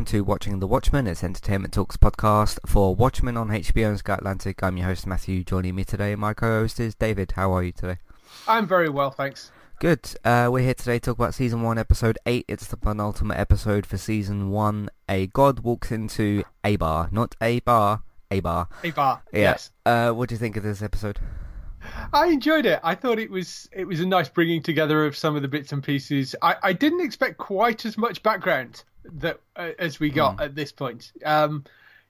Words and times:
welcome 0.00 0.18
to 0.18 0.24
Watching 0.24 0.60
the 0.60 0.66
Watchmen. 0.66 1.06
It's 1.06 1.22
Entertainment 1.22 1.74
Talks 1.74 1.98
podcast 1.98 2.58
for 2.64 2.94
Watchmen 2.94 3.36
on 3.36 3.48
HBO 3.48 3.90
and 3.90 3.98
Sky 3.98 4.14
Atlantic. 4.14 4.62
I'm 4.62 4.78
your 4.78 4.86
host 4.86 5.06
Matthew. 5.06 5.44
Joining 5.44 5.74
me 5.74 5.84
today, 5.84 6.14
my 6.14 6.32
co-host 6.32 6.80
is 6.80 6.94
David. 6.94 7.32
How 7.32 7.52
are 7.52 7.62
you 7.62 7.72
today? 7.72 7.98
I'm 8.48 8.66
very 8.66 8.88
well, 8.88 9.10
thanks. 9.10 9.52
Good. 9.78 10.10
Uh, 10.24 10.48
we're 10.50 10.64
here 10.64 10.72
today 10.72 11.00
to 11.00 11.04
talk 11.10 11.18
about 11.18 11.34
season 11.34 11.60
one, 11.60 11.76
episode 11.76 12.16
eight. 12.24 12.46
It's 12.48 12.66
the 12.66 12.78
penultimate 12.78 13.36
episode 13.36 13.84
for 13.84 13.98
season 13.98 14.48
one. 14.50 14.88
A 15.06 15.26
god 15.26 15.60
walks 15.60 15.92
into 15.92 16.44
a 16.64 16.76
bar, 16.76 17.10
not 17.12 17.36
a 17.42 17.60
bar, 17.60 18.02
a 18.30 18.40
bar. 18.40 18.68
A 18.82 18.92
bar. 18.92 19.22
Yeah. 19.34 19.40
Yes. 19.40 19.70
Uh, 19.84 20.12
what 20.12 20.30
do 20.30 20.34
you 20.34 20.38
think 20.38 20.56
of 20.56 20.62
this 20.62 20.80
episode? 20.80 21.18
I 22.12 22.26
enjoyed 22.26 22.66
it. 22.66 22.80
I 22.82 22.94
thought 22.94 23.18
it 23.18 23.30
was 23.30 23.68
it 23.72 23.84
was 23.86 24.00
a 24.00 24.06
nice 24.06 24.28
bringing 24.28 24.62
together 24.62 25.06
of 25.06 25.16
some 25.16 25.36
of 25.36 25.42
the 25.42 25.48
bits 25.48 25.72
and 25.72 25.82
pieces. 25.82 26.34
I, 26.42 26.56
I 26.62 26.72
didn't 26.72 27.00
expect 27.00 27.38
quite 27.38 27.84
as 27.86 27.96
much 27.96 28.22
background 28.22 28.82
that 29.14 29.40
uh, 29.56 29.70
as 29.78 29.98
we 30.00 30.10
got 30.10 30.36
Hmm. 30.36 30.42
at 30.42 30.54
this 30.54 30.72
point. 30.72 31.12
Um, 31.24 31.64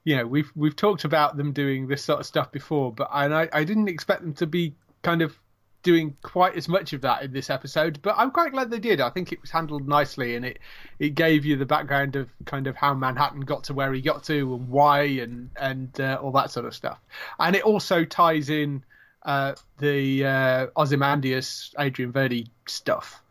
you 0.04 0.16
know, 0.16 0.26
we've 0.26 0.50
we've 0.56 0.76
talked 0.76 1.04
about 1.04 1.36
them 1.36 1.52
doing 1.52 1.86
this 1.86 2.02
sort 2.02 2.20
of 2.20 2.26
stuff 2.26 2.50
before, 2.50 2.92
but 2.92 3.08
and 3.12 3.34
I, 3.34 3.48
I 3.52 3.64
didn't 3.64 3.88
expect 3.88 4.22
them 4.22 4.34
to 4.34 4.46
be 4.46 4.74
kind 5.02 5.22
of 5.22 5.38
doing 5.82 6.14
quite 6.22 6.56
as 6.56 6.68
much 6.68 6.92
of 6.92 7.00
that 7.02 7.22
in 7.22 7.32
this 7.32 7.48
episode. 7.48 8.00
But 8.02 8.14
I'm 8.18 8.30
quite 8.30 8.52
glad 8.52 8.70
they 8.70 8.78
did. 8.78 9.00
I 9.00 9.08
think 9.10 9.32
it 9.32 9.40
was 9.40 9.50
handled 9.50 9.86
nicely, 9.86 10.36
and 10.36 10.44
it 10.44 10.58
it 10.98 11.14
gave 11.14 11.44
you 11.44 11.56
the 11.56 11.66
background 11.66 12.16
of 12.16 12.28
kind 12.46 12.66
of 12.66 12.76
how 12.76 12.94
Manhattan 12.94 13.42
got 13.42 13.64
to 13.64 13.74
where 13.74 13.92
he 13.92 14.00
got 14.00 14.24
to 14.24 14.54
and 14.54 14.68
why 14.68 15.02
and 15.02 15.50
and 15.56 16.00
uh, 16.00 16.18
all 16.22 16.32
that 16.32 16.50
sort 16.50 16.66
of 16.66 16.74
stuff. 16.74 16.98
And 17.38 17.54
it 17.54 17.62
also 17.62 18.04
ties 18.04 18.48
in 18.48 18.82
uh, 19.24 19.54
the 19.78 20.24
uh, 20.24 20.66
Ozymandias, 20.76 21.74
Adrian 21.78 22.12
Verdi 22.12 22.46
stuff 22.66 23.22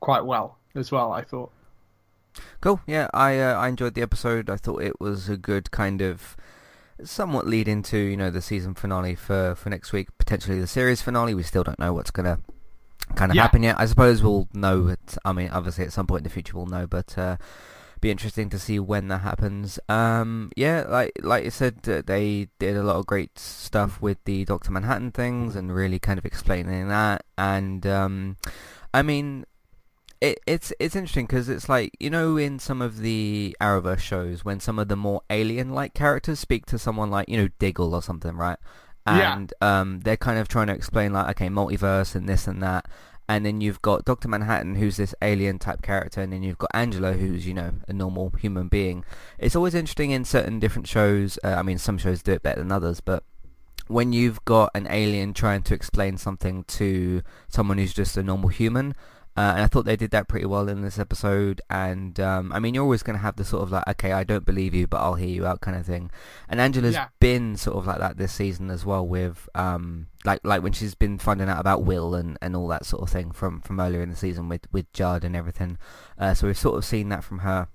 quite 0.00 0.24
well 0.24 0.58
as 0.74 0.90
well. 0.92 1.12
I 1.12 1.22
thought. 1.22 1.50
Cool. 2.60 2.80
Yeah, 2.86 3.08
I 3.12 3.38
uh, 3.38 3.54
I 3.54 3.68
enjoyed 3.68 3.94
the 3.94 4.02
episode. 4.02 4.48
I 4.50 4.56
thought 4.56 4.82
it 4.82 5.00
was 5.00 5.28
a 5.28 5.36
good 5.36 5.70
kind 5.70 6.00
of 6.00 6.36
somewhat 7.04 7.46
lead 7.46 7.68
into 7.68 7.96
you 7.98 8.16
know 8.16 8.30
the 8.30 8.42
season 8.42 8.74
finale 8.74 9.14
for 9.14 9.54
for 9.54 9.70
next 9.70 9.92
week, 9.92 10.08
potentially 10.18 10.60
the 10.60 10.66
series 10.66 11.02
finale. 11.02 11.34
We 11.34 11.42
still 11.42 11.64
don't 11.64 11.78
know 11.78 11.92
what's 11.92 12.10
gonna 12.10 12.38
kind 13.14 13.30
of 13.32 13.36
Yeah. 13.36 13.42
happen 13.42 13.62
yet. 13.62 13.76
I 13.78 13.86
suppose 13.86 14.22
we'll 14.22 14.48
know. 14.52 14.88
At, 14.88 15.18
I 15.24 15.32
mean, 15.32 15.50
obviously 15.50 15.84
at 15.84 15.92
some 15.92 16.06
point 16.06 16.20
in 16.20 16.24
the 16.24 16.30
future 16.30 16.56
we'll 16.56 16.66
know, 16.66 16.86
but. 16.86 17.16
Uh, 17.18 17.36
be 18.00 18.10
interesting 18.10 18.50
to 18.50 18.58
see 18.58 18.78
when 18.78 19.08
that 19.08 19.18
happens. 19.18 19.78
Um, 19.88 20.50
yeah, 20.56 20.84
like 20.88 21.12
like 21.22 21.44
you 21.44 21.50
said, 21.50 21.82
they 21.82 22.48
did 22.58 22.76
a 22.76 22.82
lot 22.82 22.96
of 22.96 23.06
great 23.06 23.38
stuff 23.38 24.00
with 24.00 24.18
the 24.24 24.44
Doctor 24.44 24.70
Manhattan 24.70 25.12
things 25.12 25.56
and 25.56 25.74
really 25.74 25.98
kind 25.98 26.18
of 26.18 26.24
explaining 26.24 26.88
that. 26.88 27.24
And 27.36 27.86
um, 27.86 28.36
I 28.92 29.02
mean, 29.02 29.44
it, 30.20 30.40
it's 30.46 30.72
it's 30.80 30.96
interesting 30.96 31.26
because 31.26 31.48
it's 31.48 31.68
like 31.68 31.92
you 32.00 32.10
know 32.10 32.36
in 32.36 32.58
some 32.58 32.82
of 32.82 32.98
the 32.98 33.56
Arrowverse 33.60 34.00
shows 34.00 34.44
when 34.44 34.60
some 34.60 34.78
of 34.78 34.88
the 34.88 34.96
more 34.96 35.22
alien-like 35.30 35.94
characters 35.94 36.38
speak 36.38 36.66
to 36.66 36.78
someone 36.78 37.10
like 37.10 37.28
you 37.28 37.36
know 37.36 37.48
Diggle 37.58 37.94
or 37.94 38.02
something, 38.02 38.36
right? 38.36 38.58
Yeah. 39.06 39.36
And 39.36 39.54
um, 39.62 40.00
they're 40.00 40.18
kind 40.18 40.38
of 40.38 40.48
trying 40.48 40.66
to 40.66 40.74
explain 40.74 41.12
like 41.12 41.30
okay, 41.30 41.48
multiverse 41.48 42.14
and 42.14 42.28
this 42.28 42.46
and 42.46 42.62
that. 42.62 42.86
And 43.28 43.44
then 43.44 43.60
you've 43.60 43.82
got 43.82 44.04
Doctor 44.04 44.26
Manhattan, 44.28 44.76
who's 44.76 44.96
this 44.96 45.14
alien 45.20 45.58
type 45.58 45.82
character, 45.82 46.22
and 46.22 46.32
then 46.32 46.42
you've 46.42 46.58
got 46.58 46.70
Angela, 46.72 47.12
who's 47.12 47.46
you 47.46 47.54
know 47.54 47.72
a 47.86 47.92
normal 47.92 48.30
human 48.30 48.68
being. 48.68 49.04
It's 49.38 49.54
always 49.54 49.74
interesting 49.74 50.10
in 50.12 50.24
certain 50.24 50.58
different 50.58 50.88
shows. 50.88 51.38
Uh, 51.44 51.56
I 51.58 51.62
mean, 51.62 51.78
some 51.78 51.98
shows 51.98 52.22
do 52.22 52.32
it 52.32 52.42
better 52.42 52.60
than 52.60 52.72
others, 52.72 53.00
but 53.00 53.24
when 53.88 54.12
you've 54.12 54.44
got 54.44 54.70
an 54.74 54.86
alien 54.88 55.34
trying 55.34 55.62
to 55.62 55.74
explain 55.74 56.18
something 56.18 56.64
to 56.64 57.22
someone 57.48 57.78
who's 57.78 57.94
just 57.94 58.16
a 58.16 58.22
normal 58.22 58.50
human, 58.50 58.94
uh, 59.38 59.52
and 59.54 59.62
I 59.62 59.66
thought 59.68 59.84
they 59.84 59.96
did 59.96 60.10
that 60.10 60.26
pretty 60.26 60.46
well 60.46 60.68
in 60.68 60.82
this 60.82 60.98
episode. 60.98 61.60
And 61.70 62.18
um, 62.18 62.52
I 62.52 62.58
mean, 62.58 62.74
you're 62.74 62.82
always 62.82 63.04
going 63.04 63.16
to 63.16 63.22
have 63.22 63.36
the 63.36 63.44
sort 63.44 63.62
of 63.62 63.70
like, 63.70 63.86
okay, 63.88 64.12
I 64.12 64.24
don't 64.24 64.44
believe 64.44 64.74
you, 64.74 64.86
but 64.88 64.98
I'll 65.00 65.14
hear 65.14 65.28
you 65.28 65.46
out 65.46 65.60
kind 65.60 65.76
of 65.76 65.86
thing. 65.86 66.10
And 66.48 66.60
Angela's 66.60 66.94
Yeah. 66.94 67.08
been 67.20 67.56
sort 67.56 67.76
of 67.76 67.86
like 67.86 67.98
that 68.00 68.16
this 68.16 68.32
season 68.32 68.68
as 68.70 68.84
well, 68.84 69.06
with 69.06 69.48
um, 69.54 70.08
like 70.24 70.40
like 70.42 70.62
when 70.62 70.72
she's 70.72 70.94
been 70.96 71.18
finding 71.18 71.48
out 71.48 71.60
about 71.60 71.84
Will 71.84 72.14
and, 72.16 72.36
and 72.42 72.56
all 72.56 72.66
that 72.68 72.84
sort 72.84 73.02
of 73.02 73.10
thing 73.10 73.30
from 73.30 73.60
from 73.60 73.78
earlier 73.80 74.02
in 74.02 74.10
the 74.10 74.16
season 74.16 74.48
with 74.48 74.66
with 74.72 74.92
Judd 74.92 75.22
and 75.24 75.36
everything. 75.36 75.78
Uh, 76.18 76.34
so 76.34 76.46
we've 76.48 76.58
sort 76.58 76.76
of 76.76 76.84
seen 76.84 77.08
that 77.10 77.22
from 77.22 77.38
her 77.40 77.68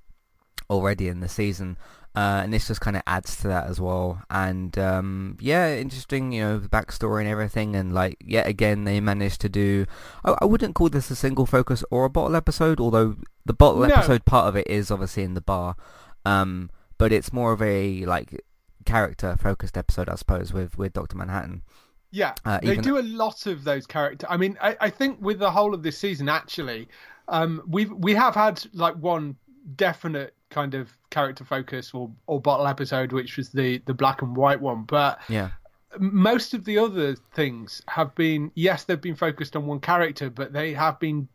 already 0.69 1.07
in 1.07 1.19
the 1.21 1.29
season. 1.29 1.77
Uh, 2.15 2.41
and 2.43 2.53
this 2.53 2.67
just 2.67 2.79
kind 2.79 2.95
of 2.95 3.01
adds 3.07 3.35
to 3.37 3.47
that 3.47 3.65
as 3.67 3.81
well. 3.81 4.21
And 4.29 4.77
um, 4.77 5.37
yeah, 5.41 5.73
interesting, 5.75 6.31
you 6.31 6.43
know, 6.43 6.59
the 6.59 6.69
backstory 6.69 7.21
and 7.21 7.27
everything. 7.29 7.75
And 7.75 7.91
like, 7.91 8.17
yet 8.23 8.45
again, 8.45 8.83
they 8.83 8.99
managed 8.99 9.41
to 9.41 9.49
do. 9.49 9.87
I, 10.23 10.35
I 10.41 10.45
wouldn't 10.45 10.75
call 10.75 10.89
this 10.89 11.09
a 11.09 11.15
single 11.15 11.47
focus 11.47 11.83
or 11.89 12.05
a 12.05 12.09
bottle 12.11 12.35
episode, 12.35 12.79
although 12.79 13.15
the 13.45 13.53
bottle 13.53 13.81
No. 13.81 13.95
episode 13.95 14.25
part 14.25 14.47
of 14.47 14.55
it 14.55 14.67
is 14.67 14.91
obviously 14.91 15.23
in 15.23 15.33
the 15.33 15.41
bar. 15.41 15.75
Um, 16.23 16.69
but 16.99 17.11
it's 17.11 17.33
more 17.33 17.51
of 17.51 17.61
a 17.63 18.05
like 18.05 18.43
character 18.85 19.35
focused 19.41 19.75
episode, 19.77 20.07
I 20.07 20.15
suppose, 20.15 20.53
with 20.53 20.77
with 20.77 20.93
Doctor 20.93 21.17
Manhattan. 21.17 21.63
Yeah, 22.11 22.35
Uh, 22.45 22.59
they 22.61 22.77
do 22.77 22.99
a 22.99 23.01
lot 23.01 23.47
of 23.47 23.63
those 23.63 23.87
character. 23.87 24.27
I 24.29 24.37
mean, 24.37 24.55
I, 24.61 24.77
I 24.79 24.89
think 24.91 25.17
with 25.19 25.39
the 25.39 25.49
whole 25.49 25.73
of 25.73 25.81
this 25.81 25.97
season, 25.97 26.29
actually, 26.29 26.87
um, 27.27 27.63
we've 27.65 27.91
we 27.91 28.13
have 28.13 28.35
had 28.35 28.63
like 28.71 28.93
one 28.97 29.35
definite 29.75 30.35
kind 30.53 30.73
of 30.75 30.95
character 31.09 31.43
focus 31.43 31.91
or 31.93 32.11
or 32.27 32.39
bottle 32.39 32.67
episode, 32.67 33.11
which 33.11 33.37
was 33.37 33.49
the 33.49 33.79
the 33.85 33.93
black 33.93 34.21
and 34.21 34.37
white 34.37 34.61
one. 34.61 34.83
But 34.83 35.19
Yeah, 35.27 35.51
most 35.99 36.53
of 36.53 36.63
the 36.65 36.77
other 36.77 37.15
things 37.33 37.81
have 37.87 38.15
been 38.15 38.51
yes, 38.55 38.83
they've 38.85 39.01
been 39.01 39.15
focused 39.15 39.55
on 39.55 39.65
one 39.65 39.79
character, 39.79 40.29
but 40.29 40.53
they 40.53 40.73
have 40.73 40.99
been 40.99 41.27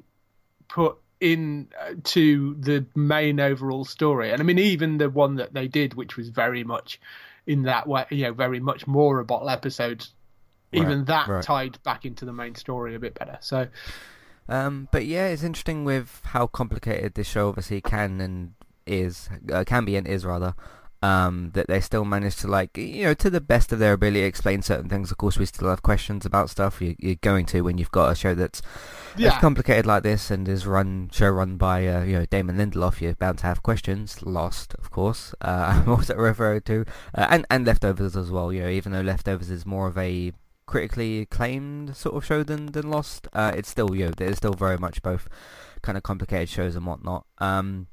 put 0.69 0.97
in 1.21 1.69
uh, 1.81 1.95
to 2.05 2.55
the 2.61 2.87
main 2.95 3.41
overall 3.41 3.85
story. 3.85 4.31
And 4.31 4.41
I 4.41 4.45
mean, 4.45 4.59
even 4.59 4.99
the 4.99 5.11
one 5.11 5.35
that 5.37 5.53
they 5.53 5.67
did, 5.67 5.95
which 5.95 6.17
was 6.17 6.29
very 6.29 6.63
much 6.65 7.01
in 7.47 7.63
that 7.63 7.87
way, 7.89 8.05
you 8.11 8.25
know, 8.25 8.33
very 8.33 8.61
much 8.61 8.87
more 8.87 9.19
a 9.19 9.25
bottle 9.25 9.51
episode. 9.51 10.07
Even 10.71 11.07
that 11.07 11.27
right. 11.29 11.43
tied 11.43 11.83
back 11.83 12.05
into 12.05 12.27
the 12.27 12.33
main 12.33 12.55
story 12.55 12.95
a 12.95 12.99
bit 12.99 13.15
better. 13.19 13.39
So 13.41 13.69
Um, 14.49 14.89
but 14.91 15.05
yeah, 15.05 15.29
it's 15.29 15.43
interesting 15.43 15.85
with 15.85 16.21
how 16.25 16.47
complicated 16.47 17.15
this 17.15 17.27
show 17.27 17.49
obviously 17.49 17.81
can 17.81 18.21
and 18.21 18.55
is, 18.89 19.29
uh, 19.53 19.65
can 19.65 19.85
be 19.85 19.97
and 19.97 20.07
is 20.07 20.25
rather, 20.25 20.55
um, 21.03 21.51
that 21.55 21.69
they 21.69 21.81
still 21.81 22.05
manage 22.05 22.37
to 22.37 22.49
like, 22.49 22.77
you 22.77 23.05
know, 23.05 23.15
to 23.15 23.31
the 23.31 23.41
best 23.41 23.73
of 23.73 23.79
their 23.79 23.93
ability 23.93 24.23
explain 24.23 24.63
certain 24.63 24.89
things. 24.89 25.11
Of 25.11 25.19
course, 25.19 25.39
we 25.39 25.47
still 25.47 25.69
have 25.69 25.83
questions 25.83 26.27
about 26.27 26.51
stuff. 26.51 26.83
You, 26.83 26.97
you're 26.99 27.15
going 27.17 27.47
to 27.47 27.61
when 27.61 27.79
you've 27.79 27.93
got 27.93 28.11
a 28.11 28.15
show 28.17 28.35
that's 28.35 28.61
as 29.15 29.21
yeah, 29.21 29.41
complicated 29.41 29.87
like 29.87 30.03
this 30.03 30.31
and 30.31 30.49
is 30.49 30.67
run 30.67 31.09
show 31.13 31.29
run 31.29 31.57
by 31.57 31.87
uh, 31.87 32.03
you 32.03 32.15
know 32.15 32.27
Damon 32.27 32.57
Lindelof. 32.57 33.01
You're 33.01 33.15
bound 33.15 33.39
to 33.39 33.47
have 33.47 33.63
questions. 33.63 34.23
Lost, 34.23 34.75
of 34.75 34.91
course. 34.91 35.35
Uh, 35.41 35.83
I'm 35.85 35.89
also 35.89 36.17
referring 36.17 36.63
to 36.63 36.85
uh, 37.15 37.27
and 37.31 37.47
and 37.49 37.65
Leftovers 37.65 38.17
as 38.17 38.31
well. 38.31 38.53
You 38.53 38.63
know, 38.63 38.69
even 38.69 38.93
though 38.93 39.01
Leftovers 39.01 39.51
is 39.51 39.65
more 39.65 39.87
of 39.87 39.97
a 39.97 40.33
critically 40.67 41.21
acclaimed 41.21 41.97
sort 41.97 42.17
of 42.17 42.25
show 42.25 42.43
than 42.43 42.67
than 42.67 42.91
Lost, 42.91 43.29
uh, 43.33 43.53
it's 43.55 43.69
still 43.69 43.95
you 43.95 44.07
know 44.07 44.13
there's 44.17 44.39
still 44.39 44.55
very 44.55 44.79
much 44.79 45.01
both 45.03 45.29
kind 45.81 45.97
of 45.97 46.03
complicated 46.03 46.49
shows 46.49 46.75
and 46.75 46.87
whatnot. 46.87 47.25
Um, 47.39 47.87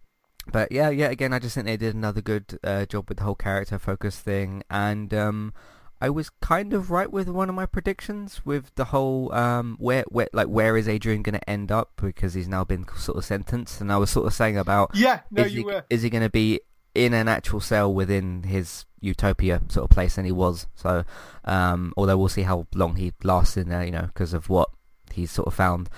but 0.52 0.72
yeah, 0.72 0.90
yeah. 0.90 1.10
Again, 1.10 1.34
I 1.34 1.40
just 1.40 1.56
think 1.56 1.66
they 1.66 1.78
did 1.78 1.96
another 1.96 2.22
good 2.22 2.60
uh, 2.64 2.86
job 2.86 3.10
with 3.10 3.18
the 3.20 3.24
whole 3.24 3.36
character 3.36 3.80
focus 3.80 4.20
thing, 4.20 4.64
and 4.70 5.14
um, 5.14 5.54
I 6.02 6.10
was 6.10 6.30
kind 6.42 6.74
of 6.74 6.92
right 6.92 7.12
with 7.12 7.30
one 7.30 7.50
of 7.50 7.56
my 7.56 7.66
predictions 7.66 8.46
with 8.46 8.74
the 8.76 8.86
whole 8.86 9.34
um, 9.34 9.78
where 9.80 10.04
where 10.10 10.28
like 10.34 10.48
where 10.48 10.78
is 10.78 10.88
Adrian 10.88 11.22
going 11.22 11.40
to 11.40 11.50
end 11.50 11.72
up 11.72 11.94
because 11.96 12.34
he's 12.34 12.48
now 12.48 12.64
been 12.64 12.86
sort 12.96 13.18
of 13.18 13.26
sentenced, 13.26 13.82
and 13.82 13.92
I 13.92 13.98
was 13.98 14.10
sort 14.10 14.28
of 14.28 14.34
saying 14.34 14.58
about 14.58 14.92
yeah. 14.94 15.22
No, 15.32 15.44
is 15.44 15.54
you 15.54 15.60
he, 15.60 15.66
were. 15.66 15.86
is 15.90 16.02
he 16.02 16.10
going 16.10 16.24
to 16.24 16.30
be 16.30 16.60
in 16.94 17.14
an 17.14 17.28
actual 17.28 17.60
cell 17.60 17.94
within 17.94 18.44
his 18.44 18.86
utopia 19.02 19.62
sort 19.68 19.84
of 19.84 19.90
place 19.90 20.18
and 20.18 20.26
he 20.26 20.32
was 20.32 20.66
so 20.74 21.04
um 21.44 21.94
although 21.98 22.18
we'll 22.18 22.30
see 22.30 22.42
how 22.42 22.66
long 22.74 22.96
he 22.96 23.12
lasts 23.22 23.58
in 23.58 23.70
there 23.70 23.84
you 23.84 23.92
know 23.92 24.04
because 24.08 24.34
of 24.34 24.50
what 24.50 24.70
he's 25.14 25.30
sort 25.30 25.46
of 25.46 25.54
found 25.54 25.90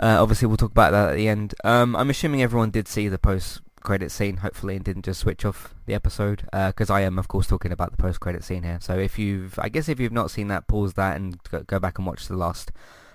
uh, 0.00 0.20
obviously 0.20 0.46
we'll 0.46 0.56
talk 0.56 0.72
about 0.72 0.90
that 0.90 1.10
at 1.10 1.16
the 1.16 1.28
end 1.28 1.54
um 1.64 1.96
i'm 1.96 2.10
assuming 2.10 2.42
everyone 2.42 2.70
did 2.70 2.86
see 2.86 3.08
the 3.08 3.18
post 3.18 3.60
credit 3.82 4.10
scene 4.10 4.38
hopefully 4.38 4.76
and 4.76 4.84
didn't 4.84 5.04
just 5.04 5.20
switch 5.20 5.44
off 5.44 5.74
the 5.86 5.94
episode 5.94 6.42
because 6.52 6.90
i 6.90 7.00
am 7.00 7.18
of 7.18 7.28
course 7.28 7.46
talking 7.46 7.72
about 7.72 7.90
the 7.90 7.96
post 7.96 8.20
credit 8.20 8.44
scene 8.44 8.62
here. 8.62 8.78
So 8.80 8.98
if 8.98 9.18
you've 9.18 9.58
i 9.58 9.68
guess 9.68 9.88
if 9.88 9.98
you've 10.00 10.12
not 10.12 10.30
seen 10.30 10.48
that 10.48 10.66
pause 10.66 10.94
that 10.94 11.16
and 11.16 11.42
go, 11.44 11.62
go 11.62 11.78
back 11.78 11.98
and 11.98 12.06
watch 12.06 12.26
the 12.28 12.36
last 12.36 12.72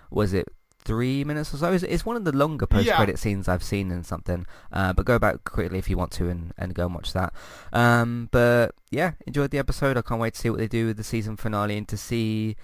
was 0.10 0.34
it 0.34 0.48
three 0.84 1.25
minutes 1.25 1.54
or 1.54 1.58
so? 1.58 1.74
It's, 1.74 1.84
it's 1.84 2.06
one 2.06 2.16
of 2.16 2.24
the 2.24 2.31
longer 2.31 2.66
post 2.66 2.90
credit 2.90 3.19
scenes 3.19 3.48
i've 3.48 3.64
seen 3.64 3.92
in 3.92 4.04
something 4.04 4.46
uh, 4.72 4.94
but 4.94 5.06
go 5.06 5.19
back 5.19 5.44
quickly 5.44 5.80
if 5.80 5.90
you 5.90 5.98
want 5.98 6.12
to 6.14 6.30
and, 6.30 6.54
and 6.58 6.74
go 6.74 6.86
and 6.86 6.96
watch 6.96 7.14
that. 7.14 7.34
Um, 7.74 8.30
but 8.31 8.74
yeah 8.90 9.12
enjoyed 9.25 9.52
the 9.52 9.58
episode. 9.58 9.98
I 9.98 10.02
can't 10.02 10.22
wait 10.22 10.34
to 10.36 10.40
see 10.40 10.50
what 10.50 10.60
they 10.60 10.68
do 10.68 10.88
with 10.88 10.98
the 10.98 11.04
season 11.04 11.36
finale 11.36 11.78
and 11.78 11.88
to 11.90 11.98
see 11.98 12.56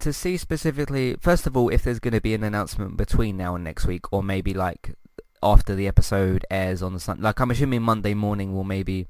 to 0.00 0.12
see 0.12 0.36
specifically 0.36 1.16
first 1.20 1.46
of 1.46 1.56
all 1.56 1.68
if 1.68 1.82
there's 1.82 1.98
going 1.98 2.14
to 2.14 2.20
be 2.20 2.34
an 2.34 2.44
announcement 2.44 2.96
between 2.96 3.36
now 3.36 3.54
and 3.54 3.64
next 3.64 3.86
week 3.86 4.12
or 4.12 4.22
maybe 4.22 4.54
like 4.54 4.94
after 5.42 5.74
the 5.74 5.86
episode 5.86 6.44
airs 6.50 6.82
on 6.82 6.92
the 6.94 7.00
sun 7.00 7.20
like 7.20 7.38
i'm 7.40 7.50
assuming 7.50 7.82
monday 7.82 8.14
morning 8.14 8.54
will 8.54 8.64
maybe 8.64 9.06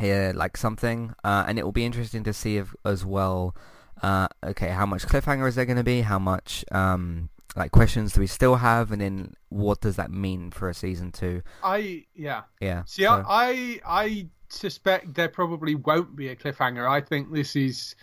hear 0.00 0.32
like 0.34 0.56
something 0.56 1.14
uh, 1.22 1.44
and 1.46 1.58
it 1.58 1.64
will 1.64 1.72
be 1.72 1.84
interesting 1.84 2.24
to 2.24 2.32
see 2.32 2.56
if, 2.56 2.74
as 2.84 3.04
well 3.04 3.54
uh, 4.02 4.26
okay 4.42 4.68
how 4.68 4.84
much 4.86 5.06
cliffhanger 5.06 5.46
is 5.46 5.54
there 5.54 5.64
going 5.64 5.76
to 5.76 5.84
be 5.84 6.00
how 6.00 6.18
much 6.18 6.64
um, 6.72 7.28
like 7.56 7.70
questions 7.70 8.12
do 8.14 8.20
we 8.20 8.26
still 8.26 8.56
have, 8.56 8.90
and 8.90 9.00
then 9.00 9.32
what 9.50 9.80
does 9.80 9.94
that 9.94 10.10
mean 10.10 10.50
for 10.50 10.68
a 10.68 10.74
season 10.74 11.12
two? 11.12 11.40
I 11.62 12.04
yeah 12.16 12.42
Yeah. 12.60 12.82
See, 12.86 13.04
so- 13.04 13.24
I 13.28 13.78
I 13.86 14.26
suspect 14.48 15.14
there 15.14 15.28
probably 15.28 15.76
won't 15.76 16.16
be 16.16 16.26
a 16.30 16.34
cliffhanger. 16.34 16.90
I 16.90 17.00
think 17.00 17.32
this 17.32 17.54
is 17.54 17.94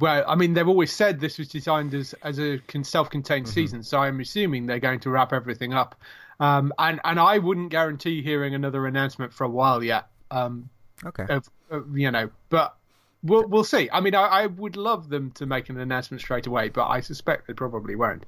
well. 0.00 0.24
I 0.26 0.34
mean, 0.34 0.54
they've 0.54 0.66
always 0.66 0.92
said 0.92 1.20
this 1.20 1.38
was 1.38 1.46
designed 1.46 1.94
as 1.94 2.14
as 2.24 2.40
a 2.40 2.60
self-contained 2.82 3.46
Mm-hmm. 3.46 3.52
season, 3.54 3.82
so 3.84 4.00
I'm 4.00 4.18
assuming 4.18 4.66
they're 4.66 4.80
going 4.80 4.98
to 5.00 5.10
wrap 5.10 5.32
everything 5.32 5.72
up. 5.72 5.94
Um, 6.40 6.72
and 6.78 7.00
and 7.04 7.20
I 7.20 7.38
wouldn't 7.38 7.70
guarantee 7.70 8.22
hearing 8.22 8.54
another 8.54 8.86
announcement 8.86 9.32
for 9.32 9.44
a 9.44 9.48
while 9.48 9.84
yet. 9.84 10.06
Um, 10.32 10.68
okay. 11.04 11.26
of, 11.28 11.48
of 11.70 11.96
you 11.96 12.10
know, 12.10 12.30
but. 12.48 12.76
We'll, 13.22 13.46
we'll 13.48 13.64
see. 13.64 13.86
I 13.92 14.00
mean, 14.00 14.14
I, 14.14 14.22
I 14.24 14.46
would 14.46 14.76
love 14.76 15.10
them 15.10 15.30
to 15.32 15.44
make 15.44 15.68
an 15.68 15.78
announcement 15.78 16.22
straight 16.22 16.46
away, 16.46 16.70
but 16.70 16.88
I 16.88 17.00
suspect 17.02 17.46
they 17.46 17.52
probably 17.52 17.94
won't. 17.94 18.24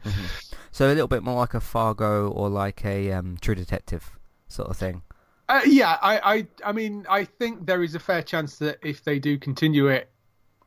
So 0.71 0.87
a 0.87 0.89
little 0.89 1.09
bit 1.09 1.23
more 1.23 1.37
like 1.37 1.55
a 1.55 1.61
Fargo 1.61 2.29
or 2.29 2.51
like 2.51 2.85
a 2.85 3.11
um, 3.11 3.39
True 3.41 3.55
Detective 3.55 4.11
sort 4.49 4.69
of 4.69 4.77
thing. 4.77 5.01
Uh, 5.49 5.63
yeah, 5.65 5.97
I, 6.03 6.35
I, 6.35 6.47
I 6.63 6.73
mean, 6.73 7.07
I 7.09 7.25
think 7.25 7.65
there 7.65 7.83
is 7.83 7.95
a 7.95 7.99
fair 7.99 8.21
chance 8.21 8.59
that 8.59 8.81
if 8.83 9.03
they 9.03 9.19
do 9.19 9.39
continue 9.39 9.87
it, 9.87 10.11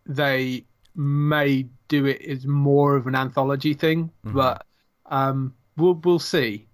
they 0.08 0.66
may 0.96 1.68
do 1.88 2.08
it 2.08 2.24
as 2.24 2.48
more 2.48 2.96
of 2.96 3.06
an 3.06 3.14
anthology 3.14 3.76
thing. 3.76 4.10
But 4.24 4.66
um, 5.06 5.54
we'll 5.78 6.02
we'll 6.04 6.18
see. 6.18 6.66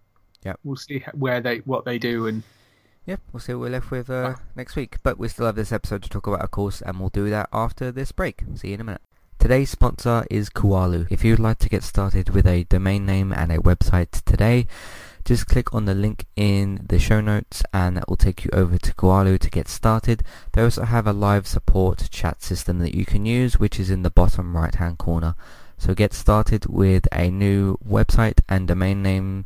Yep. 0.43 0.59
we'll 0.63 0.75
see 0.75 1.03
where 1.13 1.39
they 1.39 1.57
what 1.59 1.85
they 1.85 1.99
do, 1.99 2.27
and 2.27 2.43
Yep, 3.05 3.19
we'll 3.33 3.39
see 3.39 3.53
what 3.53 3.61
we're 3.61 3.69
left 3.69 3.89
with 3.89 4.09
uh, 4.11 4.35
next 4.55 4.75
week. 4.75 4.97
But 5.01 5.17
we 5.17 5.27
still 5.27 5.47
have 5.47 5.55
this 5.55 5.71
episode 5.71 6.03
to 6.03 6.09
talk 6.09 6.27
about, 6.27 6.41
of 6.41 6.51
course, 6.51 6.81
and 6.81 6.99
we'll 6.99 7.09
do 7.09 7.29
that 7.31 7.49
after 7.51 7.91
this 7.91 8.11
break. 8.11 8.43
See 8.55 8.69
you 8.69 8.73
in 8.75 8.81
a 8.81 8.83
minute. 8.83 9.01
Today's 9.39 9.71
sponsor 9.71 10.23
is 10.29 10.51
Kualu. 10.51 11.07
If 11.09 11.25
you'd 11.25 11.39
like 11.39 11.57
to 11.59 11.69
get 11.69 11.81
started 11.83 12.29
with 12.29 12.45
a 12.45 12.63
domain 12.65 13.07
name 13.07 13.33
and 13.33 13.51
a 13.51 13.57
website 13.57 14.23
today, 14.23 14.67
just 15.25 15.47
click 15.47 15.73
on 15.73 15.85
the 15.85 15.95
link 15.95 16.25
in 16.35 16.85
the 16.87 16.99
show 16.99 17.21
notes 17.21 17.63
and 17.73 17.97
that 17.97 18.07
will 18.07 18.17
take 18.17 18.45
you 18.45 18.51
over 18.53 18.77
to 18.77 18.93
Kualu 18.93 19.39
to 19.39 19.49
get 19.49 19.67
started. 19.67 20.23
They 20.53 20.61
also 20.61 20.83
have 20.83 21.07
a 21.07 21.13
live 21.13 21.47
support 21.47 22.07
chat 22.11 22.43
system 22.43 22.77
that 22.79 22.93
you 22.93 23.03
can 23.03 23.25
use, 23.25 23.59
which 23.59 23.79
is 23.79 23.89
in 23.89 24.03
the 24.03 24.11
bottom 24.11 24.55
right 24.55 24.75
hand 24.75 24.99
corner. 24.99 25.33
So 25.75 25.95
get 25.95 26.13
started 26.13 26.67
with 26.67 27.07
a 27.11 27.31
new 27.31 27.77
website 27.77 28.41
and 28.47 28.67
domain 28.67 29.01
name 29.01 29.45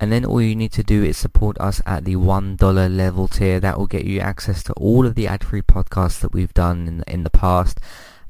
And 0.00 0.10
then 0.10 0.24
all 0.24 0.40
you 0.40 0.56
need 0.56 0.72
to 0.72 0.82
do 0.82 1.04
is 1.04 1.18
support 1.18 1.60
us 1.60 1.82
at 1.84 2.06
the 2.06 2.16
$1 2.16 2.96
level 2.96 3.28
tier. 3.28 3.60
That 3.60 3.78
will 3.78 3.86
get 3.86 4.06
you 4.06 4.18
access 4.18 4.62
to 4.64 4.72
all 4.72 5.06
of 5.06 5.14
the 5.14 5.28
ad-free 5.28 5.62
podcasts 5.62 6.20
that 6.20 6.32
we've 6.32 6.54
done 6.54 6.88
in 6.88 7.04
in 7.06 7.22
the 7.22 7.30
past 7.30 7.78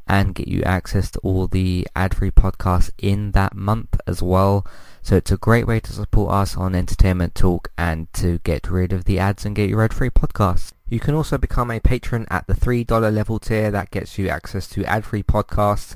and 0.09 0.35
get 0.35 0.49
you 0.49 0.63
access 0.65 1.09
to 1.13 1.21
all 1.21 1.47
the 1.47 1.87
ad-free 1.95 2.33
podcasts 2.33 2.91
in 2.99 3.31
that 3.31 3.55
month 3.55 4.01
as 4.09 4.21
well. 4.21 4.67
So 5.03 5.15
it's 5.15 5.31
a 5.31 5.37
great 5.37 5.69
way 5.69 5.79
to 5.79 5.93
support 5.93 6.33
us 6.33 6.57
on 6.57 6.75
Entertainment 6.75 7.37
Talk 7.37 7.71
and 7.79 8.13
to 8.15 8.41
get 8.41 8.69
rid 8.69 8.93
of 8.93 9.05
the 9.05 9.21
ads 9.21 9.47
and 9.47 9.55
get 9.55 9.71
your 9.71 9.85
ad-free 9.85 10.11
podcasts. 10.11 10.73
You 10.89 10.99
can 10.99 11.15
also 11.15 11.39
become 11.39 11.71
a 11.71 11.79
patron 11.79 12.27
at 12.29 12.49
the 12.49 12.55
$3 12.55 13.15
level 13.15 13.39
tier. 13.39 13.71
That 13.71 13.93
gets 13.93 14.19
you 14.19 14.29
access 14.29 14.67
to 14.71 14.85
ad-free 14.85 15.23
podcasts 15.23 15.95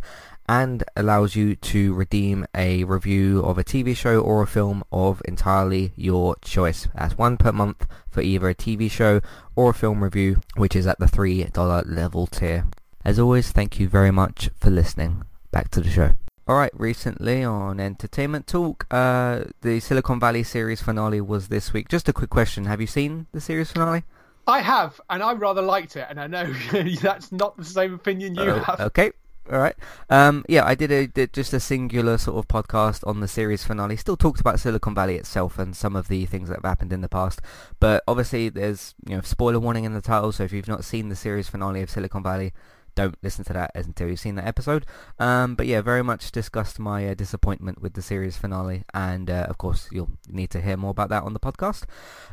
and 0.48 0.84
allows 0.96 1.34
you 1.36 1.56
to 1.56 1.94
redeem 1.94 2.46
a 2.54 2.84
review 2.84 3.40
of 3.40 3.58
a 3.58 3.64
TV 3.64 3.96
show 3.96 4.20
or 4.20 4.42
a 4.42 4.46
film 4.46 4.84
of 4.92 5.22
entirely 5.24 5.92
your 5.96 6.36
choice. 6.42 6.88
That's 6.94 7.16
one 7.16 7.36
per 7.36 7.52
month 7.52 7.86
for 8.10 8.20
either 8.20 8.48
a 8.48 8.54
TV 8.54 8.90
show 8.90 9.20
or 9.56 9.70
a 9.70 9.74
film 9.74 10.04
review, 10.04 10.40
which 10.56 10.76
is 10.76 10.86
at 10.86 10.98
the 10.98 11.06
$3 11.06 11.82
level 11.86 12.26
tier. 12.26 12.66
As 13.04 13.18
always, 13.18 13.52
thank 13.52 13.78
you 13.80 13.88
very 13.88 14.10
much 14.10 14.50
for 14.60 14.70
listening. 14.70 15.24
Back 15.50 15.70
to 15.72 15.80
the 15.80 15.90
show. 15.90 16.12
Alright, 16.46 16.78
recently 16.78 17.42
on 17.42 17.80
Entertainment 17.80 18.46
Talk, 18.46 18.86
uh, 18.90 19.44
the 19.62 19.80
Silicon 19.80 20.20
Valley 20.20 20.42
series 20.42 20.82
finale 20.82 21.22
was 21.22 21.48
this 21.48 21.72
week. 21.72 21.88
Just 21.88 22.06
a 22.08 22.12
quick 22.12 22.28
question, 22.28 22.66
have 22.66 22.82
you 22.82 22.86
seen 22.86 23.26
the 23.32 23.40
series 23.40 23.72
finale? 23.72 24.04
I 24.46 24.60
have, 24.60 25.00
and 25.08 25.22
I 25.22 25.32
rather 25.32 25.62
liked 25.62 25.96
it. 25.96 26.06
And 26.10 26.20
I 26.20 26.26
know 26.26 26.52
that's 27.00 27.32
not 27.32 27.56
the 27.56 27.64
same 27.64 27.94
opinion 27.94 28.34
you 28.34 28.42
Oh, 28.42 28.58
have. 28.58 28.78
Okay. 28.80 29.12
All 29.52 29.58
right. 29.58 29.76
Um, 30.08 30.42
yeah, 30.48 30.64
I 30.64 30.74
did 30.74 30.90
a 30.90 31.06
did 31.06 31.34
just 31.34 31.52
a 31.52 31.60
singular 31.60 32.16
sort 32.16 32.38
of 32.38 32.48
podcast 32.48 33.06
on 33.06 33.20
the 33.20 33.28
series 33.28 33.62
finale. 33.62 33.96
Still 33.96 34.16
talked 34.16 34.40
about 34.40 34.58
Silicon 34.58 34.94
Valley 34.94 35.16
itself 35.16 35.58
and 35.58 35.76
some 35.76 35.96
of 35.96 36.08
the 36.08 36.24
things 36.24 36.48
that 36.48 36.56
have 36.56 36.64
happened 36.64 36.94
in 36.94 37.02
the 37.02 37.10
past. 37.10 37.42
But 37.78 38.02
obviously, 38.08 38.48
there's 38.48 38.94
you 39.06 39.16
know 39.16 39.22
spoiler 39.22 39.60
warning 39.60 39.84
in 39.84 39.92
the 39.92 40.00
title. 40.00 40.32
So 40.32 40.44
if 40.44 40.52
you've 40.52 40.68
not 40.68 40.84
seen 40.84 41.10
the 41.10 41.16
series 41.16 41.48
finale 41.48 41.82
of 41.82 41.90
Silicon 41.90 42.22
Valley, 42.22 42.54
don't 42.94 43.16
listen 43.22 43.44
to 43.44 43.52
that 43.52 43.72
until 43.74 44.08
you've 44.08 44.20
seen 44.20 44.36
that 44.36 44.46
episode. 44.46 44.86
Um, 45.18 45.54
but 45.54 45.66
yeah, 45.66 45.80
very 45.80 46.02
much 46.02 46.32
discussed 46.32 46.78
my 46.78 47.06
uh, 47.08 47.14
disappointment 47.14 47.82
with 47.82 47.94
the 47.94 48.02
series 48.02 48.36
finale, 48.36 48.84
and 48.94 49.28
uh, 49.28 49.46
of 49.48 49.58
course 49.58 49.88
you'll 49.92 50.10
need 50.28 50.50
to 50.50 50.60
hear 50.60 50.76
more 50.76 50.90
about 50.90 51.08
that 51.10 51.22
on 51.22 51.34
the 51.34 51.40
podcast. 51.40 51.84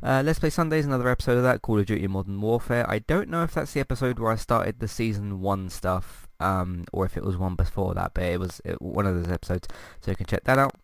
Uh, 0.01 0.21
Let's 0.23 0.39
Play 0.39 0.49
Sundays, 0.49 0.85
another 0.85 1.09
episode 1.09 1.37
of 1.37 1.43
that, 1.43 1.61
Call 1.61 1.79
of 1.79 1.85
Duty 1.85 2.07
Modern 2.07 2.39
Warfare. 2.39 2.89
I 2.89 2.99
don't 2.99 3.29
know 3.29 3.43
if 3.43 3.53
that's 3.53 3.73
the 3.73 3.79
episode 3.79 4.19
where 4.19 4.31
I 4.31 4.35
started 4.35 4.79
the 4.79 4.87
season 4.87 5.41
one 5.41 5.69
stuff, 5.69 6.20
um, 6.41 6.85
or 6.91 7.05
if 7.05 7.17
it 7.17 7.23
was 7.23 7.37
one 7.37 7.55
before 7.55 7.93
that, 7.93 8.13
but 8.13 8.23
it 8.23 8.39
was 8.39 8.61
one 8.79 9.05
of 9.05 9.15
those 9.15 9.31
episodes, 9.31 9.67
so 10.01 10.11
you 10.11 10.17
can 10.17 10.25
check 10.25 10.43
that 10.45 10.57
out. 10.57 10.75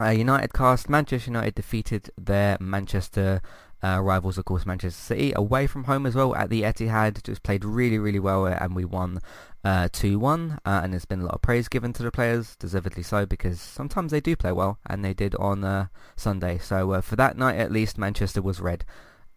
Uh, 0.00 0.08
United 0.08 0.52
cast, 0.54 0.88
Manchester 0.88 1.30
United 1.30 1.54
defeated 1.54 2.10
their 2.16 2.56
Manchester 2.60 3.42
uh, 3.84 4.00
rivals, 4.00 4.38
of 4.38 4.44
course, 4.44 4.64
Manchester 4.64 5.00
City, 5.00 5.32
away 5.34 5.66
from 5.66 5.84
home 5.84 6.06
as 6.06 6.14
well 6.14 6.34
at 6.34 6.50
the 6.50 6.62
Etihad. 6.62 7.22
Just 7.22 7.42
played 7.42 7.64
really, 7.64 7.98
really 7.98 8.20
well, 8.20 8.46
uh, 8.46 8.56
and 8.60 8.76
we 8.76 8.84
won 8.84 9.18
uh, 9.64 9.88
2-1. 9.92 10.58
Uh, 10.64 10.80
and 10.82 10.92
there's 10.92 11.04
been 11.04 11.20
a 11.20 11.24
lot 11.24 11.34
of 11.34 11.42
praise 11.42 11.68
given 11.68 11.92
to 11.92 12.02
the 12.02 12.10
players, 12.10 12.56
deservedly 12.56 13.02
so, 13.02 13.26
because 13.26 13.60
sometimes 13.60 14.12
they 14.12 14.20
do 14.20 14.36
play 14.36 14.52
well, 14.52 14.78
and 14.86 15.04
they 15.04 15.12
did 15.12 15.34
on 15.36 15.64
uh, 15.64 15.86
Sunday. 16.16 16.58
So 16.58 17.00
for 17.02 17.16
that 17.16 17.36
night, 17.36 17.56
at 17.56 17.72
least, 17.72 17.98
Manchester 17.98 18.40
was 18.40 18.60
red. 18.60 18.84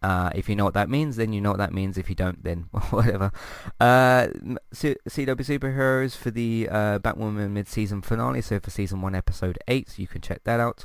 Uh, 0.06 0.30
if 0.36 0.48
you 0.48 0.54
know 0.54 0.64
what 0.64 0.74
that 0.74 0.88
means, 0.88 1.16
then 1.16 1.32
you 1.32 1.40
know 1.40 1.50
what 1.50 1.58
that 1.58 1.72
means. 1.72 1.98
If 1.98 2.08
you 2.08 2.14
don't, 2.14 2.44
then 2.44 2.68
whatever. 2.90 3.32
Uh, 3.80 4.28
CW 4.72 5.00
Superheroes 5.08 6.16
for 6.16 6.30
the 6.30 6.68
uh, 6.70 7.00
Batwoman 7.00 7.50
mid-season 7.50 8.02
finale. 8.02 8.40
So 8.40 8.60
for 8.60 8.70
season 8.70 9.02
one, 9.02 9.16
episode 9.16 9.58
eight, 9.66 9.98
you 9.98 10.06
can 10.06 10.20
check 10.20 10.44
that 10.44 10.60
out. 10.60 10.84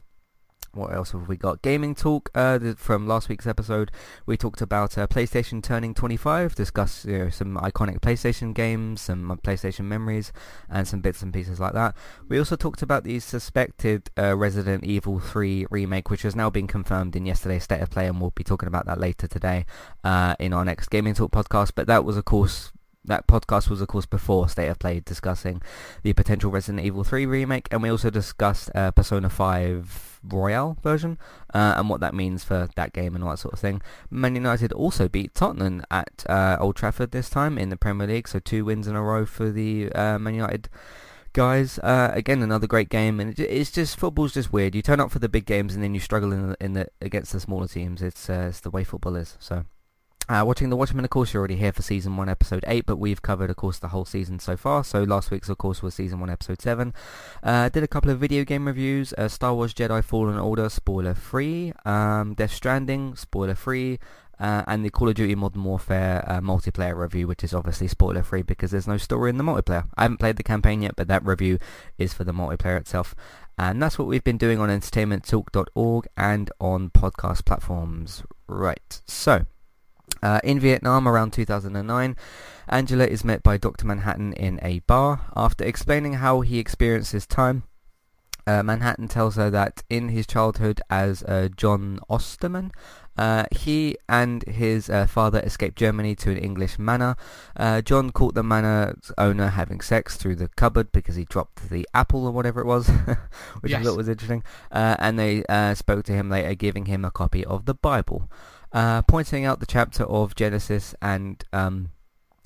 What 0.73 0.93
else 0.93 1.11
have 1.11 1.27
we 1.27 1.35
got? 1.35 1.61
Gaming 1.61 1.95
talk 1.95 2.29
uh, 2.33 2.57
from 2.77 3.05
last 3.05 3.27
week's 3.27 3.45
episode. 3.45 3.91
We 4.25 4.37
talked 4.37 4.61
about 4.61 4.97
uh, 4.97 5.05
PlayStation 5.05 5.61
turning 5.61 5.93
25, 5.93 6.55
discussed 6.55 7.03
you 7.03 7.17
know, 7.17 7.29
some 7.29 7.57
iconic 7.57 7.99
PlayStation 7.99 8.53
games, 8.53 9.01
some 9.01 9.29
uh, 9.29 9.35
PlayStation 9.35 9.85
memories, 9.85 10.31
and 10.69 10.87
some 10.87 11.01
bits 11.01 11.21
and 11.21 11.33
pieces 11.33 11.59
like 11.59 11.73
that. 11.73 11.93
We 12.29 12.39
also 12.39 12.55
talked 12.55 12.81
about 12.81 13.03
the 13.03 13.19
suspected 13.19 14.09
uh, 14.17 14.37
Resident 14.37 14.85
Evil 14.85 15.19
3 15.19 15.65
remake, 15.69 16.09
which 16.09 16.21
has 16.21 16.37
now 16.37 16.49
been 16.49 16.67
confirmed 16.67 17.17
in 17.17 17.25
yesterday's 17.25 17.65
State 17.65 17.81
of 17.81 17.89
Play, 17.89 18.07
and 18.07 18.21
we'll 18.21 18.31
be 18.31 18.45
talking 18.45 18.67
about 18.67 18.85
that 18.85 18.97
later 18.97 19.27
today 19.27 19.65
uh, 20.05 20.35
in 20.39 20.53
our 20.53 20.63
next 20.63 20.89
Gaming 20.89 21.15
Talk 21.15 21.31
podcast. 21.31 21.73
But 21.75 21.87
that 21.87 22.05
was, 22.05 22.15
of 22.15 22.23
course, 22.23 22.71
that 23.05 23.27
podcast 23.27 23.69
was 23.69 23.81
of 23.81 23.87
course 23.87 24.05
before 24.05 24.47
State 24.47 24.67
of 24.67 24.79
Play 24.79 24.99
discussing 24.99 25.61
the 26.03 26.13
potential 26.13 26.51
Resident 26.51 26.85
Evil 26.85 27.03
3 27.03 27.25
remake 27.25 27.67
and 27.71 27.81
we 27.81 27.89
also 27.89 28.09
discussed 28.09 28.69
uh, 28.75 28.91
Persona 28.91 29.29
5 29.29 30.19
Royal 30.23 30.77
version 30.83 31.17
uh, 31.53 31.73
and 31.77 31.89
what 31.89 31.99
that 31.99 32.13
means 32.13 32.43
for 32.43 32.69
that 32.75 32.93
game 32.93 33.15
and 33.15 33.23
all 33.23 33.31
that 33.31 33.37
sort 33.37 33.53
of 33.53 33.59
thing. 33.59 33.81
Man 34.11 34.35
United 34.35 34.71
also 34.71 35.07
beat 35.07 35.33
Tottenham 35.33 35.83
at 35.89 36.23
uh, 36.29 36.57
Old 36.59 36.75
Trafford 36.75 37.11
this 37.11 37.29
time 37.29 37.57
in 37.57 37.69
the 37.69 37.77
Premier 37.77 38.07
League 38.07 38.27
so 38.27 38.39
two 38.39 38.65
wins 38.65 38.87
in 38.87 38.95
a 38.95 39.01
row 39.01 39.25
for 39.25 39.49
the 39.49 39.91
uh, 39.93 40.19
Man 40.19 40.35
United 40.35 40.69
guys. 41.33 41.79
Uh, 41.79 42.11
again 42.13 42.43
another 42.43 42.67
great 42.67 42.89
game 42.89 43.19
and 43.19 43.39
it's 43.39 43.71
just 43.71 43.97
football's 43.97 44.33
just 44.33 44.53
weird. 44.53 44.75
You 44.75 44.83
turn 44.83 44.99
up 44.99 45.09
for 45.09 45.19
the 45.19 45.29
big 45.29 45.45
games 45.45 45.73
and 45.73 45.83
then 45.83 45.95
you 45.95 45.99
struggle 45.99 46.31
in 46.31 46.49
the, 46.49 46.57
in 46.63 46.73
the 46.73 46.87
against 47.01 47.33
the 47.33 47.39
smaller 47.39 47.67
teams. 47.67 48.03
It's, 48.03 48.29
uh, 48.29 48.47
it's 48.49 48.59
the 48.59 48.69
way 48.69 48.83
football 48.83 49.15
is 49.15 49.37
so 49.39 49.65
uh, 50.29 50.43
watching 50.45 50.69
The 50.69 50.75
Watchmen, 50.75 51.03
of 51.03 51.09
course, 51.09 51.33
you're 51.33 51.41
already 51.41 51.55
here 51.55 51.73
for 51.73 51.81
Season 51.81 52.15
1, 52.15 52.29
Episode 52.29 52.63
8, 52.67 52.85
but 52.85 52.97
we've 52.97 53.21
covered, 53.21 53.49
of 53.49 53.55
course, 53.55 53.79
the 53.79 53.89
whole 53.89 54.05
season 54.05 54.39
so 54.39 54.55
far. 54.55 54.83
So 54.83 55.03
last 55.03 55.31
week's, 55.31 55.49
of 55.49 55.57
course, 55.57 55.81
was 55.81 55.95
Season 55.95 56.19
1, 56.19 56.29
Episode 56.29 56.61
7. 56.61 56.93
Uh, 57.43 57.69
did 57.69 57.83
a 57.83 57.87
couple 57.87 58.11
of 58.11 58.19
video 58.19 58.43
game 58.43 58.67
reviews. 58.67 59.13
Uh, 59.17 59.27
Star 59.27 59.53
Wars 59.53 59.73
Jedi 59.73 60.03
Fallen 60.03 60.37
Order, 60.37 60.69
spoiler-free. 60.69 61.73
Um, 61.85 62.33
Death 62.35 62.51
Stranding, 62.51 63.15
spoiler-free. 63.15 63.99
Uh, 64.39 64.63
and 64.65 64.83
the 64.83 64.89
Call 64.89 65.09
of 65.09 65.15
Duty 65.15 65.35
Modern 65.35 65.63
Warfare 65.63 66.23
uh, 66.27 66.39
multiplayer 66.39 66.95
review, 66.95 67.27
which 67.27 67.43
is 67.43 67.53
obviously 67.53 67.87
spoiler-free 67.87 68.41
because 68.41 68.71
there's 68.71 68.87
no 68.87 68.97
story 68.97 69.29
in 69.29 69.37
the 69.37 69.43
multiplayer. 69.43 69.85
I 69.97 70.03
haven't 70.03 70.17
played 70.17 70.37
the 70.37 70.43
campaign 70.43 70.81
yet, 70.81 70.95
but 70.95 71.07
that 71.09 71.25
review 71.25 71.59
is 71.97 72.13
for 72.13 72.23
the 72.23 72.31
multiplayer 72.31 72.79
itself. 72.79 73.13
And 73.57 73.81
that's 73.81 73.99
what 73.99 74.07
we've 74.07 74.23
been 74.23 74.37
doing 74.37 74.59
on 74.59 74.69
entertainmenttalk.org 74.69 76.07
and 76.17 76.51
on 76.59 76.89
podcast 76.89 77.45
platforms. 77.45 78.23
Right, 78.47 79.01
so... 79.05 79.45
Uh, 80.21 80.39
in 80.43 80.59
Vietnam 80.59 81.07
around 81.07 81.31
2009, 81.33 82.15
Angela 82.69 83.05
is 83.05 83.23
met 83.23 83.43
by 83.43 83.57
Dr. 83.57 83.85
Manhattan 83.85 84.33
in 84.33 84.59
a 84.61 84.79
bar. 84.79 85.21
After 85.35 85.63
explaining 85.63 86.13
how 86.13 86.41
he 86.41 86.59
experienced 86.59 87.11
his 87.11 87.25
time, 87.25 87.63
uh, 88.47 88.63
Manhattan 88.63 89.07
tells 89.07 89.35
her 89.35 89.49
that 89.49 89.83
in 89.89 90.09
his 90.09 90.25
childhood 90.25 90.81
as 90.89 91.23
uh, 91.23 91.49
John 91.55 91.99
Osterman, 92.09 92.71
uh, 93.17 93.43
he 93.51 93.97
and 94.07 94.41
his 94.43 94.89
uh, 94.89 95.05
father 95.05 95.39
escaped 95.41 95.77
Germany 95.77 96.15
to 96.15 96.31
an 96.31 96.37
English 96.37 96.79
manor. 96.79 97.15
Uh, 97.55 97.81
John 97.81 98.09
caught 98.11 98.33
the 98.33 98.41
manor's 98.43 99.11
owner 99.17 99.49
having 99.49 99.81
sex 99.81 100.17
through 100.17 100.37
the 100.37 100.47
cupboard 100.49 100.91
because 100.91 101.15
he 101.17 101.25
dropped 101.25 101.69
the 101.69 101.87
apple 101.93 102.25
or 102.25 102.31
whatever 102.31 102.61
it 102.61 102.65
was, 102.65 102.87
which 103.61 103.71
Yes. 103.71 103.81
I 103.81 103.83
thought 103.83 103.97
was 103.97 104.09
interesting. 104.09 104.43
Uh, 104.71 104.95
and 104.97 105.19
they 105.19 105.43
uh, 105.49 105.75
spoke 105.75 106.05
to 106.05 106.13
him 106.13 106.29
later, 106.29 106.55
giving 106.55 106.85
him 106.85 107.03
a 107.05 107.11
copy 107.11 107.45
of 107.45 107.65
the 107.65 107.75
Bible, 107.75 108.29
uh, 108.73 109.01
pointing 109.03 109.45
out 109.45 109.59
the 109.59 109.65
chapter 109.65 110.03
of 110.03 110.35
Genesis 110.35 110.95
and 111.01 111.43
um, 111.53 111.91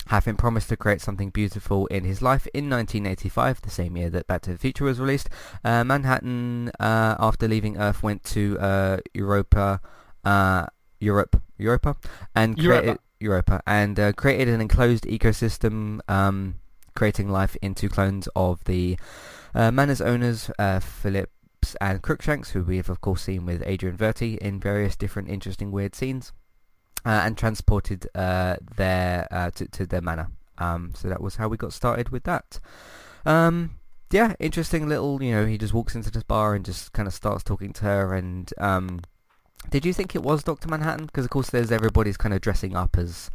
having 0.08 0.36
promised 0.36 0.70
to 0.70 0.78
create 0.78 1.02
something 1.02 1.30
beautiful 1.30 1.88
in 1.88 2.04
his 2.04 2.22
life 2.22 2.48
in 2.54 2.70
1985, 2.70 3.62
the 3.62 3.70
same 3.70 3.98
year 3.98 4.10
that 4.10 4.28
Back 4.28 4.42
to 4.44 4.52
the 4.52 4.58
Future 4.58 4.86
was 4.86 5.00
released. 5.00 5.30
Uh, 5.64 5.84
Manhattan, 5.84 6.72
uh, 6.80 7.16
after 7.20 7.48
leaving 7.48 7.78
Earth, 7.78 8.04
went 8.04 8.24
to 8.26 8.58
uh, 8.60 8.98
Europa, 9.14 9.82
uh, 10.24 10.68
Europe, 11.00 11.42
Europa, 11.58 11.96
and 12.36 12.58
Europa. 12.58 12.82
created 12.82 13.00
Europa 13.20 13.62
and 13.66 14.00
uh, 14.00 14.14
created 14.14 14.50
an 14.50 14.62
enclosed 14.62 15.06
ecosystem, 15.06 16.00
um, 16.10 16.56
creating 16.96 17.30
life 17.30 17.56
into 17.62 17.90
clones 17.90 18.28
of 18.36 18.64
the 18.66 18.98
uh, 19.54 19.72
manor's 19.72 20.02
owners, 20.02 20.52
uh, 20.60 20.80
Phillips 21.66 21.78
and 21.82 22.02
Crookshanks, 22.02 22.52
who 22.52 22.64
we 22.64 22.78
have 22.78 22.90
of 22.90 23.02
course 23.02 23.24
seen 23.24 23.46
with 23.46 23.64
Adrian 23.66 23.98
Verti 23.98 24.38
in 24.38 24.60
various 24.60 24.96
different 24.96 25.30
interesting 25.30 25.72
weird 25.72 25.96
scenes 25.96 26.32
uh, 27.06 27.22
and 27.24 27.38
transported 27.38 28.08
uh, 28.14 28.58
their 28.78 29.28
uh, 29.32 29.50
to, 29.52 29.68
to 29.70 29.86
their 29.86 30.02
manor. 30.02 30.28
Um, 30.58 30.94
so 30.96 31.10
that 31.10 31.22
was 31.22 31.38
how 31.38 31.48
we 31.48 31.58
got 31.58 31.74
started 31.74 32.10
with 32.10 32.24
that. 32.24 32.60
Um, 33.26 33.78
yeah, 34.12 34.36
interesting 34.40 34.88
little. 34.88 35.22
You 35.22 35.32
know, 35.32 35.46
he 35.46 35.58
just 35.58 35.74
walks 35.74 35.96
into 35.96 36.12
this 36.12 36.24
bar 36.24 36.54
and 36.56 36.64
just 36.64 36.94
kind 36.94 37.08
of 37.08 37.14
starts 37.14 37.44
talking 37.44 37.74
to 37.74 37.86
her. 37.86 38.14
And 38.14 38.54
um, 38.60 39.02
did 39.70 39.86
you 39.86 39.94
think 39.94 40.16
it 40.16 40.22
was 40.24 40.44
Doctor 40.44 40.68
Manhattan? 40.70 41.08
Because 41.08 41.26
of 41.26 41.32
course, 41.32 41.50
there's 41.50 41.72
everybody's 41.72 42.18
kind 42.18 42.34
of 42.34 42.42
dressing 42.42 42.76
up 42.76 42.98
as 42.98 43.32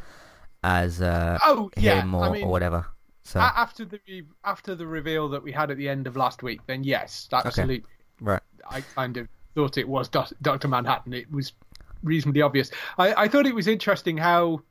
as 0.62 1.02
uh, 1.02 1.38
Oh 1.44 1.70
yeah, 1.76 2.00
him 2.00 2.14
or, 2.14 2.24
I 2.24 2.30
mean, 2.30 2.44
or 2.44 2.50
whatever. 2.50 2.86
So 3.24 3.40
after 3.40 3.84
the 3.84 4.00
after 4.44 4.74
the 4.74 4.86
reveal 4.86 5.28
that 5.28 5.42
we 5.42 5.52
had 5.52 5.70
at 5.70 5.76
the 5.76 5.88
end 5.88 6.06
of 6.06 6.16
last 6.16 6.42
week, 6.42 6.60
then 6.66 6.84
yes, 6.84 7.28
absolutely. 7.32 7.84
Right, 8.20 8.42
I 8.68 8.80
kind 8.80 9.16
of 9.16 9.28
thought 9.54 9.78
it 9.78 9.88
was 9.88 10.08
Doc- 10.08 10.32
Doctor 10.42 10.68
Manhattan. 10.68 11.12
It 11.12 11.30
was 11.30 11.52
reasonably 12.02 12.42
obvious. 12.42 12.70
I, 12.98 13.24
I 13.24 13.28
thought 13.28 13.46
it 13.46 13.54
was 13.54 13.66
interesting 13.66 14.16
how 14.16 14.62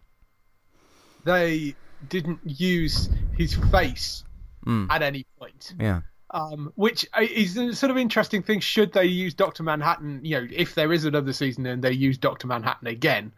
they 1.24 1.76
didn't 2.08 2.40
use 2.46 3.10
his 3.38 3.54
face 3.72 4.24
mm, 4.66 4.88
at 4.90 5.02
any 5.02 5.26
point. 5.38 5.74
yeah, 5.80 6.02
um, 6.32 6.72
which 6.76 7.06
is 7.20 7.58
a 7.58 7.74
sort 7.74 7.92
of 7.92 7.98
interesting 7.98 8.44
thing. 8.44 8.60
Should 8.60 8.94
they 8.94 9.06
use 9.06 9.34
Doctor 9.34 9.64
Manhattan? 9.64 10.20
You 10.24 10.42
know, 10.42 10.48
if 10.52 10.76
there 10.76 10.94
is 10.94 11.06
another 11.06 11.34
season 11.34 11.66
and 11.66 11.84
they 11.84 11.92
use 11.92 12.18
Doctor 12.18 12.48
Manhattan 12.48 12.88
again, 12.88 13.34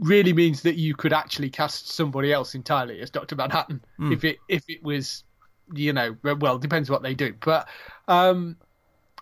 really 0.00 0.32
means 0.32 0.62
that 0.62 0.76
you 0.76 0.94
could 0.94 1.12
actually 1.12 1.50
cast 1.50 1.90
somebody 1.90 2.32
else 2.32 2.54
entirely 2.54 3.00
as 3.00 3.10
Doctor 3.10 3.36
Manhattan. 3.36 3.82
If 4.12 4.24
it 4.24 4.38
if 4.48 4.64
it 4.68 4.82
was, 4.82 5.24
you 5.74 5.92
know, 5.92 6.16
well, 6.22 6.58
depends 6.58 6.90
what 6.90 7.02
they 7.02 7.14
do. 7.14 7.34
But 7.40 7.68
um, 8.08 8.56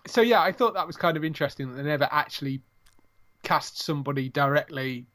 so 0.07 0.21
yeah, 0.21 0.41
I 0.41 0.51
thought 0.51 0.73
that 0.75 0.87
was 0.87 0.97
kind 0.97 1.17
of 1.17 1.23
interesting 1.23 1.69
that 1.71 1.81
they 1.81 1.87
never 1.89 2.07
actually 2.11 2.61
cast 3.43 3.81
somebody 3.83 4.29
directly 4.29 5.05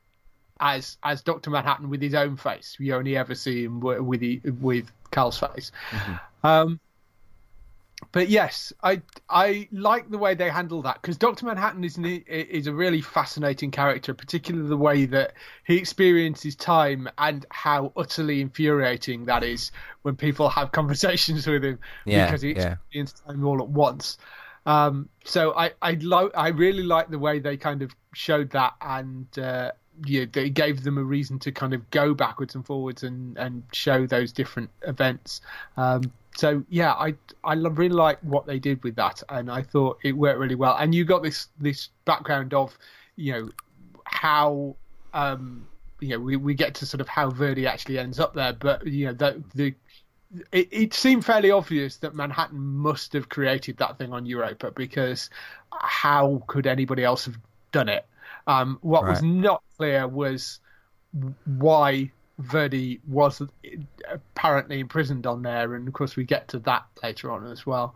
as 0.61 0.99
as 1.03 1.23
Doctor 1.23 1.51
Manhattan 1.51 1.91
with 1.91 2.03
his 2.03 2.15
own 2.15 2.37
face. 2.37 2.77
We 2.79 2.93
only 2.93 3.17
ever 3.17 3.35
see 3.35 3.65
him 3.65 3.81
with 3.81 4.43
with 4.61 4.91
Cal's 5.11 5.39
face. 5.39 5.73
Um, 6.45 6.81
but 8.13 8.29
yes, 8.29 8.73
I 8.83 9.03
I 9.29 9.69
like 9.73 10.11
the 10.11 10.19
way 10.19 10.35
they 10.35 10.51
handle 10.51 10.83
that 10.83 11.01
because 11.01 11.17
Doctor 11.17 11.47
Manhattan 11.47 11.85
is 11.85 11.97
an, 11.97 12.05
is 12.05 12.67
a 12.67 12.73
really 12.73 13.03
fascinating 13.03 13.71
character, 13.71 14.15
particularly 14.15 14.69
the 14.69 14.77
way 14.77 15.05
that 15.07 15.35
he 15.65 15.77
experiences 15.77 16.57
time 16.57 17.09
and 17.19 17.45
how 17.51 17.93
utterly 17.97 18.41
infuriating 18.41 19.27
that 19.27 19.45
is 19.45 19.71
when 20.03 20.17
people 20.17 20.49
have 20.49 20.73
conversations 20.81 21.47
with 21.47 21.65
him 21.65 21.79
Yeah, 22.05 22.27
because 22.27 22.43
he 22.43 22.53
yeah. 22.53 22.73
experiences 22.73 23.21
time 23.21 23.45
all 23.45 23.61
at 23.61 23.69
once. 23.69 24.19
Um, 24.71 25.09
so 25.25 25.53
I 25.57 25.73
I 25.83 25.99
lo- 26.01 26.31
I 26.35 26.49
really 26.49 26.83
like 26.83 27.11
the 27.11 27.19
way 27.19 27.39
they 27.39 27.57
kind 27.57 27.83
of 27.83 27.95
showed 28.15 28.51
that 28.51 28.75
and. 28.81 29.27
Uh, 29.39 29.73
yeah, 30.07 30.25
they 30.33 30.49
gave 30.49 30.83
them 30.83 30.97
a 30.97 31.03
reason 31.03 31.39
to 31.41 31.53
kind 31.53 31.75
of 31.75 31.91
go 31.91 32.15
backwards 32.15 32.55
and 32.55 32.65
forwards 32.65 33.03
and, 33.03 33.37
and 33.37 33.63
show 33.73 34.07
those 34.07 34.33
different 34.33 34.71
events. 34.87 35.43
Um, 35.77 36.11
so 36.37 36.65
yeah, 36.69 36.93
I 36.93 37.15
I 37.45 37.55
really 37.55 37.95
like 37.95 38.19
what 38.21 38.47
they 38.47 38.59
did 38.59 38.83
with 38.83 38.97
that, 38.97 39.23
and 39.29 39.51
I 39.51 39.63
thought 39.63 39.99
it 40.03 40.13
worked 40.13 40.39
really 40.39 40.55
well. 40.55 40.77
And 40.79 40.95
you 40.95 41.05
got 41.05 41.23
this 41.23 41.49
this 41.59 41.89
background 42.05 42.55
of, 42.55 42.77
you 43.17 43.33
know, 43.33 43.51
how 44.05 44.77
um, 45.13 45.67
you 46.01 46.11
know 46.11 46.21
we, 46.21 46.37
we 46.37 46.55
get 46.55 46.75
to 46.77 46.87
sort 46.87 47.01
of 47.01 47.09
how 47.09 47.31
Verdi 47.31 47.67
actually 47.67 47.99
ends 47.99 48.19
up 48.19 48.35
there, 48.35 48.53
but 48.53 48.87
you 48.87 49.07
know 49.07 49.13
the 49.13 49.43
the 49.55 49.75
it, 50.53 50.69
it 50.71 50.95
seemed 50.95 51.25
fairly 51.25 51.51
obvious 51.51 51.97
that 51.99 52.15
Manhattan 52.15 52.61
must 52.61 53.13
have 53.15 53.29
created 53.29 53.79
that 53.79 53.99
thing 53.99 54.13
on 54.13 54.27
Europa 54.27 54.71
because 54.71 55.31
how 55.73 56.43
could 56.47 56.67
anybody 56.67 57.05
else 57.05 57.25
have 57.27 57.39
done 57.73 57.89
it? 57.89 58.07
Um, 58.47 58.79
what 58.83 59.07
was 59.07 59.23
not 59.23 59.63
clear 59.77 60.07
was 60.09 60.61
why 61.45 62.11
Verdi 62.39 63.01
was 63.07 63.43
apparently 64.11 64.81
imprisoned 64.81 65.27
on 65.27 65.43
there, 65.43 65.75
and 65.75 65.87
of 65.89 65.95
course 65.95 66.17
we 66.17 66.25
get 66.25 66.49
to 66.49 66.59
that 66.61 66.87
later 67.03 67.31
on 67.31 67.47
as 67.51 67.67
well. 67.67 67.95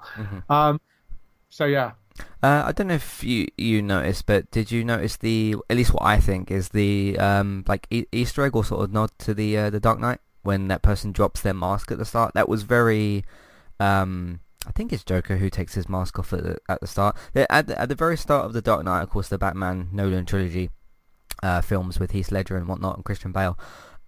Um, 0.49 0.81
so 1.51 1.65
yeah, 1.67 1.93
Uh, 2.43 2.63
I 2.67 2.73
don't 2.73 2.89
know 2.89 2.95
if 2.95 3.25
you 3.25 3.49
you 3.57 3.83
noticed, 3.83 4.27
but 4.27 4.51
did 4.51 4.71
you 4.71 4.85
notice 4.85 5.17
the 5.17 5.57
at 5.71 5.77
least 5.77 5.93
what 5.93 6.03
I 6.05 6.21
think 6.21 6.51
is 6.51 6.69
the 6.71 7.19
um 7.19 7.65
like 7.67 7.87
e- 7.91 8.07
Easter 8.13 8.43
egg 8.45 8.55
or 8.55 8.65
sort 8.65 8.85
of 8.85 8.93
nod 8.93 9.11
to 9.21 9.35
the 9.35 9.57
uh, 9.59 9.71
the 9.71 9.81
Dark 9.81 9.99
Knight 9.99 10.21
when 10.45 10.69
that 10.69 10.83
person 10.83 11.11
drops 11.13 11.41
their 11.41 11.55
mask 11.55 11.91
at 11.91 11.99
the 11.99 12.05
start? 12.05 12.33
That 12.35 12.49
was 12.49 12.63
very 12.63 13.25
um 13.81 14.41
I 14.67 14.73
think 14.73 14.93
it's 14.95 15.05
Joker 15.05 15.37
who 15.37 15.51
takes 15.51 15.75
his 15.75 15.91
mask 15.91 16.19
off 16.19 16.33
at 16.33 16.43
the, 16.43 16.57
at 16.71 16.81
the 16.81 16.87
start. 16.87 17.17
At 17.35 17.67
the, 17.67 17.79
at 17.79 17.91
the 17.91 17.95
very 17.95 18.17
start 18.17 18.47
of 18.47 18.55
the 18.55 18.63
Dark 18.63 18.83
Knight, 18.83 19.03
of 19.03 19.11
course, 19.11 19.29
the 19.29 19.37
Batman 19.37 19.89
Nolan 19.93 20.25
trilogy 20.25 20.71
uh, 21.43 21.61
films 21.61 22.01
with 22.01 22.13
Heath 22.13 22.33
Ledger 22.33 22.57
and 22.57 22.67
whatnot 22.67 22.97
and 22.97 23.05
Christian 23.05 23.31
Bale. 23.31 23.59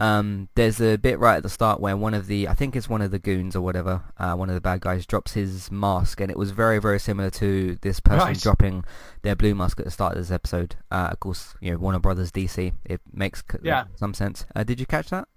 Um, 0.00 0.48
there's 0.54 0.80
a 0.80 0.96
bit 0.96 1.18
right 1.18 1.36
at 1.36 1.42
the 1.42 1.50
start 1.50 1.78
where 1.80 1.94
one 1.94 2.14
of 2.14 2.26
the, 2.26 2.48
I 2.48 2.54
think 2.54 2.74
it's 2.74 2.88
one 2.88 3.02
of 3.02 3.10
the 3.10 3.18
goons 3.18 3.54
or 3.54 3.60
whatever, 3.60 4.02
uh, 4.16 4.34
one 4.34 4.48
of 4.48 4.54
the 4.54 4.60
bad 4.62 4.80
guys 4.80 5.04
drops 5.04 5.34
his 5.34 5.70
mask, 5.70 6.20
and 6.22 6.30
it 6.30 6.38
was 6.38 6.52
very, 6.52 6.78
very 6.78 7.00
similar 7.00 7.28
to 7.32 7.76
this 7.82 8.00
person 8.00 8.18
Right. 8.28 8.40
dropping 8.40 8.84
their 9.22 9.36
blue 9.36 9.54
mask 9.54 9.78
at 9.80 9.84
the 9.84 9.90
start 9.90 10.12
of 10.14 10.18
this 10.18 10.30
episode. 10.30 10.76
Uh, 10.90 11.08
of 11.12 11.20
course, 11.20 11.54
you 11.60 11.70
know 11.70 11.76
Warner 11.78 11.98
Brothers 11.98 12.32
DC. 12.32 12.72
It 12.86 13.02
makes 13.12 13.42
Yeah. 13.62 13.84
some 13.94 14.14
sense. 14.14 14.46
Uh, 14.54 14.64
did 14.64 14.80
you 14.80 14.86
catch 14.86 15.10
that? 15.10 15.28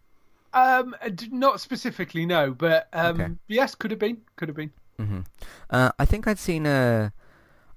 Um, 0.53 0.96
not 1.32 1.60
specifically 1.62 2.25
no, 2.25 2.51
but 2.51 2.88
um, 2.94 3.20
Okay. 3.22 3.32
yes, 3.48 3.75
could 3.75 3.91
have 3.91 4.00
been, 4.00 4.18
could 4.36 4.50
have 4.50 4.56
been. 4.56 4.72
hmm 4.98 5.20
Uh, 5.70 5.91
I 6.00 6.06
think 6.06 6.27
I'd 6.27 6.39
seen 6.39 6.65
a. 6.65 7.13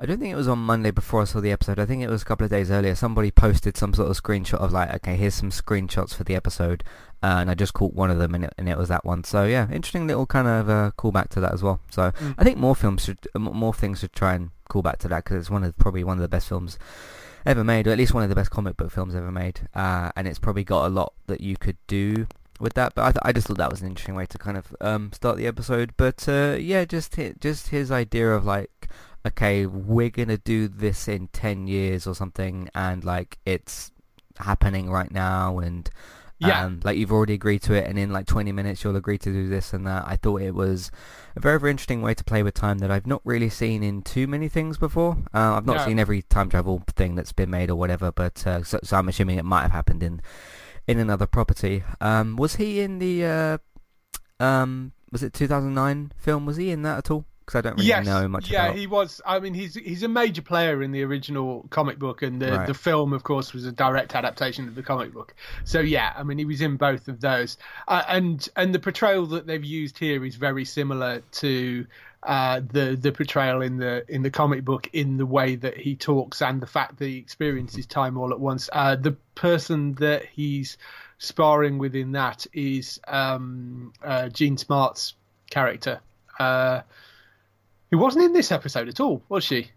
I 0.00 0.06
don't 0.06 0.18
think 0.18 0.32
it 0.32 0.36
was 0.36 0.48
on 0.48 0.58
Monday 0.58 0.90
before 0.90 1.22
I 1.22 1.24
saw 1.26 1.40
the 1.40 1.52
episode. 1.52 1.78
I 1.78 1.86
think 1.86 2.02
it 2.02 2.08
was 2.08 2.22
a 2.22 2.24
couple 2.24 2.44
of 2.44 2.50
days 2.50 2.72
earlier. 2.72 2.96
Somebody 2.96 3.30
posted 3.30 3.76
some 3.76 3.94
sort 3.94 4.10
of 4.10 4.20
screenshot 4.20 4.54
of 4.58 4.72
like, 4.72 4.92
okay, 4.96 5.14
here's 5.14 5.34
some 5.36 5.50
screenshots 5.50 6.12
for 6.12 6.24
the 6.24 6.34
episode, 6.34 6.82
uh, 7.22 7.36
and 7.38 7.48
I 7.48 7.54
just 7.54 7.72
caught 7.72 7.94
one 7.94 8.10
of 8.10 8.18
them, 8.18 8.34
and 8.34 8.44
it, 8.46 8.52
and 8.58 8.68
it 8.68 8.76
was 8.76 8.88
that 8.88 9.04
one. 9.04 9.22
So 9.22 9.44
yeah, 9.44 9.70
interesting 9.70 10.08
little 10.08 10.26
kind 10.26 10.48
of 10.48 10.68
uh, 10.68 10.90
callback 10.98 11.28
to 11.30 11.40
that 11.40 11.52
as 11.52 11.62
well. 11.62 11.78
So 11.90 12.10
Mm. 12.10 12.34
I 12.36 12.42
think 12.42 12.58
more 12.58 12.74
films 12.74 13.04
should, 13.04 13.18
more 13.38 13.72
things 13.72 14.00
should 14.00 14.12
try 14.12 14.34
and 14.34 14.50
call 14.68 14.82
back 14.82 14.98
to 15.00 15.08
that 15.08 15.22
because 15.22 15.36
it's 15.36 15.50
one 15.50 15.62
of 15.62 15.76
probably 15.78 16.02
one 16.02 16.16
of 16.16 16.22
the 16.22 16.28
best 16.28 16.48
films 16.48 16.78
ever 17.46 17.62
made, 17.62 17.86
or 17.86 17.92
at 17.92 17.98
least 17.98 18.12
one 18.12 18.24
of 18.24 18.28
the 18.28 18.34
best 18.34 18.50
comic 18.50 18.76
book 18.76 18.90
films 18.90 19.14
ever 19.14 19.30
made. 19.30 19.68
Uh, 19.72 20.10
and 20.16 20.26
it's 20.26 20.40
probably 20.40 20.64
got 20.64 20.86
a 20.86 20.88
lot 20.88 21.12
that 21.28 21.40
you 21.40 21.56
could 21.56 21.76
do 21.86 22.26
with 22.62 22.74
that. 22.74 22.94
But 22.94 23.02
I, 23.04 23.10
th- 23.12 23.22
I 23.22 23.32
just 23.32 23.46
thought 23.48 23.58
that 23.58 23.70
was 23.70 23.82
an 23.82 23.88
interesting 23.88 24.14
way 24.14 24.24
to 24.26 24.38
kind 24.38 24.56
of 24.56 24.74
um, 24.80 25.10
start 25.12 25.36
the 25.36 25.46
episode. 25.46 25.92
But 25.98 26.26
uh, 26.28 26.56
yeah, 26.58 26.84
just 26.86 27.14
hi- 27.16 27.34
just 27.40 27.68
his 27.68 27.90
idea 27.90 28.30
of 28.32 28.44
like, 28.46 28.88
okay, 29.26 29.66
we're 29.66 30.10
gonna 30.10 30.38
do 30.38 30.68
this 30.68 31.08
in 31.08 31.28
ten 31.28 31.66
years 31.66 32.06
or 32.06 32.14
something, 32.14 32.70
and 32.74 33.04
like 33.04 33.38
it's 33.44 33.90
happening 34.38 34.90
right 34.90 35.10
now, 35.12 35.58
and 35.58 35.90
Yeah. 36.38 36.64
um, 36.64 36.80
like 36.82 36.96
you've 36.96 37.12
already 37.12 37.34
agreed 37.34 37.62
to 37.62 37.74
it, 37.74 37.86
and 37.86 37.98
in 37.98 38.10
like 38.10 38.26
20 38.26 38.50
minutes 38.50 38.82
you'll 38.82 38.96
agree 38.96 39.18
to 39.18 39.30
do 39.32 39.48
this 39.48 39.72
and 39.72 39.86
that. 39.86 40.04
I 40.06 40.16
thought 40.16 40.40
it 40.42 40.54
was 40.54 40.90
a 41.36 41.40
very, 41.40 41.60
very 41.60 41.70
interesting 41.70 42.02
way 42.02 42.14
to 42.14 42.24
play 42.24 42.42
with 42.42 42.54
time 42.54 42.78
that 42.78 42.90
I've 42.90 43.06
not 43.06 43.20
really 43.24 43.48
seen 43.50 43.82
in 43.84 44.02
too 44.02 44.26
many 44.26 44.48
things 44.48 44.76
before. 44.78 45.18
Uh, 45.32 45.54
I've 45.56 45.66
not 45.66 45.76
No. 45.76 45.84
seen 45.84 45.98
every 46.00 46.22
time 46.22 46.48
travel 46.48 46.82
thing 46.96 47.14
that's 47.14 47.32
been 47.32 47.50
made 47.50 47.70
or 47.70 47.76
whatever, 47.76 48.10
but 48.10 48.44
uh, 48.46 48.64
so, 48.64 48.80
so 48.82 48.96
I'm 48.96 49.08
assuming 49.08 49.38
it 49.38 49.44
might 49.44 49.62
have 49.62 49.70
happened 49.72 50.02
in 50.02 50.20
in 50.86 50.98
another 50.98 51.26
property. 51.26 51.84
Um, 52.00 52.36
was 52.36 52.56
he 52.56 52.80
in 52.80 52.98
the 52.98 53.24
uh, 53.24 53.58
um, 54.42 54.92
was 55.10 55.22
it 55.22 55.32
2009 55.32 56.12
film? 56.16 56.46
Was 56.46 56.56
he 56.56 56.70
in 56.70 56.82
that 56.82 56.98
at 56.98 57.10
all? 57.10 57.24
Because 57.44 57.58
I 57.58 57.60
don't 57.62 57.74
really 57.74 57.88
yes, 57.88 58.06
know 58.06 58.28
much 58.28 58.50
yeah, 58.50 58.66
about. 58.66 58.76
he 58.76 58.86
was. 58.86 59.20
I 59.26 59.40
mean, 59.40 59.52
he's 59.52 59.74
he's 59.74 60.04
a 60.04 60.08
major 60.08 60.42
player 60.42 60.80
in 60.80 60.92
the 60.92 61.02
original 61.02 61.66
comic 61.70 61.98
book, 61.98 62.22
and 62.22 62.40
the 62.40 62.52
Right. 62.52 62.66
the 62.68 62.74
film, 62.74 63.12
of 63.12 63.24
course, 63.24 63.52
was 63.52 63.66
a 63.66 63.72
direct 63.72 64.14
adaptation 64.14 64.68
of 64.68 64.76
the 64.76 64.82
comic 64.82 65.12
book. 65.12 65.34
So 65.64 65.80
yeah, 65.80 66.12
I 66.16 66.22
mean, 66.22 66.38
he 66.38 66.44
was 66.44 66.60
in 66.60 66.76
both 66.76 67.08
of 67.08 67.20
those, 67.20 67.58
uh, 67.88 68.02
and 68.08 68.48
and 68.54 68.72
the 68.72 68.78
portrayal 68.78 69.26
that 69.26 69.48
they've 69.48 69.64
used 69.64 69.98
here 69.98 70.24
is 70.24 70.36
very 70.36 70.64
similar 70.64 71.22
to. 71.32 71.86
Uh, 72.22 72.60
the 72.60 72.96
the 73.00 73.10
portrayal 73.10 73.62
in 73.62 73.78
the 73.78 74.04
in 74.08 74.22
the 74.22 74.30
comic 74.30 74.64
book 74.64 74.88
in 74.92 75.16
the 75.16 75.26
way 75.26 75.56
that 75.56 75.76
he 75.76 75.96
talks 75.96 76.40
and 76.40 76.62
the 76.62 76.66
fact 76.66 76.98
that 76.98 77.06
he 77.06 77.18
experiences 77.18 77.84
time 77.84 78.16
all 78.16 78.30
at 78.32 78.38
once. 78.38 78.70
Uh, 78.72 78.94
the 78.94 79.12
person 79.34 79.94
that 79.94 80.24
he's 80.26 80.78
sparring 81.18 81.78
with 81.78 81.96
in 81.96 82.12
that 82.12 82.46
is 82.52 83.00
um, 83.08 83.92
uh, 84.04 84.28
Jean 84.28 84.56
Smart's 84.56 85.14
character, 85.50 86.00
uh, 86.38 86.82
who 87.90 87.98
wasn't 87.98 88.24
in 88.24 88.32
this 88.32 88.52
episode 88.52 88.88
at 88.88 89.00
all, 89.00 89.22
was 89.28 89.42
she? 89.42 89.70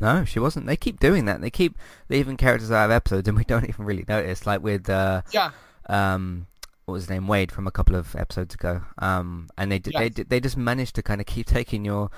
No, 0.00 0.24
she 0.24 0.38
wasn't. 0.38 0.66
They 0.66 0.76
keep 0.76 0.98
doing 0.98 1.26
that. 1.26 1.40
They 1.40 1.50
keep 1.50 1.76
leaving 2.08 2.36
characters 2.36 2.70
out 2.70 2.86
of 2.86 2.90
episodes, 2.90 3.28
and 3.28 3.36
we 3.36 3.44
don't 3.44 3.68
even 3.68 3.84
really 3.84 4.04
notice. 4.08 4.46
Like 4.46 4.62
with 4.62 4.88
uh, 4.88 5.22
Yeah, 5.30 5.50
um, 5.88 6.46
what 6.90 6.94
was 6.94 7.04
his 7.04 7.10
name, 7.10 7.26
Wade, 7.26 7.50
from 7.52 7.66
a 7.66 7.70
couple 7.70 7.96
of 7.96 8.14
episodes 8.16 8.54
ago. 8.54 8.82
Um, 8.98 9.48
and 9.56 9.70
they 9.72 9.78
d 9.78 9.90
they 9.96 10.04
Yes. 10.04 10.14
d- 10.14 10.22
they 10.24 10.40
just 10.40 10.56
managed 10.56 10.94
to 10.96 11.02
kind 11.02 11.20
of 11.20 11.26
keep 11.26 11.46
taking 11.46 11.84
your 11.84 12.10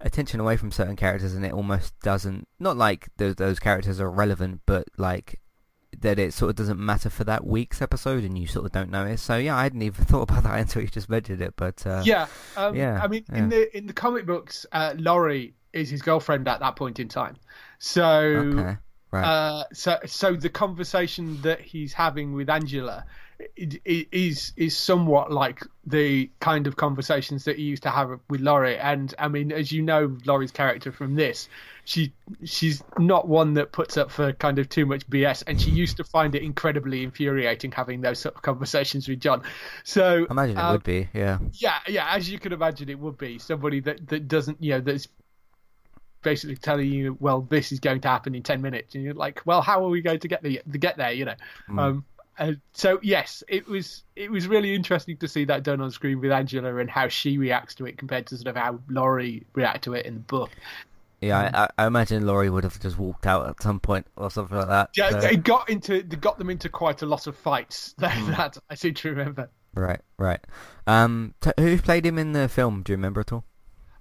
attention 0.00 0.40
away 0.40 0.56
from 0.56 0.70
certain 0.70 0.96
characters, 0.96 1.34
and 1.34 1.44
it 1.44 1.52
almost 1.52 1.98
doesn't. 2.00 2.46
Not 2.58 2.76
like 2.76 3.08
those 3.16 3.36
those 3.36 3.58
characters 3.58 4.00
are 4.00 4.10
relevant, 4.10 4.60
but 4.66 4.88
like 4.96 5.40
that 5.98 6.18
it 6.20 6.32
sort 6.32 6.50
of 6.50 6.56
doesn't 6.56 6.78
matter 6.78 7.10
for 7.10 7.24
that 7.24 7.44
week's 7.46 7.82
episode, 7.82 8.22
and 8.24 8.38
you 8.38 8.46
sort 8.46 8.64
of 8.64 8.72
don't 8.72 8.90
notice. 8.90 9.20
So 9.22 9.36
yeah, 9.36 9.56
I 9.56 9.64
hadn't 9.64 9.82
even 9.82 10.04
thought 10.10 10.30
about 10.30 10.44
that 10.44 10.58
until 10.58 10.82
you 10.82 10.88
just 10.88 11.08
mentioned 11.08 11.42
it. 11.42 11.54
But 11.56 11.86
uh, 11.86 12.02
yeah, 12.04 12.26
um, 12.56 12.74
yeah, 12.76 13.00
I 13.02 13.08
mean, 13.08 13.24
yeah. 13.28 13.38
in 13.38 13.48
the 13.48 13.76
in 13.76 13.86
the 13.86 13.92
comic 13.92 14.26
books, 14.26 14.66
uh, 14.72 14.94
Laurie 14.96 15.54
is 15.72 15.90
his 15.90 16.02
girlfriend 16.02 16.48
at 16.48 16.60
that 16.60 16.76
point 16.76 16.98
in 16.98 17.08
time. 17.08 17.36
So, 17.78 18.04
okay, 18.04 18.76
right, 19.10 19.24
uh, 19.24 19.64
so 19.72 19.98
so 20.06 20.34
the 20.34 20.48
conversation 20.48 21.40
that 21.42 21.60
he's 21.60 21.92
having 21.92 22.32
with 22.32 22.48
Angela 22.50 23.04
i- 23.58 23.80
i- 23.88 24.06
is 24.12 24.52
is 24.56 24.76
somewhat 24.76 25.32
like 25.32 25.62
the 25.86 26.30
kind 26.40 26.66
of 26.66 26.76
conversations 26.76 27.44
that 27.44 27.56
he 27.56 27.62
used 27.64 27.82
to 27.84 27.90
have 27.90 28.20
with 28.28 28.40
Laurie. 28.40 28.78
And 28.78 29.14
I 29.18 29.28
mean, 29.28 29.50
as 29.52 29.72
you 29.72 29.82
know, 29.82 30.16
Laurie's 30.24 30.50
character 30.50 30.92
from 30.92 31.14
this, 31.14 31.48
she 31.84 32.12
she's 32.44 32.82
not 32.98 33.26
one 33.26 33.54
that 33.54 33.72
puts 33.72 33.96
up 33.96 34.10
for 34.10 34.32
kind 34.32 34.58
of 34.58 34.68
too 34.68 34.86
much 34.86 35.08
BS, 35.08 35.42
and 35.46 35.60
she 35.60 35.70
used 35.70 35.96
to 35.96 36.04
find 36.04 36.34
it 36.34 36.42
incredibly 36.42 37.02
infuriating 37.02 37.72
having 37.72 38.00
those 38.02 38.18
sort 38.18 38.34
of 38.34 38.42
conversations 38.42 39.08
with 39.08 39.20
John. 39.20 39.42
So 39.84 40.26
I 40.28 40.32
imagine 40.32 40.58
it 40.58 40.60
um, 40.60 40.72
would 40.72 40.84
be. 40.84 41.08
Yeah, 41.14 41.38
yeah, 41.54 41.78
yeah, 41.88 42.14
as 42.14 42.30
you 42.30 42.38
can 42.38 42.52
imagine, 42.52 42.88
it 42.88 42.98
would 42.98 43.18
be 43.18 43.38
somebody 43.38 43.80
that, 43.80 44.08
that 44.08 44.28
doesn't, 44.28 44.62
you 44.62 44.72
know, 44.72 44.80
that's 44.80 45.08
basically 46.22 46.56
telling 46.56 46.92
you, 46.92 47.16
well, 47.18 47.40
this 47.40 47.72
is 47.72 47.80
going 47.80 48.00
to 48.02 48.08
happen 48.08 48.34
in 48.34 48.42
ten 48.42 48.60
minutes, 48.60 48.94
and 48.94 49.02
you're 49.02 49.14
like, 49.14 49.40
well, 49.46 49.62
how 49.62 49.84
are 49.84 49.88
we 49.88 50.02
going 50.02 50.20
to 50.20 50.28
get 50.28 50.42
the, 50.42 50.60
the 50.66 50.78
get 50.78 50.98
there, 50.98 51.12
you 51.12 51.24
know? 51.24 51.34
Um, 51.78 52.04
uh, 52.40 52.52
so 52.72 52.98
yes, 53.02 53.42
it 53.48 53.66
was 53.68 54.02
it 54.16 54.30
was 54.30 54.48
really 54.48 54.74
interesting 54.74 55.16
to 55.18 55.28
see 55.28 55.44
that 55.44 55.62
done 55.62 55.80
on 55.80 55.90
screen 55.90 56.20
with 56.20 56.32
Angela 56.32 56.74
and 56.76 56.90
how 56.90 57.06
she 57.08 57.38
reacts 57.38 57.74
to 57.76 57.86
it 57.86 57.98
compared 57.98 58.26
to 58.28 58.36
sort 58.36 58.48
of 58.48 58.56
how 58.56 58.80
Laurie 58.88 59.46
react 59.54 59.84
to 59.84 59.94
it 59.94 60.06
in 60.06 60.14
the 60.14 60.20
book. 60.20 60.50
yeah. 61.20 61.68
I, 61.78 61.84
I 61.84 61.86
imagine 61.86 62.26
Laurie 62.26 62.50
would 62.50 62.64
have 62.64 62.80
just 62.80 62.98
walked 62.98 63.26
out 63.26 63.46
at 63.48 63.62
some 63.62 63.78
point 63.78 64.06
or 64.16 64.30
something 64.30 64.56
like 64.56 64.68
that. 64.68 64.90
Yeah, 64.96 65.10
so- 65.10 65.20
they 65.20 65.36
got 65.36 65.68
into 65.68 66.02
they 66.02 66.16
got 66.16 66.38
them 66.38 66.50
into 66.50 66.68
quite 66.68 67.02
a 67.02 67.06
lot 67.06 67.26
of 67.26 67.36
fights. 67.36 67.94
That, 67.98 68.26
that 68.36 68.58
I 68.70 68.74
seem 68.74 68.94
to 68.94 69.10
remember. 69.10 69.50
Right, 69.74 70.00
right. 70.18 70.40
Um, 70.86 71.34
t- 71.40 71.52
who 71.58 71.78
played 71.78 72.04
him 72.04 72.18
in 72.18 72.32
the 72.32 72.48
film? 72.48 72.82
Do 72.82 72.92
you 72.92 72.96
remember 72.96 73.20
at 73.20 73.32
all? 73.32 73.44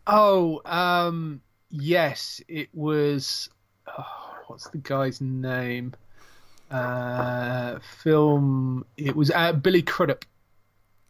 Oh, 0.07 0.61
um, 0.65 1.41
yes, 1.69 2.41
it 2.47 2.69
was. 2.73 3.49
Oh, 3.85 4.03
what's 4.47 4.67
the 4.69 4.79
guy's 4.79 5.21
name? 5.21 5.93
Uh, 6.71 7.79
film. 7.79 8.85
It 8.97 9.15
was 9.15 9.31
uh, 9.31 9.53
Billy 9.53 9.81
Crudup 9.81 10.25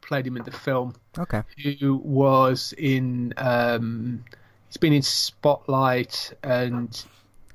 played 0.01 0.25
him 0.25 0.37
in 0.37 0.43
the 0.43 0.51
film. 0.51 0.95
Okay. 1.17 1.43
Who 1.79 1.97
was 1.97 2.73
in? 2.77 3.33
Um, 3.37 4.23
he's 4.67 4.77
been 4.77 4.93
in 4.93 5.01
Spotlight 5.01 6.33
and. 6.43 7.03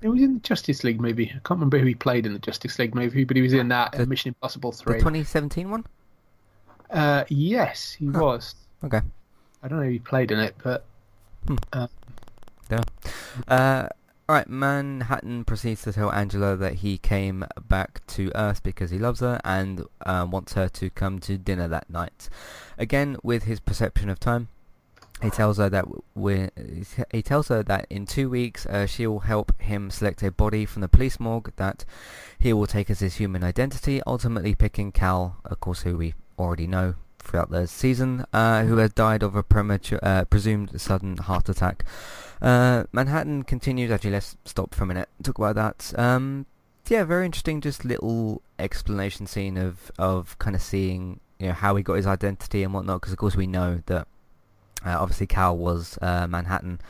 He 0.03 0.09
was 0.09 0.21
in 0.21 0.35
the 0.35 0.41
Justice 0.41 0.85
League 0.85 1.01
movie. 1.01 1.29
I 1.31 1.33
can't 1.33 1.51
remember 1.53 1.79
who 1.79 1.87
he 1.87 1.95
played 1.95 2.27
in 2.27 2.35
the 2.35 2.39
Justice 2.39 2.79
League 2.79 2.95
movie, 2.95 3.25
but 3.25 3.37
he 3.37 3.43
was 3.43 3.55
in 3.55 3.69
that 3.69 3.95
and 3.95 4.07
Mission 4.07 4.29
Impossible 4.29 4.71
The 4.73 4.77
Three. 4.77 4.99
2017 4.99 5.71
one? 5.71 5.85
Uh, 6.91 7.25
yes, 7.29 7.93
he 7.93 8.11
was. 8.11 8.55
Okay. 8.85 9.01
I 9.63 9.69
don't 9.69 9.79
know 9.79 9.85
who 9.87 9.93
he 9.93 9.99
played 9.99 10.31
in 10.31 10.39
it, 10.41 10.55
but 10.63 10.85
Yeah. 12.71 12.83
Uh, 13.49 13.89
alright, 14.29 14.49
Manhattan 14.49 15.45
proceeds 15.45 15.83
to 15.83 15.93
tell 15.93 16.11
Angela 16.13 16.57
that 16.57 16.77
he 16.77 16.99
came 16.99 17.45
back 17.69 18.07
to 18.09 18.33
Earth 18.35 18.63
because 18.63 18.91
he 18.91 18.99
loves 18.99 19.21
her 19.21 19.41
and 19.45 19.85
uh, 20.05 20.27
wants 20.29 20.55
her 20.55 20.69
to 20.71 20.91
come 20.91 21.19
to 21.21 21.37
dinner 21.37 21.69
that 21.69 21.91
night. 21.91 22.29
Again, 22.79 23.17
with 23.23 23.45
his 23.45 23.61
perception 23.61 24.09
of 24.09 24.19
time, 24.19 24.49
he 25.23 25.31
tells 25.31 25.59
her 25.59 25.71
that 25.71 25.87
we 26.15 26.49
he 27.11 27.23
tells 27.23 27.49
her 27.49 27.63
that 27.63 27.87
in 27.89 28.05
two 28.05 28.29
weeks 28.29 28.67
uh, 28.67 28.85
she 28.85 29.07
will 29.07 29.21
help 29.21 29.59
him 29.61 29.91
select 29.91 30.23
a 30.23 30.31
body 30.31 30.67
from 30.67 30.83
the 30.83 30.89
police 30.89 31.21
morgue 31.21 31.53
that 31.57 31.85
he 32.39 32.53
will 32.53 32.67
take 32.67 32.91
as 32.91 33.01
his 33.01 33.17
human 33.17 33.45
identity, 33.45 34.03
ultimately 34.07 34.55
picking 34.55 34.91
Cal, 34.93 35.37
of 35.45 35.61
course, 35.61 35.83
who 35.83 35.97
we 35.97 36.15
already 36.39 36.67
know 36.67 36.95
throughout 37.25 37.51
the 37.51 37.67
season, 37.67 38.25
uh, 38.33 38.65
who 38.65 38.77
has 38.79 38.93
died 38.93 39.23
of 39.23 39.35
a 39.35 39.43
premature, 39.43 39.99
uh, 40.03 40.25
presumed 40.25 40.81
sudden 40.81 41.17
heart 41.17 41.49
attack. 41.49 41.85
Uh, 42.41 42.85
Manhattan 42.93 43.43
continues. 43.43 43.91
Actually, 43.91 44.13
let's 44.13 44.37
stop 44.45 44.75
for 44.75 44.85
a 44.85 44.87
minute. 44.87 45.09
Talk 45.23 45.39
about 45.39 45.55
that. 45.57 45.99
Um, 45.99 46.47
yeah, 46.89 47.05
very 47.05 47.25
interesting. 47.25 47.61
Just 47.61 47.85
little 47.85 48.43
explanation 48.59 49.27
scene 49.27 49.57
of 49.57 49.91
of 49.99 50.39
kind 50.39 50.55
of 50.55 50.63
seeing 50.63 51.21
you 51.39 51.49
know 51.49 51.55
how 51.55 51.75
he 51.77 51.83
got 51.83 51.95
his 51.95 52.07
identity 52.07 52.63
and 52.63 52.75
whatnot. 52.75 53.01
Because 53.01 53.13
of 53.13 53.19
course 53.19 53.37
we 53.37 53.47
know 53.47 53.83
that 53.87 54.07
uh, 54.85 54.99
obviously 55.01 55.27
Cal 55.27 55.57
was 55.57 55.99
uh, 56.03 56.27
Manhattan 56.27 56.81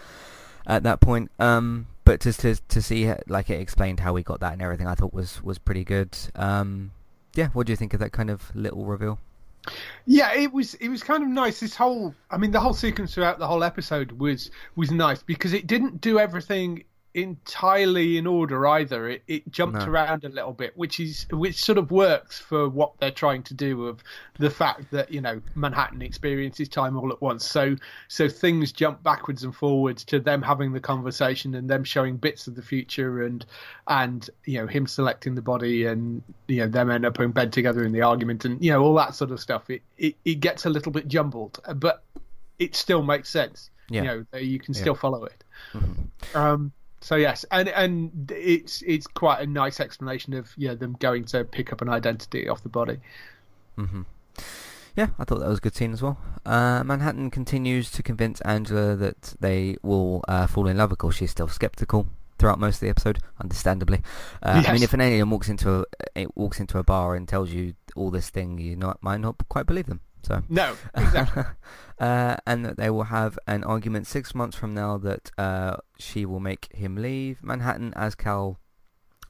at 0.67 0.83
that 0.83 1.01
point. 1.01 1.31
Um, 1.39 1.87
but 2.05 2.21
just 2.21 2.41
to 2.41 2.57
to 2.57 2.83
see 2.83 3.13
like 3.29 3.51
it 3.51 3.61
explained 3.61 4.01
how 4.01 4.13
we 4.13 4.23
got 4.23 4.41
that 4.41 4.53
and 4.53 4.63
everything, 4.63 4.87
I 4.87 4.95
thought 4.95 5.15
was 5.15 5.43
was 5.43 5.59
pretty 5.59 5.85
good. 5.85 6.17
Um, 6.35 6.91
yeah, 7.35 7.49
what 7.49 7.67
do 7.67 7.73
you 7.73 7.77
think 7.77 7.95
of 7.95 8.01
that 8.01 8.13
kind 8.13 8.31
of 8.31 8.55
little 8.55 8.85
reveal? 8.85 9.19
Yeah, 10.07 10.35
it 10.35 10.53
was 10.53 10.75
it 10.75 10.89
was 10.89 11.03
kind 11.03 11.23
of 11.23 11.29
nice. 11.29 11.61
This 11.61 11.75
whole, 11.77 12.15
I 12.31 12.37
mean, 12.37 12.51
the 12.51 12.61
whole 12.61 12.75
sequence 12.75 13.15
throughout 13.15 13.39
the 13.39 13.47
whole 13.47 13.65
episode 13.65 14.13
was 14.13 14.51
was 14.77 14.91
nice 14.91 15.23
because 15.23 15.53
it 15.53 15.67
didn't 15.67 16.01
do 16.01 16.19
everything 16.19 16.85
entirely 17.15 18.19
in 18.19 18.27
order 18.27 18.67
either. 18.67 19.09
It 19.09 19.23
it 19.27 19.51
jumped 19.51 19.79
No. 19.79 19.87
around 19.87 20.25
a 20.25 20.29
little 20.29 20.53
bit, 20.53 20.77
which 20.77 20.99
is 21.01 21.27
which 21.31 21.57
sort 21.63 21.79
of 21.79 21.91
works 21.91 22.39
for 22.39 22.69
what 22.69 22.93
they're 22.99 23.11
trying 23.11 23.43
to 23.45 23.55
do 23.55 23.87
of 23.87 24.03
the 24.39 24.51
fact 24.51 24.91
that 24.91 25.13
you 25.13 25.21
know 25.21 25.41
Manhattan 25.55 26.03
experiences 26.03 26.69
time 26.69 26.97
all 26.97 27.11
at 27.13 27.23
once. 27.23 27.45
So 27.45 27.77
so 28.09 28.29
things 28.29 28.73
jump 28.73 29.03
backwards 29.03 29.45
and 29.45 29.55
forwards 29.55 30.05
to 30.05 30.19
them 30.21 30.43
having 30.43 30.73
the 30.73 30.81
conversation 30.81 31.55
and 31.55 31.71
them 31.71 31.85
showing 31.85 32.17
bits 32.17 32.47
of 32.47 32.57
the 32.57 32.63
future 32.63 33.23
and 33.23 33.47
and 33.89 34.29
you 34.45 34.59
know 34.61 34.67
him 34.67 34.87
selecting 34.87 35.35
the 35.35 35.43
body 35.43 35.87
and 35.87 36.23
you 36.49 36.59
know 36.59 36.69
them 36.69 36.91
end 36.91 37.07
up 37.07 37.19
in 37.21 37.31
bed 37.31 37.53
together 37.53 37.85
in 37.85 37.93
the 37.93 38.03
argument 38.03 38.45
and 38.45 38.63
you 38.63 38.71
know 38.71 38.83
all 38.83 38.95
that 38.95 39.15
sort 39.15 39.31
of 39.31 39.41
stuff. 39.41 39.71
It 39.71 39.83
it, 39.97 40.17
it 40.25 40.41
gets 40.41 40.67
a 40.67 40.71
little 40.71 40.93
bit 40.93 41.09
jumbled, 41.09 41.61
but 41.77 42.03
it 42.59 42.75
still 42.75 43.03
makes 43.03 43.29
sense. 43.29 43.71
Yeah. 43.91 44.03
You 44.03 44.07
know 44.33 44.39
you 44.39 44.59
can 44.59 44.75
Yeah. 44.75 44.81
still 44.81 44.95
follow 44.95 45.25
it. 45.25 45.45
Mhm. 45.73 46.35
Um, 46.35 46.73
so 47.05 47.17
yes, 47.17 47.45
and 47.51 47.69
and 47.69 48.33
it's 48.35 48.81
it's 48.81 49.07
quite 49.07 49.43
a 49.43 49.47
nice 49.47 49.79
explanation 49.79 50.33
of 50.33 50.51
yeah 50.57 50.73
them 50.73 50.97
going 51.01 51.27
to 51.27 51.45
pick 51.45 51.71
up 51.71 51.83
an 51.83 51.91
identity 51.91 52.49
off 52.49 52.63
the 52.63 52.71
body. 52.71 52.97
hmm 53.77 54.03
Yeah, 54.97 55.09
I 55.19 55.25
thought 55.25 55.41
that 55.41 55.49
was 55.51 55.59
a 55.59 55.61
good 55.61 55.75
scene 55.75 55.93
as 55.93 56.01
well. 56.01 56.17
Uh, 56.47 56.83
Manhattan 56.83 57.31
continues 57.31 57.91
to 57.91 58.03
convince 58.03 58.41
Angela 58.41 58.97
that 58.97 59.35
they 59.39 59.77
will 59.83 60.25
uh, 60.29 60.47
fall 60.47 60.67
in 60.67 60.79
love. 60.79 60.93
Of 60.93 60.99
course, 60.99 61.17
she's 61.17 61.31
still 61.31 61.47
skeptical 61.49 62.07
throughout 62.39 62.59
most 62.59 62.77
of 62.77 62.81
the 62.81 62.89
episode, 62.89 63.19
understandably. 63.39 64.01
Uh, 64.43 64.63
I 64.67 64.73
mean, 64.73 64.83
if 64.83 64.95
an 64.95 65.03
alien 65.03 65.29
walks 65.29 65.51
into 65.51 65.81
a 65.81 65.85
it 66.15 66.35
walks 66.35 66.59
into 66.59 66.79
a 66.79 66.83
bar 66.83 67.17
and 67.17 67.29
tells 67.29 67.51
you 67.51 67.75
all 67.95 68.11
this 68.11 68.31
thing, 68.31 68.57
you 68.59 68.77
not 68.77 69.03
might 69.03 69.21
not 69.21 69.37
quite 69.51 69.67
believe 69.67 69.87
them. 69.89 70.01
So. 70.25 70.43
No, 70.49 70.75
exactly. 70.97 71.45
uh, 72.01 72.37
and 72.47 72.65
that 72.65 72.77
they 72.77 72.91
will 72.91 73.05
have 73.05 73.39
an 73.47 73.63
argument 73.65 74.07
six 74.07 74.35
months 74.35 74.57
from 74.57 74.75
now 74.75 74.99
that 74.99 75.31
uh, 75.39 75.77
she 75.99 76.25
will 76.25 76.41
make 76.41 76.69
him 76.73 76.97
leave 76.97 77.43
Manhattan 77.43 77.93
as 77.95 78.15
Cal 78.15 78.59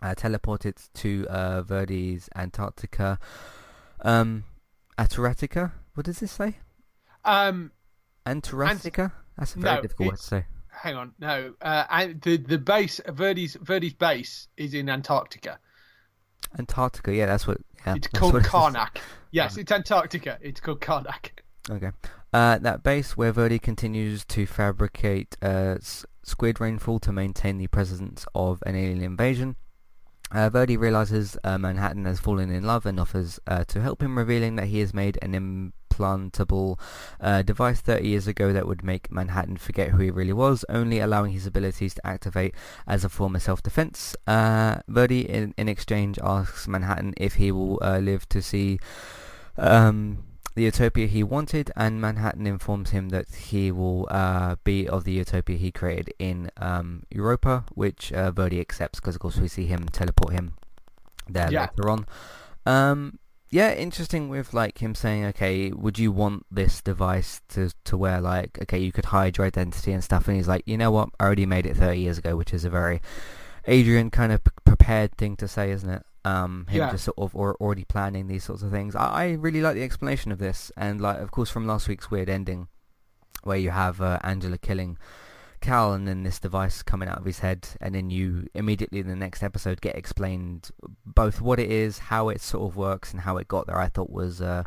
uh, 0.01 0.15
teleported 0.15 0.89
to 0.95 1.27
uh, 1.29 1.63
Verdi's 1.63 2.29
Antarctica. 2.37 3.19
Um, 4.03 4.45
Antarctica? 4.99 5.73
What 5.95 6.07
does 6.07 6.21
this 6.21 6.33
say? 6.33 6.59
um, 7.25 7.73
Antarctica? 8.27 9.13
That's 9.37 9.55
a 9.57 9.59
very 9.59 9.77
no, 9.77 9.83
difficult 9.83 10.09
word 10.11 10.17
to 10.17 10.23
say. 10.23 10.45
hang 10.69 10.97
on, 10.97 11.13
no, 11.19 11.55
uh, 11.61 11.85
and 11.91 12.21
the 12.23 12.37
the 12.37 12.59
base 12.59 13.01
Verdi's 13.09 13.57
Verdi's 13.61 13.95
base 13.95 14.49
is 14.57 14.75
in 14.75 14.89
Antarctica. 14.89 15.59
Antarctica, 16.59 17.15
yeah, 17.15 17.27
that's 17.27 17.47
what. 17.47 17.59
Yeah, 17.87 17.95
It's 17.97 18.09
called 18.09 18.37
it. 18.37 18.45
Karnak. 18.45 18.99
Yes, 19.31 19.57
it's 19.57 19.73
Antarctica. 19.73 20.39
It's 20.41 20.61
called 20.61 20.81
Karnak. 20.81 21.31
Okay. 21.69 21.91
Uh, 22.33 22.59
that 22.59 22.85
base 22.85 23.17
where 23.17 23.33
Verdi 23.33 23.59
continues 23.59 24.25
to 24.27 24.47
fabricate 24.47 25.37
uh, 25.43 25.79
squid 26.23 26.61
rainfall 26.61 27.01
to 27.01 27.11
maintain 27.11 27.59
the 27.59 27.67
presence 27.67 28.27
of 28.35 28.63
an 28.65 28.77
alien 28.77 29.03
invasion. 29.03 29.57
Uh, 30.31 30.51
Verdi 30.51 30.77
realizes 30.77 31.37
uh, 31.43 31.59
Manhattan 31.59 32.05
has 32.05 32.21
fallen 32.21 32.49
in 32.51 32.63
love 32.63 32.87
and 32.87 33.01
offers 33.01 33.41
uh, 33.49 33.65
to 33.65 33.81
help 33.81 34.03
him, 34.03 34.17
revealing 34.17 34.55
that 34.55 34.67
he 34.67 34.79
has 34.79 34.95
made 34.95 35.19
an 35.21 35.73
implantable 35.95 36.79
uh, 37.21 37.43
device 37.43 37.81
30 37.81 38.07
years 38.07 38.27
ago 38.27 38.53
that 38.53 38.67
would 38.67 38.83
make 38.83 39.11
Manhattan 39.11 39.57
forget 39.57 39.91
who 39.91 39.99
he 39.99 40.11
really 40.11 40.33
was, 40.33 40.65
only 40.69 41.01
allowing 41.01 41.33
his 41.33 41.47
abilities 41.47 41.95
to 41.95 42.07
activate 42.07 42.55
as 42.87 43.05
a 43.05 43.09
form 43.09 43.37
of 43.37 43.43
self-defense. 43.43 44.17
Uh, 44.27 44.77
Verdi, 44.89 45.29
in, 45.29 45.55
in 45.57 45.69
exchange, 45.69 46.19
asks 46.23 46.69
Manhattan 46.69 47.15
if 47.17 47.35
he 47.35 47.53
will 47.53 47.79
uh, 47.83 47.99
live 47.99 48.29
to 48.31 48.43
see 48.43 48.79
um, 49.57 50.25
the 50.55 50.63
utopia 50.63 51.07
he 51.07 51.23
wanted, 51.23 51.71
and 51.77 52.01
Manhattan 52.01 52.47
informs 52.47 52.91
him 52.91 53.09
that 53.09 53.29
he 53.29 53.73
will 53.73 54.07
uh, 54.11 54.57
be 54.65 54.89
of 54.89 55.05
the 55.05 55.13
utopia 55.13 55.57
he 55.57 55.73
created 55.73 56.13
in 56.19 56.51
um, 56.57 57.05
Europa, 57.11 57.65
which 57.75 58.13
uh, 58.13 58.31
Verdi 58.31 58.61
accepts 58.61 59.01
because, 59.01 59.17
of 59.17 59.21
course, 59.21 59.39
we 59.39 59.49
see 59.49 59.67
him 59.67 59.89
teleport 59.89 60.33
him 60.33 60.55
there 61.29 61.51
yeah. 61.51 61.69
later 61.77 61.91
on. 61.91 62.07
Um, 62.67 63.19
yeah, 63.55 63.73
interesting 63.73 64.29
with 64.29 64.53
like 64.53 64.79
him 64.79 64.97
saying, 64.97 65.27
okay, 65.27 65.71
would 65.71 65.97
you 65.97 66.11
want 66.11 66.45
this 66.51 66.83
device 66.83 67.41
to 67.51 67.71
to 67.85 67.97
where 67.97 68.21
like, 68.21 68.59
okay, 68.63 68.79
you 68.79 68.91
could 68.91 69.05
hide 69.05 69.37
your 69.37 69.47
identity 69.47 69.93
and 69.93 70.03
stuff, 70.03 70.27
and 70.27 70.37
he's 70.37 70.49
like, 70.49 70.65
you 70.67 70.77
know 70.77 70.91
what, 70.91 71.11
I 71.21 71.25
already 71.25 71.47
made 71.47 71.65
it 71.65 71.77
30 71.77 72.01
years 72.01 72.19
ago, 72.19 72.35
which 72.35 72.53
is 72.53 72.65
a 72.65 72.71
very 72.71 73.01
Adrian 73.67 74.11
kind 74.11 74.33
of 74.33 74.43
p- 74.43 74.51
prepared 74.65 75.17
thing 75.17 75.37
to 75.37 75.47
say, 75.47 75.71
isn't 75.71 75.89
it? 75.89 76.03
um, 76.25 76.67
him 76.69 76.81
yeah. 76.81 76.91
just 76.91 77.05
sort 77.05 77.19
of 77.19 77.37
or 77.37 77.55
already 77.61 77.85
planning 77.85 78.27
these 78.27 78.43
sorts 78.43 78.63
of 78.63 78.73
things. 78.73 78.97
I, 78.97 79.07
I, 79.07 79.31
really 79.33 79.61
like 79.61 79.75
the 79.75 79.85
explanation 79.85 80.33
of 80.33 80.39
this, 80.39 80.73
and 80.77 81.01
like 81.01 81.19
of 81.19 81.31
course 81.31 81.51
from 81.51 81.65
last 81.65 81.87
week's 81.87 82.11
weird 82.11 82.29
ending, 82.29 82.67
where 83.45 83.59
you 83.59 83.71
have 83.71 84.01
uh, 84.01 84.19
Angela 84.25 84.59
killing 84.59 84.99
Cal, 85.65 85.93
and 85.93 86.07
then 86.07 86.23
this 86.23 86.39
device 86.39 86.83
coming 86.83 87.09
out 87.09 87.19
of 87.19 87.25
his 87.25 87.41
head, 87.41 87.67
and 87.81 87.95
then 87.95 88.11
you 88.11 88.47
immediately 88.55 89.01
in 89.01 89.09
the 89.09 89.17
next 89.17 89.43
episode 89.43 89.81
get 89.81 89.97
explained 89.97 90.71
both 91.05 91.41
what 91.41 91.59
it 91.59 91.71
is, 91.71 91.99
how 91.99 92.29
it 92.29 92.41
sort 92.41 92.71
of 92.71 92.77
works, 92.77 93.13
and 93.13 93.23
how 93.23 93.37
it 93.39 93.49
got 93.49 93.67
there. 93.67 93.79
I 93.79 93.89
thought 93.89 94.11
was. 94.11 94.41
Uh, 94.41 94.65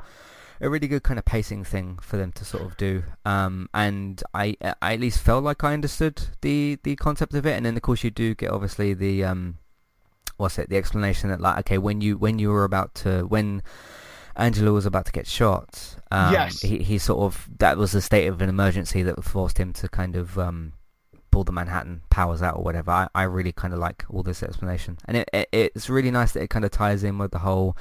a 0.59 0.67
really 0.67 0.87
good 0.87 1.03
kind 1.03 1.19
of 1.19 1.25
pacing 1.25 1.63
thing 1.63 1.99
for 2.01 2.17
them 2.17 2.31
to 2.31 2.43
sort 2.43 2.63
of 2.63 2.75
do. 2.77 3.03
Um, 3.25 3.69
and 3.75 4.23
I, 4.33 4.57
I 4.81 4.93
at 4.93 4.99
least 4.99 5.19
felt 5.19 5.43
like 5.43 5.63
I 5.63 5.73
understood 5.73 6.19
the, 6.41 6.79
the 6.81 6.95
concept 6.95 7.35
of 7.35 7.45
it. 7.45 7.55
And 7.55 7.63
then 7.63 7.75
of 7.75 7.83
course 7.83 8.03
you 8.03 8.09
do 8.09 8.33
get 8.33 8.49
obviously 8.49 8.95
the 8.95 9.23
um, 9.23 9.59
what's 10.37 10.57
it? 10.57 10.69
The 10.69 10.77
explanation 10.77 11.29
that 11.29 11.41
like, 11.41 11.59
okay, 11.59 11.77
when 11.77 12.01
you 12.01 12.17
when 12.17 12.39
you 12.39 12.49
were 12.49 12.63
about 12.63 12.95
to 12.95 13.23
when 13.23 13.61
Angela 14.35 14.71
was 14.71 14.85
about 14.85 15.05
to 15.07 15.11
get 15.11 15.27
shot, 15.27 15.95
um, 16.11 16.33
yes, 16.33 16.61
he 16.61 16.79
he 16.79 16.97
sort 16.97 17.19
of 17.19 17.47
that 17.59 17.77
was 17.77 17.93
a 17.93 18.01
state 18.01 18.27
of 18.27 18.41
an 18.41 18.49
emergency 18.49 19.03
that 19.03 19.23
forced 19.23 19.57
him 19.57 19.73
to 19.73 19.89
kind 19.89 20.15
of 20.15 20.37
um, 20.39 20.73
pull 21.37 21.43
the 21.43 21.51
Manhattan 21.51 22.01
powers 22.09 22.41
out 22.41 22.57
or 22.57 22.63
whatever. 22.63 22.89
I, 22.89 23.07
I 23.13 23.23
really 23.23 23.51
kind 23.51 23.71
of 23.71 23.79
like 23.79 24.05
all 24.09 24.23
this 24.23 24.41
explanation, 24.41 24.97
and 25.05 25.17
it, 25.17 25.29
it 25.31 25.49
it's 25.51 25.87
really 25.87 26.09
nice 26.09 26.31
that 26.31 26.41
it 26.41 26.49
kind 26.49 26.65
of 26.65 26.71
ties 26.71 27.03
in 27.03 27.19
with 27.19 27.29
the 27.29 27.37
whole 27.39 27.77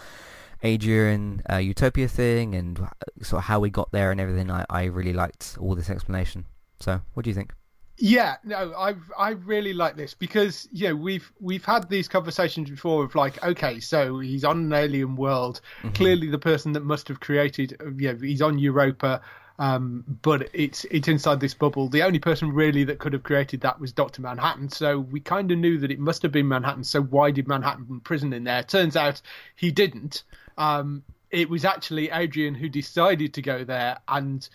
Adrian 0.63 1.43
uh, 1.51 1.57
Utopia 1.57 2.07
thing 2.07 2.55
and 2.55 2.79
sort 3.23 3.41
of 3.41 3.45
how 3.45 3.59
we 3.61 3.71
got 3.71 3.91
there 3.93 4.11
and 4.11 4.21
everything. 4.21 4.51
I 4.51 4.67
I 4.69 4.85
really 4.85 5.15
liked 5.15 5.57
all 5.59 5.75
this 5.75 5.89
explanation. 5.89 6.45
So, 6.81 7.01
what 7.15 7.25
do 7.25 7.31
you 7.31 7.35
think? 7.35 7.55
Yeah, 7.97 8.37
no, 8.45 8.75
I 8.77 8.95
I 9.19 9.31
really 9.31 9.73
like 9.73 9.97
this 9.97 10.13
because 10.13 10.69
you 10.71 10.89
know 10.89 10.97
we've 10.97 11.33
we've 11.41 11.65
had 11.65 11.89
these 11.89 12.09
conversations 12.09 12.69
before 12.69 13.05
of 13.05 13.15
like, 13.15 13.43
okay, 13.43 13.81
so 13.81 14.19
he's 14.19 14.45
on 14.45 14.59
an 14.59 14.73
alien 14.75 15.17
world. 15.17 15.63
Mm-hmm. 15.79 15.95
Clearly, 15.95 16.29
the 16.29 16.39
person 16.39 16.75
that 16.75 16.85
must 16.85 17.09
have 17.09 17.21
created, 17.21 17.75
you 17.97 18.13
know, 18.13 18.19
he's 18.21 18.43
on 18.43 18.59
Europa, 18.59 19.23
um, 19.59 20.05
but 20.23 20.51
it's 20.53 20.85
it's 20.91 21.09
inside 21.09 21.41
this 21.41 21.55
bubble. 21.55 21.89
The 21.89 22.03
only 22.03 22.19
person 22.19 22.53
really 22.53 22.85
that 22.85 22.99
could 22.99 23.13
have 23.13 23.23
created 23.23 23.63
that 23.63 23.81
was 23.81 23.93
Doctor 23.93 24.23
Manhattan. 24.23 24.69
So 24.69 24.99
we 24.99 25.21
kind 25.21 25.51
of 25.51 25.59
knew 25.59 25.79
that 25.79 25.91
it 25.91 25.99
must 25.99 26.23
have 26.23 26.33
been 26.33 26.49
Manhattan. 26.49 26.85
So 26.85 27.03
why 27.03 27.31
did 27.31 27.49
Manhattan 27.49 28.01
prison 28.01 28.33
in 28.33 28.45
there? 28.45 28.63
Turns 28.63 28.97
out 28.97 29.23
he 29.55 29.71
didn't. 29.71 30.25
Um, 30.59 31.03
it 31.31 31.49
was 31.49 31.65
actually 31.65 32.11
Adrian 32.11 32.55
who 32.55 32.69
decided 32.69 33.35
to 33.35 33.43
go 33.43 33.65
there 33.65 33.99
and 34.09 34.49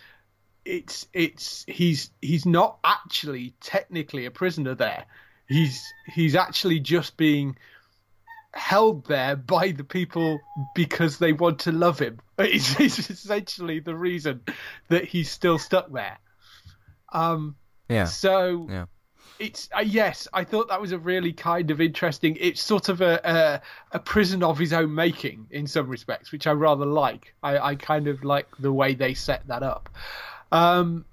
it's 0.63 1.07
it's 1.13 1.65
he's 1.67 2.11
he's 2.21 2.45
not 2.45 2.77
actually 2.83 3.53
technically 3.61 4.25
a 4.25 4.31
prisoner 4.31 4.75
there. 4.75 5.05
He's 5.47 5.91
he's 6.05 6.35
actually 6.35 6.79
just 6.79 7.17
being 7.17 7.57
held 8.53 9.05
there 9.07 9.35
by 9.35 9.71
the 9.71 9.83
people 9.83 10.39
because 10.75 11.17
they 11.19 11.33
want 11.33 11.59
to 11.59 11.71
love 11.71 11.99
him. 11.99 12.19
It's, 12.41 12.79
it's 12.79 13.07
essentially 13.11 13.81
the 13.81 13.93
reason 13.93 14.41
that 14.89 15.05
he's 15.05 15.29
still 15.29 15.59
stuck 15.59 15.91
there. 15.91 16.17
Um, 17.13 17.55
yeah. 17.87 18.05
So 18.05 18.65
yeah. 18.67 18.85
it's 19.37 19.69
uh, 19.77 19.81
yes, 19.81 20.27
I 20.33 20.43
thought 20.43 20.69
that 20.69 20.81
was 20.81 20.91
a 20.91 20.97
really 20.97 21.33
kind 21.33 21.69
of 21.69 21.79
interesting. 21.79 22.35
It's 22.39 22.59
sort 22.59 22.89
of 22.89 23.01
a, 23.01 23.21
a, 23.23 23.61
a 23.97 23.99
prison 23.99 24.41
of 24.41 24.57
his 24.57 24.73
own 24.73 24.95
making 24.95 25.45
in 25.51 25.67
some 25.67 25.87
respects, 25.87 26.31
which 26.31 26.47
I 26.47 26.53
rather 26.53 26.87
like. 26.87 27.35
I, 27.43 27.59
I 27.59 27.75
kind 27.75 28.07
of 28.07 28.23
like 28.23 28.47
the 28.57 28.73
way 28.73 28.95
they 28.95 29.13
set 29.13 29.45
that 29.47 29.61
up. 29.61 29.89
Um, 30.51 31.05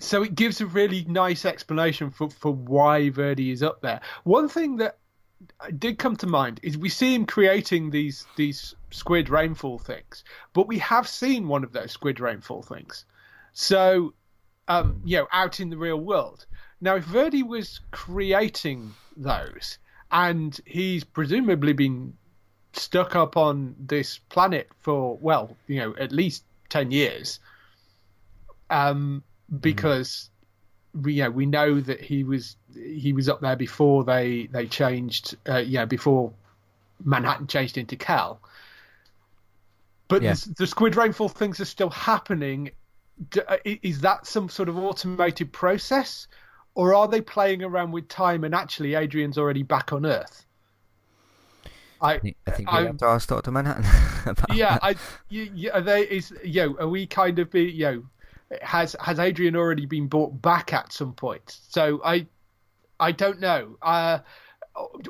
so 0.00 0.24
it 0.24 0.34
gives 0.34 0.60
a 0.60 0.66
really 0.66 1.04
nice 1.04 1.44
explanation 1.44 2.10
for, 2.10 2.28
for 2.28 2.52
why 2.52 3.10
Verdi 3.10 3.52
is 3.52 3.62
up 3.62 3.82
there. 3.82 4.00
One 4.24 4.48
thing 4.48 4.78
that 4.78 4.98
did 5.78 5.98
come 5.98 6.16
to 6.16 6.26
mind 6.26 6.60
is 6.62 6.78
we 6.78 6.88
see 6.88 7.14
him 7.14 7.26
creating 7.26 7.90
these 7.90 8.26
these 8.36 8.74
squid 8.90 9.28
rainfall 9.28 9.78
things, 9.78 10.24
but 10.52 10.66
we 10.66 10.78
have 10.78 11.08
seen 11.08 11.48
one 11.48 11.64
of 11.64 11.72
those 11.72 11.92
squid 11.92 12.20
rainfall 12.20 12.62
things. 12.62 13.04
So, 13.52 14.14
um, 14.68 15.02
you 15.04 15.18
know, 15.18 15.28
out 15.32 15.60
in 15.60 15.70
the 15.70 15.76
real 15.76 16.00
world. 16.00 16.46
Now, 16.80 16.96
if 16.96 17.04
Verdi 17.04 17.42
was 17.42 17.80
creating 17.90 18.94
those, 19.16 19.78
and 20.10 20.58
he's 20.66 21.04
presumably 21.04 21.72
been 21.72 22.14
stuck 22.74 23.16
up 23.16 23.36
on 23.36 23.74
this 23.78 24.18
planet 24.18 24.68
for 24.80 25.16
well, 25.20 25.56
you 25.66 25.80
know, 25.80 25.94
at 25.98 26.12
least 26.12 26.44
ten 26.68 26.90
years, 26.90 27.40
um, 28.70 29.22
because 29.60 30.30
we, 31.02 31.14
yeah, 31.14 31.28
we 31.28 31.46
know 31.46 31.80
that 31.80 32.00
he 32.00 32.24
was 32.24 32.56
he 32.74 33.12
was 33.12 33.28
up 33.28 33.40
there 33.40 33.56
before 33.56 34.04
they 34.04 34.48
they 34.50 34.66
changed, 34.66 35.36
uh, 35.48 35.58
yeah, 35.58 35.84
before 35.84 36.32
Manhattan 37.04 37.46
changed 37.46 37.78
into 37.78 37.96
Cal. 37.96 38.40
But 40.08 40.22
yeah. 40.22 40.34
the, 40.34 40.54
the 40.58 40.66
squid 40.66 40.96
rainfall 40.96 41.28
things 41.28 41.60
are 41.60 41.66
still 41.66 41.90
happening. 41.90 42.70
Uh, 43.48 43.56
is 43.64 44.00
that 44.00 44.26
some 44.26 44.48
sort 44.48 44.68
of 44.68 44.76
automated 44.78 45.52
process, 45.52 46.28
or 46.74 46.94
are 46.94 47.08
they 47.08 47.20
playing 47.20 47.62
around 47.62 47.92
with 47.92 48.08
time 48.08 48.44
and 48.44 48.54
actually 48.54 48.94
Adrian's 48.94 49.38
already 49.38 49.62
back 49.62 49.92
on 49.92 50.06
Earth? 50.06 50.46
I, 52.00 52.14
I 52.46 52.50
think 52.50 52.70
we 52.70 52.78
have 52.84 52.98
to 52.98 53.06
ask 53.06 53.28
Doctor 53.28 53.50
Manhattan. 53.50 54.34
yeah, 54.54 54.78
I, 54.82 54.96
you, 55.28 55.50
you, 55.54 55.70
are 55.72 55.80
they 55.80 56.02
is 56.02 56.32
you 56.44 56.68
know, 56.68 56.76
are 56.78 56.88
we 56.88 57.06
kind 57.06 57.38
of 57.38 57.50
be 57.50 57.64
you 57.64 57.84
know 57.84 58.02
has 58.62 58.96
has 59.00 59.18
Adrian 59.18 59.56
already 59.56 59.86
been 59.86 60.06
brought 60.06 60.40
back 60.40 60.72
at 60.72 60.92
some 60.92 61.12
point? 61.12 61.58
So 61.68 62.00
I 62.04 62.26
I 62.98 63.12
don't 63.12 63.40
know. 63.40 63.76
Uh, 63.82 64.18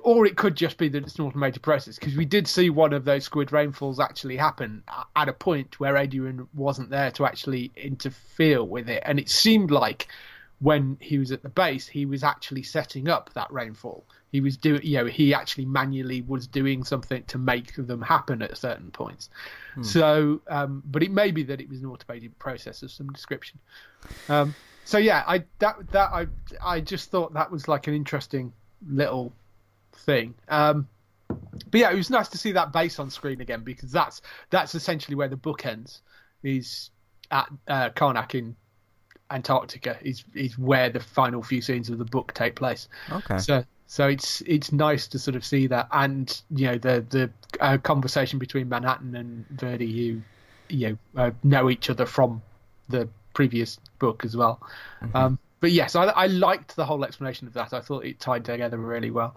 or 0.03 0.27
it 0.27 0.37
could 0.37 0.55
just 0.55 0.79
be 0.79 0.88
that 0.88 1.03
it's 1.03 1.16
an 1.16 1.25
automated 1.25 1.61
process 1.61 1.99
because 1.99 2.16
we 2.16 2.25
did 2.25 2.46
see 2.46 2.70
one 2.70 2.92
of 2.92 3.05
those 3.05 3.25
squid 3.25 3.51
rainfalls 3.51 3.99
actually 3.99 4.37
happen 4.37 4.85
at 5.16 5.29
a 5.29 5.33
point 5.33 5.81
where 5.81 5.96
Adrian 5.96 6.46
wasn't 6.55 6.88
there 6.90 7.11
to 7.11 7.27
actually 7.27 7.72
interfere 7.77 8.62
with 8.62 8.88
it, 8.88 9.03
and 9.05 9.18
it 9.18 9.29
seemed 9.29 9.72
like 9.72 10.07
when 10.61 10.96
he 11.01 11.18
was 11.18 11.33
at 11.33 11.42
the 11.42 11.49
base, 11.49 11.87
he 11.88 12.07
was 12.07 12.22
actually 12.22 12.62
setting 12.62 13.09
up 13.09 13.33
that 13.35 13.53
rainfall. 13.53 14.07
He 14.33 14.41
was 14.41 14.57
doing, 14.57 14.83
you 14.83 14.99
know, 14.99 15.07
he 15.07 15.33
actually 15.33 15.67
manually 15.67 16.23
was 16.23 16.47
doing 16.47 16.85
something 16.85 17.23
to 17.25 17.39
make 17.39 17.75
them 17.77 18.03
happen 18.03 18.43
at 18.43 18.57
certain 18.59 18.91
points. 18.91 19.31
Hmm. 19.75 19.83
So, 19.83 20.41
um, 20.49 20.83
but 20.87 21.03
it 21.03 21.11
may 21.11 21.31
be 21.31 21.43
that 21.45 21.61
it 21.61 21.69
was 21.69 21.81
an 21.81 21.87
automated 21.87 22.39
process 22.39 22.83
of 22.83 22.91
some 22.91 23.09
description. 23.09 23.59
Um, 24.29 24.55
so 24.85 24.99
yeah, 24.99 25.25
I 25.27 25.45
that 25.59 25.91
that 25.91 26.11
I 26.12 26.27
I 26.62 26.81
just 26.81 27.11
thought 27.11 27.35
that 27.35 27.51
was 27.51 27.67
like 27.67 27.87
an 27.87 27.95
interesting 27.95 28.53
little 28.89 29.33
thing. 29.93 30.35
Um, 30.49 30.89
but 31.29 31.81
yeah, 31.81 31.91
it 31.91 31.97
was 31.97 32.11
nice 32.11 32.29
to 32.29 32.39
see 32.39 32.53
that 32.53 32.73
base 32.73 32.99
on 32.99 33.11
screen 33.11 33.41
again 33.41 33.65
because 33.65 33.91
that's 33.91 34.23
that's 34.51 34.75
essentially 34.75 35.17
where 35.17 35.29
the 35.29 35.37
book 35.37 35.67
ends. 35.67 36.03
Is 36.43 36.91
at 37.31 37.49
uh, 37.67 37.91
Karnak 37.91 38.37
in 38.37 38.55
Antarctica 39.31 39.99
is 40.03 40.23
is 40.35 40.57
where 40.57 40.91
the 40.91 41.01
final 41.01 41.43
few 41.43 41.61
scenes 41.61 41.91
of 41.91 41.99
the 41.99 42.05
book 42.05 42.33
take 42.35 42.55
place. 42.55 42.89
Okay. 43.11 43.39
So 43.39 43.65
so 43.87 44.09
it's 44.09 44.40
it's 44.42 44.72
nice 44.72 45.07
to 45.09 45.18
sort 45.18 45.37
of 45.37 45.44
see 45.44 45.66
that, 45.68 45.88
and 45.92 46.42
you 46.51 46.66
know 46.66 46.79
the 46.79 47.05
the 47.09 47.31
uh, 47.61 47.79
conversation 47.79 48.38
between 48.38 48.68
Manhattan 48.68 49.14
and 49.14 49.46
Verdi, 49.51 49.87
who 49.92 50.22
you 50.68 50.99
know 51.14 51.22
uh, 51.22 51.31
know 51.42 51.70
each 51.70 51.88
other 51.88 52.07
from 52.07 52.42
the 52.88 53.09
previous 53.35 53.79
book 53.99 54.25
as 54.25 54.37
well. 54.37 54.61
Mm-hmm. 55.03 55.16
Um, 55.16 55.38
but 55.61 55.70
yes, 55.70 55.94
I, 55.94 56.07
I 56.07 56.27
liked 56.27 56.77
the 56.77 56.85
whole 56.85 57.05
explanation 57.05 57.46
of 57.46 57.55
that. 57.55 57.72
I 57.72 57.81
thought 57.81 58.05
it 58.05 58.20
tied 58.20 58.44
together 58.44 58.77
really 58.79 59.11
well. 59.11 59.37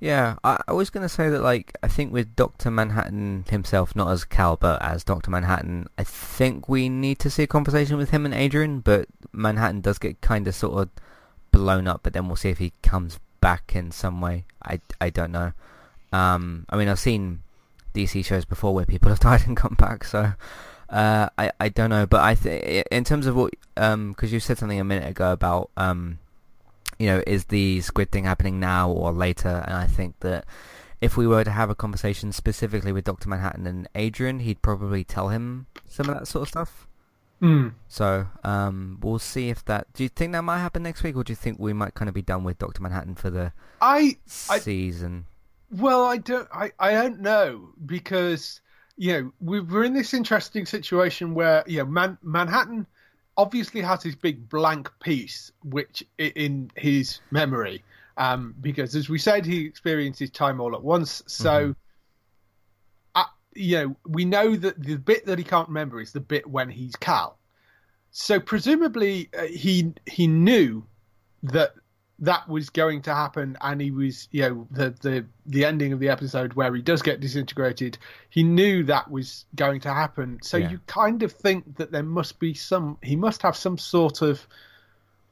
Yeah, 0.00 0.36
I, 0.42 0.58
I 0.66 0.72
was 0.72 0.88
going 0.88 1.02
to 1.02 1.10
say 1.10 1.28
that, 1.28 1.42
like, 1.42 1.76
I 1.82 1.88
think 1.88 2.10
with 2.10 2.34
Dr. 2.34 2.70
Manhattan 2.70 3.44
himself, 3.50 3.94
not 3.94 4.10
as 4.10 4.24
Cal, 4.24 4.56
but 4.56 4.80
as 4.80 5.04
Dr. 5.04 5.30
Manhattan, 5.30 5.88
I 5.98 6.04
think 6.04 6.70
we 6.70 6.88
need 6.88 7.18
to 7.18 7.28
see 7.28 7.42
a 7.42 7.46
conversation 7.46 7.98
with 7.98 8.08
him 8.08 8.24
and 8.24 8.32
Adrian, 8.32 8.80
but 8.80 9.08
Manhattan 9.32 9.82
does 9.82 9.98
get 9.98 10.22
kind 10.22 10.48
of 10.48 10.54
sort 10.54 10.80
of 10.80 10.88
blown 11.50 11.86
up, 11.86 12.00
but 12.02 12.12
then 12.12 12.26
we'll 12.26 12.36
see 12.36 12.50
if 12.50 12.58
he 12.58 12.72
comes 12.82 13.18
back 13.40 13.74
in 13.74 13.90
some 13.90 14.20
way. 14.20 14.44
I, 14.62 14.80
I 15.00 15.10
don't 15.10 15.32
know. 15.32 15.52
Um, 16.12 16.66
I 16.68 16.76
mean, 16.76 16.88
I've 16.88 16.98
seen 16.98 17.42
DC 17.94 18.24
shows 18.24 18.44
before 18.44 18.74
where 18.74 18.86
people 18.86 19.08
have 19.10 19.20
died 19.20 19.46
and 19.46 19.56
come 19.56 19.74
back, 19.78 20.04
so 20.04 20.32
uh, 20.90 21.28
I, 21.38 21.52
I 21.60 21.68
don't 21.68 21.90
know. 21.90 22.06
But 22.06 22.20
I 22.20 22.34
think 22.34 22.86
in 22.90 23.04
terms 23.04 23.26
of 23.26 23.36
what, 23.36 23.54
um, 23.76 24.10
because 24.10 24.32
you 24.32 24.40
said 24.40 24.58
something 24.58 24.80
a 24.80 24.84
minute 24.84 25.08
ago 25.08 25.32
about, 25.32 25.70
um, 25.76 26.18
you 26.98 27.06
know, 27.06 27.22
is 27.26 27.46
the 27.46 27.80
squid 27.80 28.10
thing 28.10 28.24
happening 28.24 28.60
now 28.60 28.90
or 28.90 29.12
later? 29.12 29.64
And 29.66 29.76
I 29.76 29.86
think 29.86 30.20
that 30.20 30.44
if 31.00 31.16
we 31.16 31.26
were 31.26 31.44
to 31.44 31.50
have 31.50 31.70
a 31.70 31.74
conversation 31.74 32.32
specifically 32.32 32.92
with 32.92 33.04
Doctor 33.04 33.28
Manhattan 33.28 33.66
and 33.66 33.88
Adrian, 33.94 34.40
he'd 34.40 34.60
probably 34.60 35.04
tell 35.04 35.28
him 35.28 35.66
some 35.88 36.08
of 36.08 36.18
that 36.18 36.26
sort 36.26 36.42
of 36.42 36.48
stuff. 36.48 36.86
Mm. 37.42 37.72
So 37.88 38.26
um, 38.44 38.98
we'll 39.02 39.18
see 39.18 39.48
if 39.48 39.64
that. 39.64 39.92
Do 39.94 40.02
you 40.02 40.08
think 40.08 40.32
that 40.32 40.42
might 40.42 40.58
happen 40.58 40.82
next 40.82 41.02
week, 41.02 41.16
or 41.16 41.24
do 41.24 41.32
you 41.32 41.36
think 41.36 41.58
we 41.58 41.72
might 41.72 41.94
kind 41.94 42.08
of 42.08 42.14
be 42.14 42.22
done 42.22 42.44
with 42.44 42.58
Doctor 42.58 42.82
Manhattan 42.82 43.14
for 43.14 43.30
the 43.30 43.52
I, 43.80 44.16
I 44.48 44.58
season? 44.58 45.26
Well, 45.70 46.04
I 46.04 46.18
don't. 46.18 46.48
I, 46.52 46.72
I 46.78 46.92
don't 46.92 47.20
know 47.20 47.70
because 47.86 48.60
you 48.96 49.12
know 49.12 49.32
we're 49.40 49.84
in 49.84 49.94
this 49.94 50.12
interesting 50.12 50.66
situation 50.66 51.34
where 51.34 51.64
you 51.66 51.78
know 51.78 51.86
Man, 51.86 52.18
Manhattan 52.22 52.86
obviously 53.36 53.80
has 53.80 54.02
his 54.02 54.16
big 54.16 54.48
blank 54.48 54.90
piece, 55.00 55.50
which 55.62 56.04
in 56.18 56.70
his 56.76 57.20
memory, 57.30 57.82
um, 58.18 58.54
because 58.60 58.94
as 58.94 59.08
we 59.08 59.18
said, 59.18 59.46
he 59.46 59.64
experiences 59.64 60.30
time 60.30 60.60
all 60.60 60.74
at 60.74 60.82
once. 60.82 61.22
So, 61.26 61.50
mm-hmm. 61.50 61.72
You 63.54 63.76
know, 63.78 63.96
we 64.06 64.24
know 64.24 64.56
that 64.56 64.82
the 64.82 64.96
bit 64.96 65.26
that 65.26 65.38
he 65.38 65.44
can't 65.44 65.68
remember 65.68 66.00
is 66.00 66.12
the 66.12 66.20
bit 66.20 66.46
when 66.46 66.70
he's 66.70 66.96
Cal. 66.96 67.38
So 68.12 68.40
presumably 68.40 69.28
uh, 69.38 69.44
he 69.44 69.92
he 70.06 70.26
knew 70.26 70.84
that 71.42 71.74
that 72.20 72.46
was 72.48 72.68
going 72.68 73.00
to 73.00 73.14
happen 73.14 73.56
and 73.62 73.80
he 73.80 73.90
was 73.90 74.28
you 74.30 74.42
know 74.42 74.66
the 74.70 74.90
the 75.00 75.24
the 75.46 75.64
ending 75.64 75.92
of 75.92 76.00
the 76.00 76.08
episode 76.08 76.52
where 76.52 76.74
he 76.74 76.82
does 76.82 77.00
get 77.00 77.20
disintegrated 77.20 77.96
he 78.28 78.42
knew 78.42 78.84
that 78.84 79.10
was 79.10 79.46
going 79.54 79.80
to 79.80 79.92
happen 79.92 80.38
so 80.42 80.58
yeah. 80.58 80.70
you 80.70 80.78
kind 80.86 81.22
of 81.22 81.32
think 81.32 81.76
that 81.76 81.90
there 81.90 82.02
must 82.02 82.38
be 82.38 82.52
some 82.52 82.98
he 83.02 83.16
must 83.16 83.40
have 83.40 83.56
some 83.56 83.78
sort 83.78 84.20
of 84.20 84.46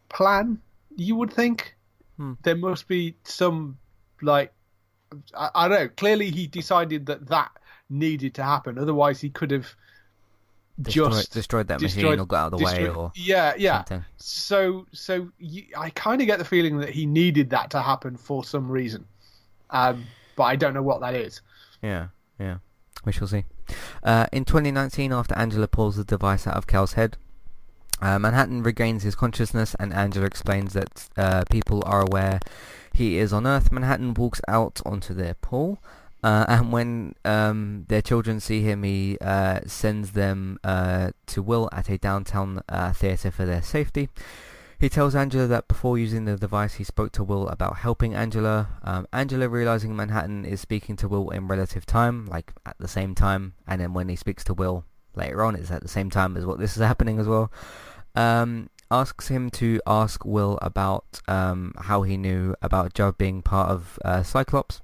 plan 0.08 0.58
you 0.96 1.14
would 1.14 1.32
think 1.32 1.76
hmm. 2.16 2.32
there 2.42 2.56
must 2.56 2.88
be 2.88 3.14
some 3.22 3.76
like 4.22 4.50
I, 5.36 5.50
I 5.54 5.68
don't 5.68 5.80
know 5.80 5.88
clearly 5.88 6.30
he 6.30 6.46
decided 6.46 7.04
that 7.06 7.26
that 7.28 7.50
needed 7.90 8.34
to 8.34 8.42
happen. 8.42 8.78
Otherwise 8.78 9.20
he 9.20 9.30
could 9.30 9.50
have 9.50 9.74
destroyed, 10.80 11.12
just 11.12 11.32
destroyed 11.32 11.68
that 11.68 11.80
destroyed, 11.80 12.04
machine 12.04 12.20
or 12.20 12.26
got 12.26 12.46
out 12.46 12.52
of 12.52 12.58
the 12.58 12.64
way 12.64 12.88
or 12.88 13.12
yeah 13.16 13.52
yeah. 13.58 13.78
something. 13.78 14.04
so 14.16 14.86
so 14.92 15.28
you, 15.38 15.64
i 15.76 15.90
kind 15.90 16.20
of 16.20 16.26
get 16.26 16.38
the 16.38 16.44
feeling 16.44 16.78
that 16.78 16.90
he 16.90 17.04
needed 17.04 17.50
that 17.50 17.70
to 17.70 17.80
happen 17.80 18.16
for 18.16 18.44
some 18.44 18.70
reason. 18.70 19.04
Um, 19.70 20.04
but 20.36 20.44
i 20.44 20.56
don't 20.56 20.74
know 20.74 20.82
what 20.82 21.00
that 21.00 21.14
is. 21.14 21.40
Yeah 21.82 22.08
yeah. 22.38 22.58
We 23.04 23.12
shall 23.12 23.28
see. 23.28 23.44
Uh, 24.02 24.26
in 24.32 24.44
2019 24.44 25.12
after 25.12 25.34
angela 25.36 25.68
pulls 25.68 25.96
the 25.96 26.04
device 26.04 26.46
out 26.46 26.56
of 26.56 26.66
cal's 26.66 26.94
head 26.94 27.16
uh, 28.00 28.18
Manhattan 28.18 28.62
regains 28.62 29.02
his 29.02 29.16
consciousness 29.16 29.74
and 29.80 29.92
Angela 29.92 30.24
explains 30.24 30.72
that 30.72 31.08
uh, 31.16 31.42
people 31.50 31.82
are 31.84 32.02
aware 32.02 32.38
he 32.92 33.18
is 33.18 33.32
on 33.32 33.46
Earth. 33.46 33.72
Manhattan 33.72 34.14
walks 34.14 34.40
out 34.46 34.80
onto 34.86 35.14
their 35.14 35.34
pool 35.34 35.82
uh, 36.22 36.44
and 36.48 36.72
when 36.72 37.14
um, 37.24 37.84
their 37.88 38.02
children 38.02 38.40
see 38.40 38.62
him, 38.62 38.82
he 38.82 39.18
uh, 39.20 39.60
sends 39.66 40.12
them 40.12 40.58
uh, 40.64 41.10
to 41.26 41.42
Will 41.42 41.68
at 41.72 41.88
a 41.88 41.98
downtown 41.98 42.62
uh, 42.68 42.92
theatre 42.92 43.30
for 43.30 43.46
their 43.46 43.62
safety. 43.62 44.08
He 44.80 44.88
tells 44.88 45.14
Angela 45.14 45.46
that 45.48 45.66
before 45.66 45.98
using 45.98 46.24
the 46.24 46.36
device, 46.36 46.74
he 46.74 46.84
spoke 46.84 47.12
to 47.12 47.24
Will 47.24 47.48
about 47.48 47.78
helping 47.78 48.14
Angela. 48.14 48.68
Um, 48.82 49.06
Angela, 49.12 49.48
realizing 49.48 49.94
Manhattan 49.94 50.44
is 50.44 50.60
speaking 50.60 50.96
to 50.96 51.08
Will 51.08 51.30
in 51.30 51.48
relative 51.48 51.84
time, 51.84 52.26
like 52.26 52.52
at 52.64 52.76
the 52.78 52.88
same 52.88 53.14
time, 53.14 53.54
and 53.66 53.80
then 53.80 53.92
when 53.92 54.08
he 54.08 54.16
speaks 54.16 54.44
to 54.44 54.54
Will 54.54 54.84
later 55.14 55.42
on, 55.42 55.56
it's 55.56 55.70
at 55.70 55.82
the 55.82 55.88
same 55.88 56.10
time 56.10 56.36
as 56.36 56.46
what 56.46 56.58
this 56.58 56.76
is 56.76 56.82
happening 56.82 57.18
as 57.18 57.26
well. 57.26 57.50
Um, 58.14 58.70
asks 58.90 59.28
him 59.28 59.50
to 59.50 59.80
ask 59.86 60.24
Will 60.24 60.58
about 60.62 61.20
um, 61.28 61.74
how 61.78 62.02
he 62.02 62.16
knew 62.16 62.54
about 62.62 62.94
Jove 62.94 63.18
being 63.18 63.42
part 63.42 63.70
of 63.70 63.98
uh, 64.04 64.22
Cyclops 64.22 64.80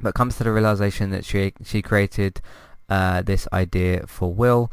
but 0.00 0.14
comes 0.14 0.36
to 0.38 0.44
the 0.44 0.52
realization 0.52 1.10
that 1.10 1.24
she 1.24 1.52
she 1.64 1.82
created 1.82 2.40
uh, 2.88 3.22
this 3.22 3.48
idea 3.52 4.06
for 4.06 4.32
Will. 4.32 4.70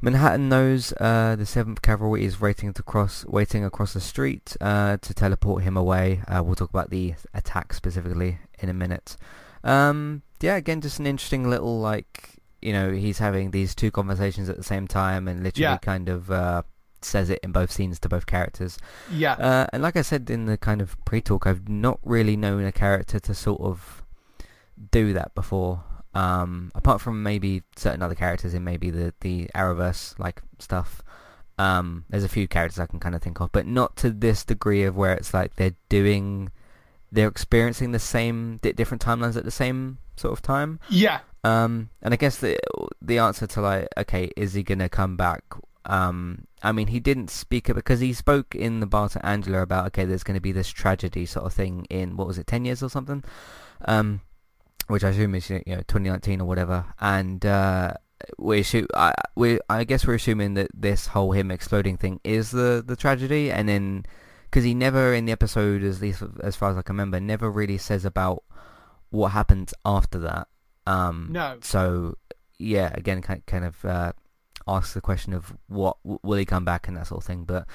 Manhattan 0.00 0.48
knows 0.48 0.92
uh, 1.00 1.34
the 1.36 1.44
Seventh 1.44 1.82
Cavalry 1.82 2.24
is 2.24 2.40
waiting 2.40 2.72
to 2.74 2.82
cross, 2.84 3.24
waiting 3.26 3.64
across 3.64 3.94
the 3.94 4.00
street 4.00 4.56
uh, 4.60 4.96
to 4.98 5.12
teleport 5.12 5.64
him 5.64 5.76
away. 5.76 6.22
Uh, 6.28 6.42
we'll 6.44 6.54
talk 6.54 6.70
about 6.70 6.90
the 6.90 7.14
attack 7.34 7.72
specifically 7.72 8.38
in 8.60 8.68
a 8.68 8.74
minute. 8.74 9.16
Um, 9.64 10.22
yeah, 10.40 10.54
again, 10.54 10.80
just 10.80 11.00
an 11.00 11.06
interesting 11.06 11.50
little 11.50 11.80
like 11.80 12.36
you 12.62 12.72
know 12.72 12.92
he's 12.92 13.18
having 13.18 13.50
these 13.50 13.74
two 13.74 13.90
conversations 13.90 14.48
at 14.48 14.56
the 14.56 14.64
same 14.64 14.86
time 14.86 15.28
and 15.28 15.42
literally 15.42 15.62
yeah. 15.62 15.78
kind 15.78 16.08
of 16.08 16.30
uh, 16.30 16.62
says 17.02 17.30
it 17.30 17.40
in 17.42 17.52
both 17.52 17.70
scenes 17.70 17.98
to 18.00 18.08
both 18.08 18.26
characters. 18.26 18.78
Yeah. 19.10 19.32
Uh, 19.34 19.66
and 19.72 19.82
like 19.82 19.96
I 19.96 20.02
said 20.02 20.30
in 20.30 20.46
the 20.46 20.56
kind 20.56 20.80
of 20.80 20.96
pre-talk, 21.04 21.46
I've 21.46 21.68
not 21.68 21.98
really 22.04 22.36
known 22.36 22.64
a 22.64 22.72
character 22.72 23.18
to 23.20 23.34
sort 23.34 23.60
of 23.60 24.04
do 24.90 25.12
that 25.14 25.34
before. 25.34 25.84
Um, 26.14 26.72
apart 26.74 27.00
from 27.00 27.22
maybe 27.22 27.62
certain 27.76 28.02
other 28.02 28.14
characters 28.14 28.54
in 28.54 28.64
maybe 28.64 28.90
the 28.90 29.14
the 29.20 29.48
Arrowverse 29.54 30.18
like 30.18 30.42
stuff. 30.58 31.02
Um, 31.58 32.04
there's 32.08 32.24
a 32.24 32.28
few 32.28 32.46
characters 32.46 32.78
I 32.78 32.86
can 32.86 33.00
kind 33.00 33.14
of 33.14 33.22
think 33.22 33.40
of, 33.40 33.50
but 33.50 33.66
not 33.66 33.96
to 33.98 34.10
this 34.10 34.44
degree 34.44 34.84
of 34.84 34.96
where 34.96 35.12
it's 35.14 35.34
like 35.34 35.56
they're 35.56 35.74
doing, 35.88 36.52
they're 37.10 37.26
experiencing 37.26 37.90
the 37.90 37.98
same 37.98 38.58
different 38.62 39.02
timelines 39.04 39.36
at 39.36 39.44
the 39.44 39.50
same 39.50 39.98
sort 40.16 40.32
of 40.32 40.40
time. 40.40 40.78
Yeah. 40.88 41.20
Um, 41.42 41.90
and 42.00 42.14
I 42.14 42.16
guess 42.16 42.38
the 42.38 42.58
the 43.02 43.18
answer 43.18 43.46
to 43.48 43.60
like, 43.60 43.88
okay, 43.96 44.30
is 44.36 44.54
he 44.54 44.62
gonna 44.62 44.88
come 44.88 45.16
back? 45.16 45.42
Um, 45.84 46.44
I 46.62 46.72
mean, 46.72 46.88
he 46.88 47.00
didn't 47.00 47.30
speak 47.30 47.68
it 47.68 47.74
because 47.74 48.00
he 48.00 48.12
spoke 48.12 48.54
in 48.54 48.80
the 48.80 48.86
bar 48.86 49.08
to 49.10 49.24
Angela 49.24 49.62
about 49.62 49.86
okay, 49.86 50.04
there's 50.04 50.24
going 50.24 50.36
to 50.36 50.40
be 50.40 50.52
this 50.52 50.68
tragedy 50.68 51.24
sort 51.24 51.46
of 51.46 51.54
thing 51.54 51.86
in 51.88 52.16
what 52.16 52.26
was 52.26 52.38
it, 52.38 52.46
ten 52.46 52.64
years 52.64 52.82
or 52.82 52.90
something. 52.90 53.24
Um, 53.84 54.20
which 54.88 55.04
I 55.04 55.10
assume 55.10 55.34
is 55.34 55.48
you 55.48 55.62
know 55.66 55.76
2019 55.76 56.40
or 56.40 56.44
whatever, 56.46 56.84
and 57.00 57.44
uh, 57.46 57.94
we 58.38 58.60
assume 58.60 58.86
I 58.94 59.14
we 59.36 59.60
I 59.68 59.84
guess 59.84 60.06
we're 60.06 60.14
assuming 60.14 60.54
that 60.54 60.68
this 60.74 61.08
whole 61.08 61.32
him 61.32 61.50
exploding 61.50 61.96
thing 61.96 62.20
is 62.24 62.50
the 62.50 62.82
the 62.84 62.96
tragedy, 62.96 63.50
and 63.52 63.68
then 63.68 64.06
because 64.44 64.64
he 64.64 64.74
never 64.74 65.14
in 65.14 65.26
the 65.26 65.32
episode, 65.32 65.84
at 65.84 66.00
least 66.00 66.22
as 66.42 66.56
far 66.56 66.70
as 66.70 66.76
I 66.76 66.82
can 66.82 66.94
remember, 66.94 67.20
never 67.20 67.50
really 67.50 67.78
says 67.78 68.04
about 68.04 68.42
what 69.10 69.28
happens 69.28 69.72
after 69.84 70.18
that. 70.20 70.48
Um, 70.86 71.28
no. 71.30 71.58
So 71.60 72.16
yeah, 72.58 72.90
again, 72.94 73.22
kind 73.22 73.44
kind 73.46 73.64
of 73.64 73.84
uh, 73.84 74.12
asks 74.66 74.94
the 74.94 75.00
question 75.00 75.32
of 75.32 75.54
what 75.68 75.98
will 76.04 76.38
he 76.38 76.44
come 76.44 76.64
back 76.64 76.88
and 76.88 76.96
that 76.96 77.06
sort 77.06 77.22
of 77.22 77.26
thing, 77.26 77.44
but. 77.44 77.66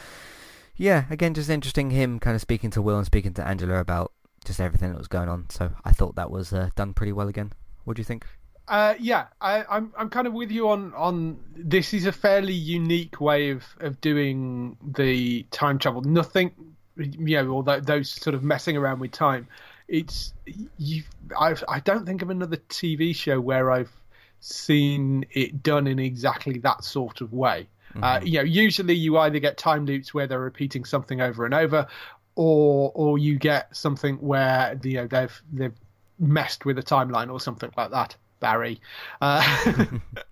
Yeah, 0.75 1.05
again, 1.11 1.35
just 1.35 1.51
interesting 1.51 1.91
him 1.91 2.19
kind 2.19 2.33
of 2.33 2.41
speaking 2.41 2.71
to 2.71 2.81
Will 2.81 2.97
and 2.97 3.05
speaking 3.05 3.35
to 3.35 3.47
Angela 3.47 3.77
about 3.77 4.11
just 4.43 4.59
everything 4.59 4.91
that 4.91 4.97
was 4.97 5.07
going 5.07 5.29
on. 5.29 5.49
So 5.49 5.71
I 5.83 5.91
thought 5.91 6.15
that 6.15 6.31
was 6.31 6.53
uh, 6.53 6.69
done 6.75 6.93
pretty 6.93 7.11
well 7.11 7.27
again. 7.27 7.53
What 7.83 7.95
do 7.95 8.01
you 8.01 8.05
think? 8.05 8.25
Uh, 8.67 8.95
yeah, 8.99 9.27
I, 9.41 9.59
am 9.59 9.65
I'm, 9.69 9.93
I'm 9.97 10.09
kind 10.09 10.25
of 10.25 10.33
with 10.33 10.49
you 10.49 10.69
on 10.69 10.93
on 10.93 11.39
this 11.55 11.93
is 11.93 12.05
a 12.05 12.13
fairly 12.13 12.53
unique 12.53 13.19
way 13.19 13.49
of, 13.49 13.63
of 13.79 13.99
doing 13.99 14.77
the 14.81 15.43
time 15.51 15.79
travel. 15.79 16.01
Nothing, 16.01 16.51
you 16.95 17.37
know, 17.37 17.49
all 17.49 17.63
that, 17.63 17.85
those 17.85 18.09
sort 18.09 18.33
of 18.33 18.43
messing 18.43 18.77
around 18.77 18.99
with 18.99 19.11
time. 19.11 19.47
It's 19.89 20.33
you. 20.77 21.03
I 21.37 21.55
I 21.67 21.81
don't 21.81 22.05
think 22.05 22.21
of 22.21 22.29
another 22.29 22.55
TV 22.55 23.13
show 23.13 23.41
where 23.41 23.69
I've 23.69 23.91
seen 24.39 25.25
it 25.31 25.61
done 25.61 25.87
in 25.87 25.99
exactly 25.99 26.59
that 26.59 26.85
sort 26.85 27.19
of 27.19 27.33
way. 27.33 27.67
Uh, 27.95 27.97
mm-hmm. 27.97 28.03
Uh, 28.03 28.19
you 28.25 28.37
know, 28.39 28.43
usually 28.43 28.95
you 28.95 29.17
either 29.17 29.39
get 29.39 29.57
time 29.57 29.85
loops 29.85 30.13
where 30.13 30.25
they're 30.25 30.39
repeating 30.39 30.85
something 30.85 31.21
over 31.21 31.45
and 31.45 31.53
over, 31.53 31.87
or 32.35 32.91
or 32.95 33.17
you 33.17 33.37
get 33.37 33.75
something 33.75 34.15
where 34.17 34.79
you 34.83 34.95
know 34.95 35.07
they've 35.07 35.41
they've 35.51 35.75
messed 36.19 36.65
with 36.65 36.77
a 36.77 36.83
timeline 36.83 37.31
or 37.31 37.39
something 37.39 37.71
like 37.77 37.91
that. 37.91 38.15
Barry. 38.43 38.81
Uh, 39.21 39.41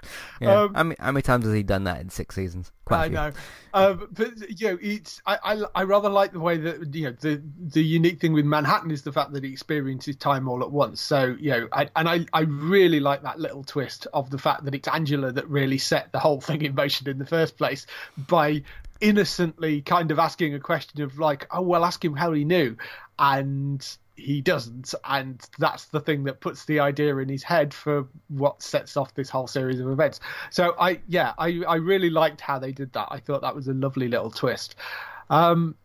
yeah. 0.41 0.63
Um, 0.63 0.73
how, 0.73 0.83
many, 0.83 0.95
how, 0.99 1.11
many, 1.13 1.21
times 1.21 1.45
has 1.45 1.53
he 1.53 1.63
done 1.63 1.85
that 1.85 2.01
in 2.01 2.09
six 2.09 2.35
seasons? 2.35 2.73
Quite 2.83 3.05
I 3.05 3.07
know, 3.07 3.31
um, 3.73 4.09
but 4.11 4.59
you 4.59 4.67
know, 4.67 4.77
it's 4.81 5.21
I, 5.25 5.37
I, 5.41 5.63
I 5.75 5.83
rather 5.83 6.09
like 6.09 6.33
the 6.33 6.41
way 6.41 6.57
that 6.57 6.93
you 6.93 7.05
know 7.05 7.15
the 7.21 7.41
the 7.57 7.81
unique 7.81 8.19
thing 8.19 8.33
with 8.33 8.43
Manhattan 8.43 8.91
is 8.91 9.03
the 9.03 9.13
fact 9.13 9.31
that 9.31 9.45
he 9.45 9.51
experiences 9.53 10.17
time 10.17 10.49
all 10.49 10.61
at 10.61 10.71
once. 10.71 10.99
So 10.99 11.37
you 11.39 11.51
know, 11.51 11.69
I, 11.71 11.87
and 11.95 12.09
I 12.09 12.25
I 12.33 12.41
really 12.41 12.99
like 12.99 13.23
that 13.23 13.39
little 13.39 13.63
twist 13.63 14.07
of 14.13 14.29
the 14.29 14.37
fact 14.37 14.65
that 14.65 14.75
it's 14.75 14.89
Angela 14.89 15.31
that 15.31 15.47
really 15.47 15.77
set 15.77 16.11
the 16.11 16.19
whole 16.19 16.41
thing 16.41 16.63
in 16.63 16.75
motion 16.75 17.07
in 17.07 17.17
the 17.17 17.25
first 17.25 17.57
place 17.57 17.87
by 18.27 18.61
innocently 19.01 19.81
kind 19.81 20.11
of 20.11 20.19
asking 20.19 20.53
a 20.53 20.59
question 20.59 21.01
of 21.01 21.19
like, 21.19 21.47
oh 21.51 21.61
well, 21.61 21.83
ask 21.83 22.03
him 22.03 22.15
how 22.15 22.31
he 22.31 22.45
knew, 22.45 22.77
and 23.19 23.85
he 24.15 24.41
doesn't, 24.41 24.93
and 25.05 25.41
that's 25.57 25.85
the 25.85 25.99
thing 25.99 26.23
that 26.25 26.39
puts 26.39 26.65
the 26.65 26.79
idea 26.79 27.17
in 27.17 27.27
his 27.27 27.43
head 27.43 27.73
for 27.73 28.07
what 28.27 28.61
sets 28.61 28.95
off 28.95 29.13
this 29.15 29.29
whole 29.29 29.47
series 29.47 29.79
of 29.79 29.89
events. 29.89 30.19
So 30.51 30.75
I, 30.79 30.99
yeah, 31.07 31.33
I, 31.37 31.63
I 31.67 31.75
really 31.75 32.09
liked 32.09 32.39
how 32.39 32.59
they 32.59 32.71
did 32.71 32.93
that. 32.93 33.07
I 33.09 33.19
thought 33.19 33.41
that 33.41 33.55
was 33.55 33.67
a 33.67 33.73
lovely 33.73 34.07
little 34.07 34.29
twist. 34.29 34.75
Um, 35.29 35.75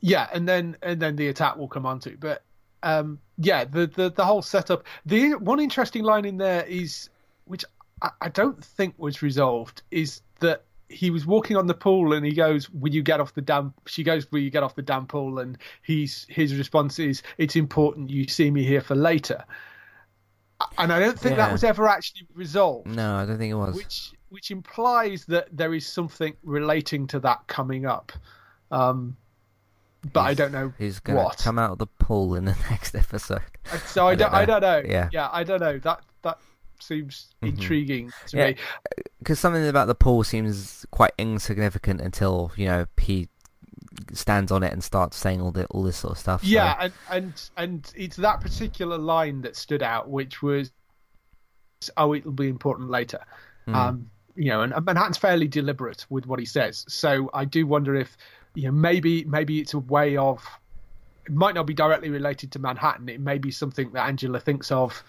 yeah, 0.00 0.28
and 0.32 0.48
then 0.48 0.76
and 0.82 1.00
then 1.00 1.16
the 1.16 1.28
attack 1.28 1.56
will 1.56 1.68
come 1.68 1.86
on 1.86 1.92
onto, 1.92 2.16
but 2.16 2.42
um, 2.82 3.18
yeah, 3.38 3.64
the, 3.64 3.86
the 3.86 4.10
the 4.10 4.24
whole 4.24 4.42
setup. 4.42 4.84
The 5.06 5.34
one 5.34 5.60
interesting 5.60 6.02
line 6.02 6.24
in 6.24 6.38
there 6.38 6.64
is, 6.64 7.10
which 7.44 7.64
I, 8.02 8.10
I 8.22 8.28
don't 8.28 8.64
think 8.64 8.94
was 8.96 9.22
resolved, 9.22 9.82
is 9.90 10.22
that 10.40 10.64
he 10.90 11.08
was 11.10 11.24
walking 11.24 11.56
on 11.56 11.66
the 11.66 11.74
pool 11.74 12.12
and 12.12 12.26
he 12.26 12.32
goes, 12.32 12.68
"Will 12.70 12.92
you 12.92 13.02
get 13.02 13.20
off 13.20 13.32
the 13.34 13.40
damn?" 13.42 13.72
She 13.86 14.02
goes, 14.02 14.30
"Will 14.32 14.40
you 14.40 14.50
get 14.50 14.62
off 14.62 14.74
the 14.74 14.82
damn 14.82 15.06
pool?" 15.06 15.38
And 15.38 15.56
he's 15.82 16.26
his 16.28 16.54
response 16.56 16.98
is, 16.98 17.22
"It's 17.38 17.56
important 17.56 18.10
you 18.10 18.26
see 18.28 18.50
me 18.50 18.64
here 18.64 18.80
for 18.80 18.94
later." 18.96 19.44
And 20.76 20.92
I 20.92 20.98
don't 21.00 21.18
think 21.18 21.36
Yeah. 21.38 21.46
that 21.46 21.52
was 21.52 21.64
ever 21.64 21.88
actually 21.88 22.26
resolved, 22.34 22.86
No, 22.86 23.14
I 23.16 23.24
don't 23.24 23.38
think 23.38 23.50
it 23.50 23.54
was. 23.54 23.74
which 23.76 24.12
which 24.28 24.50
implies 24.50 25.24
that 25.26 25.48
there 25.56 25.72
is 25.74 25.86
something 25.86 26.34
relating 26.42 27.06
to 27.08 27.18
that 27.20 27.46
coming 27.46 27.86
up. 27.86 28.12
Um, 28.70 29.16
but 30.12 30.20
I 30.20 30.34
don't 30.34 30.52
know 30.52 30.72
He's 30.78 31.00
gonna 31.00 31.24
what. 31.24 31.38
come 31.38 31.58
out 31.58 31.72
of 31.72 31.78
the 31.78 31.86
pool 31.86 32.34
in 32.34 32.44
the 32.44 32.56
next 32.70 32.94
episode. 32.94 33.40
So 33.86 34.06
I, 34.06 34.10
I 34.12 34.14
don't, 34.14 34.30
don't 34.32 34.40
I 34.40 34.44
don't 34.44 34.60
know. 34.62 34.82
Yeah. 34.86 35.08
yeah, 35.12 35.28
I 35.32 35.44
don't 35.44 35.60
know. 35.60 35.78
That 35.78 36.00
seems 36.82 37.28
Mhm. 37.42 37.48
intriguing 37.48 38.10
to 38.28 38.36
Yeah. 38.36 38.46
me. 38.48 38.56
Because 39.18 39.38
something 39.38 39.66
about 39.66 39.86
the 39.86 39.94
pool 39.94 40.24
seems 40.24 40.86
quite 40.90 41.12
insignificant 41.18 42.00
until 42.00 42.52
you 42.56 42.66
know 42.66 42.86
he 42.98 43.28
stands 44.12 44.50
on 44.50 44.62
it 44.62 44.72
and 44.72 44.82
starts 44.82 45.16
saying 45.16 45.40
all 45.40 45.50
the 45.50 45.66
all 45.66 45.82
this 45.82 45.96
sort 45.98 46.12
of 46.12 46.18
stuff. 46.18 46.42
so- 46.42 46.48
Yeah, 46.48 46.76
and, 46.80 46.92
and 47.10 47.50
and 47.56 47.92
it's 47.96 48.16
that 48.16 48.40
particular 48.40 48.96
line 48.98 49.42
that 49.42 49.56
stood 49.56 49.82
out, 49.82 50.08
which 50.08 50.42
was, 50.42 50.70
"Oh, 51.96 52.14
it'll 52.14 52.32
be 52.32 52.48
important 52.48 52.90
later." 52.90 53.20
Mm. 53.66 53.74
Um, 53.74 54.10
you 54.36 54.46
know, 54.50 54.62
and, 54.62 54.72
and 54.72 54.84
Manhattan's 54.86 55.18
fairly 55.18 55.48
deliberate 55.48 56.06
with 56.08 56.26
what 56.26 56.38
he 56.38 56.46
says, 56.46 56.84
so 56.88 57.28
I 57.34 57.44
do 57.44 57.66
wonder 57.66 57.94
if, 57.94 58.16
you 58.54 58.64
know, 58.64 58.72
maybe 58.72 59.24
maybe 59.24 59.60
it's 59.60 59.74
a 59.74 59.78
way 59.78 60.16
of, 60.16 60.42
it 61.26 61.32
might 61.32 61.54
not 61.54 61.66
be 61.66 61.74
directly 61.74 62.08
related 62.10 62.50
to 62.52 62.58
Manhattan. 62.58 63.08
It 63.08 63.20
may 63.20 63.38
be 63.38 63.50
something 63.50 63.90
that 63.92 64.06
Angela 64.06 64.40
thinks 64.40 64.70
of 64.70 65.02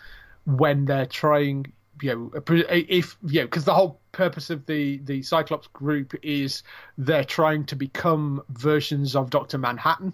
when 0.46 0.86
they're 0.86 1.06
trying. 1.06 1.72
You 2.02 2.32
know, 2.34 2.42
if 2.48 3.16
you 3.28 3.42
know, 3.42 3.46
because 3.46 3.66
the 3.66 3.76
whole 3.76 4.00
purpose 4.12 4.50
of 4.50 4.66
the 4.66 4.98
the 5.04 5.22
Cyclops 5.22 5.68
group 5.68 6.14
is 6.24 6.64
they're 6.98 7.24
trying 7.24 7.66
to 7.66 7.76
become 7.76 8.42
versions 8.50 9.16
of 9.16 9.30
Doctor 9.30 9.60
Manhattan. 9.60 10.14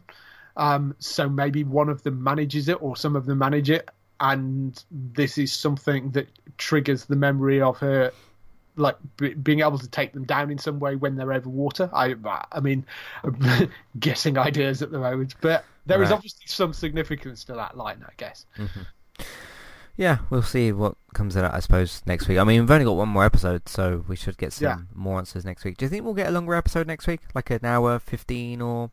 Um, 0.57 0.95
so 0.99 1.29
maybe 1.29 1.63
one 1.63 1.87
of 1.87 2.03
them 2.03 2.21
manages 2.21 2.67
it, 2.67 2.81
or 2.81 2.97
some 2.97 3.15
of 3.15 3.25
them 3.25 3.37
manage 3.37 3.69
it, 3.69 3.87
and 4.19 4.83
this 4.91 5.37
is 5.37 5.53
something 5.53 6.09
that 6.11 6.27
triggers 6.57 7.05
the 7.05 7.15
memory 7.15 7.61
of 7.61 7.77
her, 7.77 8.11
like 8.75 8.97
b- 9.17 9.35
being 9.35 9.59
able 9.61 9.77
to 9.77 9.87
take 9.87 10.11
them 10.13 10.25
down 10.25 10.49
in 10.51 10.57
some 10.57 10.79
way 10.79 10.95
when 10.97 11.15
they're 11.15 11.31
over 11.31 11.47
water. 11.47 11.89
I, 11.93 12.15
I 12.51 12.59
mean, 12.59 12.85
guessing 13.99 14.37
ideas 14.37 14.81
at 14.81 14.91
the 14.91 14.99
moment, 14.99 15.35
but 15.41 15.63
there 15.85 16.01
is 16.01 16.09
Right. 16.09 16.15
obviously 16.15 16.47
some 16.47 16.73
significance 16.73 17.43
to 17.45 17.53
that 17.53 17.77
line, 17.77 18.03
I 18.05 18.11
guess. 18.17 18.45
Yeah, 19.97 20.19
we'll 20.29 20.43
see 20.43 20.71
what 20.71 20.95
comes 21.15 21.36
of 21.36 21.41
that, 21.41 21.53
I 21.55 21.60
suppose, 21.60 22.03
next 22.05 22.27
week. 22.27 22.38
I 22.38 22.43
mean, 22.43 22.62
we've 22.62 22.69
only 22.71 22.86
got 22.86 22.95
one 22.95 23.10
more 23.10 23.25
episode, 23.25 23.67
so 23.67 24.05
we 24.07 24.15
should 24.15 24.38
get 24.38 24.53
some 24.53 24.65
Yeah. 24.65 24.77
more 24.93 25.17
answers 25.17 25.43
next 25.43 25.65
week. 25.65 25.77
Do 25.77 25.86
you 25.86 25.89
think 25.89 26.05
we'll 26.05 26.13
get 26.13 26.27
a 26.27 26.31
longer 26.31 26.53
episode 26.53 26.86
next 26.86 27.07
week? 27.07 27.21
Like 27.33 27.49
an 27.49 27.65
hour, 27.65 27.97
15 27.97 28.62
or 28.62 28.91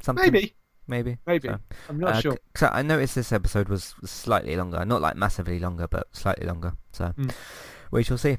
something? 0.00 0.24
Maybe, 0.24 0.54
Maybe. 0.86 1.18
maybe. 1.26 1.48
So, 1.48 1.58
I'm 1.88 1.98
not 1.98 2.14
uh, 2.14 2.20
sure. 2.20 2.38
I 2.62 2.82
noticed 2.82 3.16
this 3.16 3.32
episode 3.32 3.68
was 3.68 3.94
slightly 4.04 4.54
longer. 4.56 4.84
Not 4.84 5.00
like 5.02 5.16
massively 5.16 5.58
longer, 5.58 5.88
but 5.88 6.06
slightly 6.12 6.46
longer. 6.46 6.74
So, 6.92 7.12
Mm. 7.18 7.32
we 7.90 8.04
shall 8.04 8.18
see. 8.18 8.38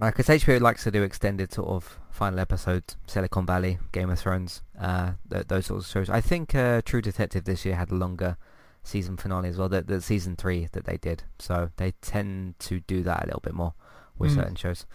Because 0.00 0.28
HBO 0.28 0.60
likes 0.60 0.84
to 0.84 0.92
do 0.92 1.02
extended 1.02 1.52
sort 1.52 1.68
of 1.70 1.98
final 2.10 2.38
episodes, 2.38 2.96
Silicon 3.08 3.44
Valley, 3.44 3.78
Game 3.90 4.10
of 4.10 4.20
Thrones, 4.20 4.62
uh, 4.78 5.14
th- 5.28 5.48
those 5.48 5.66
sorts 5.66 5.86
of 5.86 5.90
shows. 5.92 6.08
I 6.10 6.20
think 6.20 6.54
uh, 6.54 6.80
True 6.84 7.02
Detective 7.02 7.42
this 7.44 7.64
year 7.64 7.74
had 7.74 7.90
a 7.90 7.96
longer 7.96 8.36
season 8.88 9.16
finale 9.16 9.48
as 9.48 9.56
well, 9.58 9.68
the, 9.68 9.82
the 9.82 10.00
season 10.00 10.34
three 10.36 10.68
that 10.72 10.84
they 10.84 10.96
did. 10.96 11.22
So 11.38 11.70
they 11.76 11.92
tend 12.02 12.58
to 12.60 12.80
do 12.80 13.02
that 13.04 13.22
a 13.22 13.26
little 13.26 13.40
bit 13.40 13.54
more 13.54 13.74
with 14.18 14.32
Mm. 14.32 14.34
certain 14.34 14.54
shows. 14.56 14.86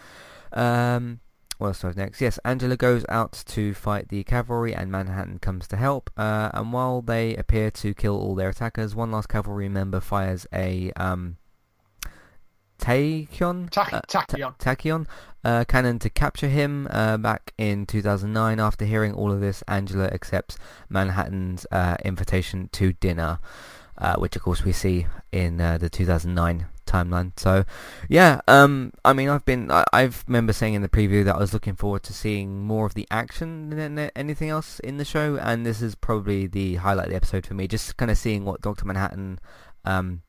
Um, 0.52 1.20
what 1.60 1.68
else 1.68 1.82
do 1.82 1.88
I 1.88 1.90
have 1.92 1.98
next? 1.98 2.20
Yes, 2.20 2.40
Angela 2.44 2.76
goes 2.76 3.06
out 3.08 3.32
to 3.48 3.74
fight 3.74 4.10
the 4.10 4.24
cavalry 4.24 4.74
and 4.76 4.92
Manhattan 4.92 5.40
comes 5.40 5.68
to 5.70 5.78
help. 5.78 6.10
Uh, 6.18 6.50
and 6.54 6.74
while 6.74 7.02
they 7.02 7.36
appear 7.36 7.72
to 7.72 7.94
kill 7.94 8.18
all 8.20 8.36
their 8.36 8.50
attackers, 8.50 8.96
one 8.96 9.12
last 9.12 9.30
cavalry 9.30 9.70
member 9.70 10.00
fires 10.02 10.46
a 10.54 10.92
um, 10.98 11.38
tachyon, 12.80 13.70
Tach- 13.70 13.94
uh, 13.94 14.02
tachyon. 14.08 14.58
tachyon 14.60 15.06
uh, 15.44 15.64
cannon 15.66 16.00
to 16.00 16.10
capture 16.10 16.50
him. 16.50 16.88
Uh, 16.90 17.18
back 17.18 17.54
in 17.58 17.86
2009, 17.86 18.60
after 18.60 18.86
hearing 18.86 19.14
all 19.14 19.32
of 19.32 19.40
this, 19.40 19.64
Angela 19.68 20.06
accepts 20.08 20.58
Manhattan's 20.90 21.66
uh, 21.72 21.96
invitation 22.04 22.70
to 22.74 22.94
dinner, 22.94 23.40
uh, 23.98 24.16
which 24.16 24.36
of 24.36 24.42
course 24.42 24.64
we 24.64 24.72
see 24.72 25.08
in 25.32 25.60
uh, 25.60 25.78
the 25.78 25.90
2009 25.90 26.68
timeline. 26.86 27.32
So, 27.38 27.66
yeah, 28.08 28.42
um, 28.48 28.94
I 29.04 29.14
mean, 29.14 29.30
I've 29.30 29.46
been, 29.46 29.72
I, 29.72 29.84
I've 29.92 30.24
remember 30.28 30.54
saying 30.54 30.76
in 30.76 30.82
the 30.82 30.90
preview 30.90 31.26
that 31.26 31.36
I 31.36 31.40
was 31.40 31.54
looking 31.54 31.76
forward 31.76 32.04
to 32.04 32.14
seeing 32.14 32.62
more 32.62 32.86
of 32.86 32.94
the 32.94 33.08
action 33.10 33.72
than 33.72 33.98
anything 34.16 34.50
else 34.50 34.80
in 34.80 34.98
the 34.98 35.06
show, 35.06 35.38
and 35.38 35.66
this 35.66 35.82
is 35.82 35.96
probably 35.96 36.48
the 36.48 36.76
highlight 36.76 37.06
of 37.06 37.12
the 37.12 37.16
episode 37.16 37.46
for 37.46 37.56
me. 37.56 37.68
Just 37.68 37.98
kind 37.98 38.12
of 38.12 38.18
seeing 38.18 38.46
what 38.46 38.62
Doctor 38.62 38.86
Manhattan, 38.86 39.40
um, 39.86 40.22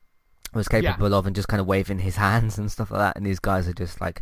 was 0.53 0.67
capable 0.67 1.13
of, 1.13 1.27
and 1.27 1.35
just 1.35 1.47
kind 1.47 1.61
of 1.61 1.67
waving 1.67 1.99
his 1.99 2.15
hands 2.27 2.57
and 2.57 2.71
stuff 2.71 2.91
like 2.91 2.99
that, 2.99 3.15
and 3.15 3.25
these 3.25 3.39
guys 3.39 3.67
are 3.67 3.73
just 3.73 4.01
like. 4.01 4.21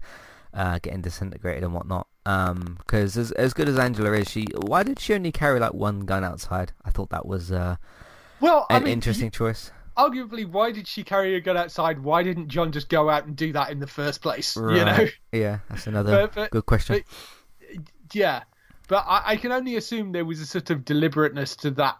Uh, 0.55 0.77
getting 0.83 1.01
disintegrated 1.01 1.63
and 1.63 1.73
whatnot. 1.73 2.05
Um, 2.27 2.75
because 2.77 3.17
as 3.17 3.31
as 3.31 3.55
good 3.55 3.67
as 3.67 3.79
Angela 3.79 4.11
is, 4.11 4.29
she 4.29 4.45
why 4.55 4.83
did 4.83 4.99
she 4.99 5.15
only 5.15 5.31
carry 5.31 5.59
like 5.59 5.73
one 5.73 6.01
gun 6.01 6.23
outside? 6.23 6.73
I 6.85 6.91
thought 6.91 7.09
that 7.09 7.25
was 7.25 7.51
uh, 7.51 7.77
Well, 8.43 8.65
I 8.69 8.77
an 8.77 8.83
mean, 8.83 8.93
interesting 8.93 9.31
choice. 9.31 9.71
arguably, 9.97 10.45
why 10.45 10.71
did 10.71 10.85
she 10.87 11.03
carry 11.03 11.35
a 11.35 11.39
gun 11.41 11.55
outside? 11.55 11.99
Why 11.99 12.23
didn't 12.23 12.49
John 12.49 12.71
just 12.73 12.89
go 12.89 13.09
out 13.09 13.25
and 13.25 13.35
do 13.37 13.53
that 13.53 13.69
in 13.71 13.79
the 13.79 13.87
first 13.87 14.21
place? 14.21 14.55
You 14.57 14.63
know, 14.83 15.07
Yeah, 15.31 15.59
that's 15.69 15.87
another 15.87 16.11
But- 16.27 16.35
but- 16.35 16.51
good 16.51 16.65
question. 16.65 17.03
yeah. 18.11 18.43
But 18.89 19.05
I, 19.07 19.21
I 19.25 19.35
can 19.37 19.51
only 19.53 19.77
assume 19.77 20.11
there 20.11 20.25
was 20.25 20.41
a 20.41 20.45
sort 20.45 20.69
of 20.71 20.83
deliberateness 20.83 21.55
to 21.57 21.71
that 21.71 21.97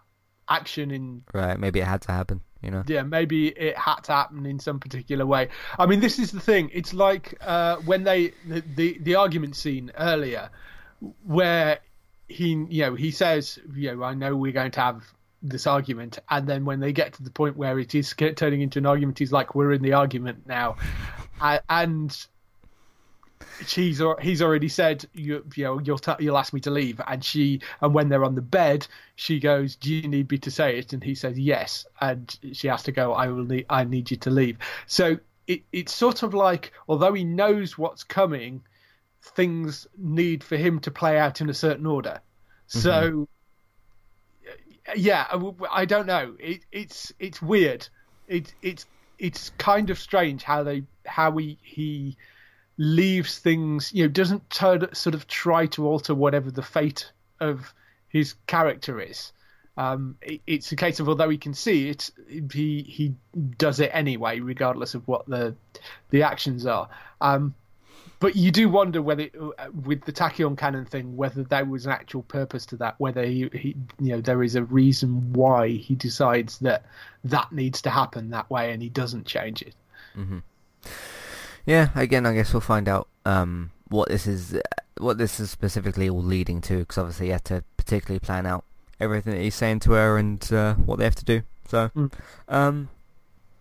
action 0.49 0.91
in 0.91 1.23
right, 1.34 1.58
maybe 1.58 1.79
it 1.79 1.86
had 1.86 2.01
to 2.03 2.12
happen. 2.12 2.41
You 2.62 2.71
know. 2.71 2.84
yeah 2.88 3.03
maybe 3.03 3.47
it 3.49 3.77
had 3.77 4.01
to 4.06 4.13
happen 4.13 4.45
in 4.45 4.58
some 4.58 4.79
particular 4.79 5.25
way 5.25 5.49
i 5.77 5.86
mean 5.86 5.99
this 5.99 6.17
is 6.17 6.32
the 6.32 6.39
thing 6.39 6.69
it's 6.71 6.93
like 6.93 7.36
uh, 7.41 7.75
when 7.84 8.06
they 8.06 8.32
the, 8.47 8.63
the 8.77 8.97
the 9.01 9.15
argument 9.15 9.58
scene 9.58 9.91
earlier 9.97 10.49
where 11.25 11.79
he 12.29 12.65
you 12.69 12.84
know 12.84 12.95
he 12.95 13.12
says 13.12 13.60
you 13.75 13.93
know 13.93 14.01
i 14.03 14.13
know 14.13 14.34
we're 14.38 14.53
going 14.53 14.71
to 14.71 14.79
have 14.79 15.03
this 15.43 15.67
argument 15.67 16.19
and 16.29 16.47
then 16.47 16.63
when 16.63 16.79
they 16.79 16.93
get 16.93 17.13
to 17.13 17.23
the 17.23 17.29
point 17.29 17.58
where 17.58 17.77
it 17.77 17.93
is 17.93 18.15
turning 18.36 18.62
into 18.62 18.79
an 18.79 18.86
argument 18.86 19.19
he's 19.19 19.32
like 19.32 19.53
we're 19.53 19.73
in 19.73 19.82
the 19.82 19.93
argument 19.93 20.47
now. 20.47 20.77
And 21.69 22.25
she's 23.65 24.01
he's 24.21 24.41
already 24.41 24.69
said 24.69 25.06
you 25.13 25.45
you 25.56 25.63
know 25.65 25.79
you'll 25.79 25.99
you'll 26.19 26.38
ask 26.38 26.53
me 26.53 26.62
to 26.62 26.71
leave. 26.71 27.01
And 27.06 27.23
she 27.23 27.62
and 27.82 27.94
when 27.94 28.08
they're 28.08 28.23
on 28.23 28.35
the 28.35 28.41
bed 28.41 28.87
she 29.15 29.39
goes 29.39 29.75
do 29.75 29.94
you 29.94 30.08
need 30.08 30.31
me 30.31 30.37
to 30.39 30.52
say 30.52 30.77
it? 30.77 30.94
And 30.94 31.04
he 31.04 31.15
says 31.15 31.37
yes. 31.37 31.85
And 32.00 32.33
she 32.54 32.67
has 32.69 32.83
to 32.83 32.91
go 32.91 33.13
I 33.13 33.27
will 33.27 33.44
need 33.44 33.65
I 33.69 33.83
need 33.83 34.12
you 34.12 34.17
to 34.17 34.29
leave. 34.29 34.58
So 34.87 35.17
it 35.46 35.63
it's 35.73 35.94
sort 35.94 36.23
of 36.23 36.33
like 36.33 36.71
although 36.87 37.13
he 37.13 37.25
knows 37.25 37.77
what's 37.77 38.04
coming 38.04 38.63
things 39.21 39.87
need 39.98 40.44
for 40.44 40.56
him 40.56 40.79
to 40.79 40.91
play 40.91 41.17
out 41.19 41.41
in 41.41 41.50
a 41.50 41.54
certain 41.54 41.85
order. 41.85 42.21
So 42.67 42.89
mm-hmm. 42.89 43.23
Yeah 44.96 45.25
I- 45.31 45.81
I 45.81 45.86
don't 45.86 46.06
know 46.06 46.36
it 46.40 46.62
it's 46.71 47.13
it's 47.19 47.42
weird 47.42 47.88
it 48.27 48.54
it's 48.62 48.86
it's 49.19 49.52
kind 49.58 49.90
of 49.90 49.98
strange 49.98 50.44
how 50.44 50.63
they 50.63 50.84
how 51.06 51.38
he 51.38 51.58
he 51.62 52.17
leaves 52.77 53.40
things, 53.40 53.92
you 53.94 54.04
know, 54.04 54.10
doesn't 54.10 54.54
sort 54.54 55.15
of 55.15 55.27
try 55.27 55.65
to 55.67 55.88
alter 55.88 56.15
whatever 56.15 56.52
the 56.52 56.63
fate 56.63 57.12
of 57.40 57.73
his 58.08 58.34
character 58.48 59.00
is. 59.00 59.31
Um, 59.77 60.17
it, 60.21 60.42
it's 60.46 60.71
a 60.71 60.75
case 60.75 61.00
of 61.00 61.10
although 61.10 61.29
he 61.29 61.38
can 61.38 61.54
see 61.54 61.90
it, 61.90 62.12
he 62.52 62.84
he 62.84 63.13
does 63.58 63.79
it 63.79 63.90
anyway, 63.94 64.40
regardless 64.40 64.94
of 64.94 65.08
what 65.08 65.25
the 65.27 65.56
the 66.10 66.23
actions 66.23 66.65
are. 66.65 66.90
Um, 67.21 67.56
but 68.19 68.35
you 68.35 68.51
do 68.51 68.69
wonder 68.69 69.01
whether, 69.01 69.27
uh, 69.60 69.67
with 69.83 70.06
the 70.06 70.12
tachyon 70.13 70.58
cannon 70.58 70.85
thing, 70.85 71.15
whether 71.17 71.43
there 71.43 71.65
was 71.65 71.85
an 71.85 71.91
actual 71.91 72.23
purpose 72.23 72.65
to 72.67 72.77
that, 72.77 72.95
whether 72.97 73.23
he, 73.25 73.49
he 73.54 73.75
you 73.99 74.13
know, 74.13 74.21
there 74.21 74.43
is 74.43 74.56
a 74.56 74.63
reason 74.63 75.33
why 75.33 75.69
he 75.69 75.95
decides 75.95 76.60
that 76.60 76.85
that 77.25 77.51
needs 77.51 77.81
to 77.81 77.89
happen 77.89 78.29
that 78.29 78.49
way, 78.49 78.71
and 78.71 78.81
he 78.81 78.89
doesn't 78.89 79.25
change 79.25 79.62
it. 79.62 79.75
Yeah, 81.65 81.89
again, 81.95 82.25
I 82.25 82.33
guess 82.33 82.54
we'll 82.54 82.62
find 82.62 82.89
out 82.89 83.08
um, 83.25 83.71
what 83.87 84.10
this 84.10 84.27
is, 84.27 84.60
what 84.97 85.17
this 85.17 85.39
is 85.39 85.49
specifically 85.49 86.10
all 86.10 86.21
leading 86.21 86.60
to, 86.62 86.79
because 86.79 86.97
obviously 86.97 87.27
he 87.27 87.31
had 87.31 87.45
to 87.45 87.63
particularly 87.77 88.19
plan 88.19 88.45
out 88.45 88.65
everything 88.99 89.33
that 89.33 89.41
he's 89.41 89.56
saying 89.56 89.79
to 89.81 89.91
her 89.93 90.17
and 90.17 90.51
uh, 90.51 90.75
what 90.75 90.97
they 90.99 91.06
have 91.06 91.15
to 91.15 91.25
do 91.25 91.41
So, 91.67 91.89
Mm. 91.95 92.12
um, 92.47 92.89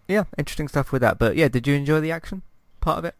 yeah, 0.09 0.25
interesting 0.37 0.69
stuff 0.69 0.93
with 0.93 1.01
that. 1.03 1.19
But 1.19 1.37
yeah, 1.37 1.49
did 1.49 1.67
you 1.67 1.75
enjoy 1.75 2.01
the 2.01 2.11
action 2.13 2.43
part 2.81 2.99
of 2.99 3.05
it? 3.05 3.15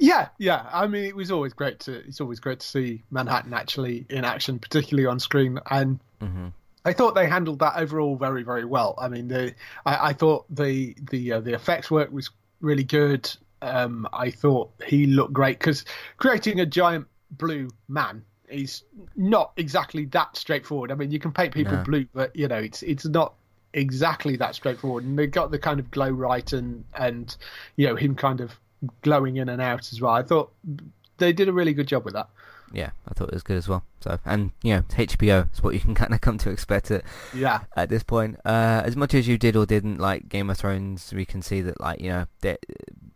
Yeah, 0.00 0.28
yeah. 0.38 0.66
I 0.72 0.86
mean, 0.86 1.04
it 1.04 1.14
was 1.14 1.30
always 1.30 1.52
great 1.52 1.78
to 1.80 1.92
it's 2.06 2.20
always 2.20 2.40
great 2.40 2.60
to 2.60 2.66
see 2.66 3.02
Manhattan 3.10 3.52
actually 3.52 4.06
in 4.08 4.24
action, 4.24 4.58
particularly 4.58 5.06
on 5.06 5.20
screen. 5.20 5.60
And 5.70 6.00
Mm-hmm. 6.20 6.48
I 6.84 6.92
thought 6.92 7.14
they 7.14 7.26
handled 7.26 7.58
that 7.60 7.76
overall 7.76 8.16
very, 8.16 8.42
very 8.42 8.64
well. 8.64 8.94
I 8.98 9.08
mean, 9.08 9.28
the 9.28 9.54
I, 9.86 10.08
I 10.08 10.12
thought 10.12 10.44
the 10.50 10.94
the 11.10 11.32
uh, 11.32 11.40
the 11.40 11.54
effects 11.54 11.90
work 11.90 12.10
was 12.12 12.30
really 12.60 12.84
good. 12.84 13.30
Um, 13.62 14.08
I 14.12 14.30
thought 14.30 14.70
he 14.86 15.06
looked 15.06 15.32
great 15.34 15.58
because 15.58 15.84
creating 16.16 16.60
a 16.60 16.66
giant 16.66 17.06
blue 17.32 17.68
man 17.88 18.24
is 18.48 18.82
not 19.16 19.52
exactly 19.56 20.06
that 20.06 20.36
straightforward. 20.36 20.90
I 20.90 20.94
mean, 20.94 21.10
you 21.10 21.18
can 21.18 21.32
paint 21.32 21.54
people 21.54 21.76
No. 21.76 21.82
blue, 21.84 22.06
but 22.14 22.34
you 22.34 22.48
know, 22.48 22.56
it's 22.56 22.82
it's 22.82 23.06
not 23.06 23.34
exactly 23.74 24.36
that 24.36 24.54
straightforward. 24.54 25.04
And 25.04 25.18
they 25.18 25.26
got 25.26 25.50
the 25.50 25.58
kind 25.58 25.80
of 25.80 25.90
glow 25.90 26.10
right 26.10 26.50
and 26.52 26.84
and 26.94 27.36
you 27.76 27.86
know 27.86 27.96
him 27.96 28.14
kind 28.14 28.40
of 28.40 28.58
glowing 29.02 29.36
in 29.36 29.48
and 29.48 29.60
out 29.60 29.92
as 29.92 30.00
well. 30.00 30.12
I 30.12 30.22
thought 30.22 30.52
they 31.18 31.32
did 31.32 31.48
a 31.48 31.52
really 31.52 31.74
good 31.74 31.86
job 31.86 32.04
with 32.04 32.14
that. 32.14 32.28
Yeah, 32.72 32.90
I 33.08 33.14
thought 33.14 33.28
it 33.28 33.34
was 33.34 33.42
good 33.42 33.56
as 33.56 33.68
well. 33.68 33.84
So, 34.00 34.18
and 34.24 34.52
you 34.62 34.74
know, 34.76 34.82
HBO 34.82 35.52
is 35.52 35.62
what 35.62 35.74
you 35.74 35.80
can 35.80 35.94
kind 35.96 36.14
of 36.14 36.20
come 36.20 36.38
to 36.38 36.50
expect 36.50 36.90
it 36.90 37.04
Yeah, 37.34 37.62
at 37.76 37.88
this 37.88 38.02
point. 38.02 38.36
Uh, 38.44 38.82
as 38.84 38.96
much 38.96 39.12
as 39.14 39.26
you 39.26 39.38
did 39.38 39.56
or 39.56 39.66
didn't 39.66 39.98
like 39.98 40.28
Game 40.28 40.50
of 40.50 40.58
Thrones, 40.58 41.12
we 41.12 41.24
can 41.24 41.42
see 41.42 41.60
that 41.62 41.80
like 41.80 42.00
you 42.00 42.10
know, 42.10 42.26
the 42.42 42.58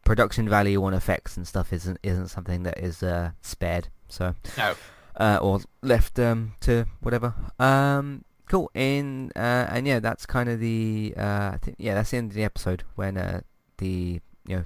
production 0.05 0.49
value 0.49 0.83
on 0.85 0.93
effects 0.93 1.37
and 1.37 1.47
stuff 1.47 1.73
isn't 1.73 1.99
isn't 2.03 2.29
something 2.29 2.65
that 2.65 2.79
is 2.79 3.03
uh, 3.03 3.31
spared. 3.43 3.89
So, 4.09 4.35
no, 4.59 4.75
uh, 5.17 5.39
or 5.41 5.61
left 5.83 6.19
um, 6.19 6.55
to 6.61 6.87
whatever. 7.01 7.35
Um, 7.61 8.25
cool. 8.49 8.71
In 8.75 9.31
uh, 9.37 9.67
and 9.71 9.87
yeah, 9.87 10.01
that's 10.01 10.27
kind 10.27 10.49
of 10.49 10.59
the 10.59 11.15
uh, 11.17 11.53
I 11.55 11.59
think 11.63 11.77
yeah, 11.79 11.95
that's 11.95 12.11
the 12.11 12.17
end 12.17 12.33
of 12.33 12.35
the 12.35 12.45
episode 12.45 12.83
when 12.97 13.17
uh, 13.17 13.43
the 13.79 14.21
you 14.47 14.57
know 14.57 14.65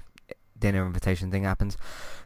dinner 0.59 0.85
invitation 0.85 1.31
thing 1.31 1.43
happens. 1.43 1.77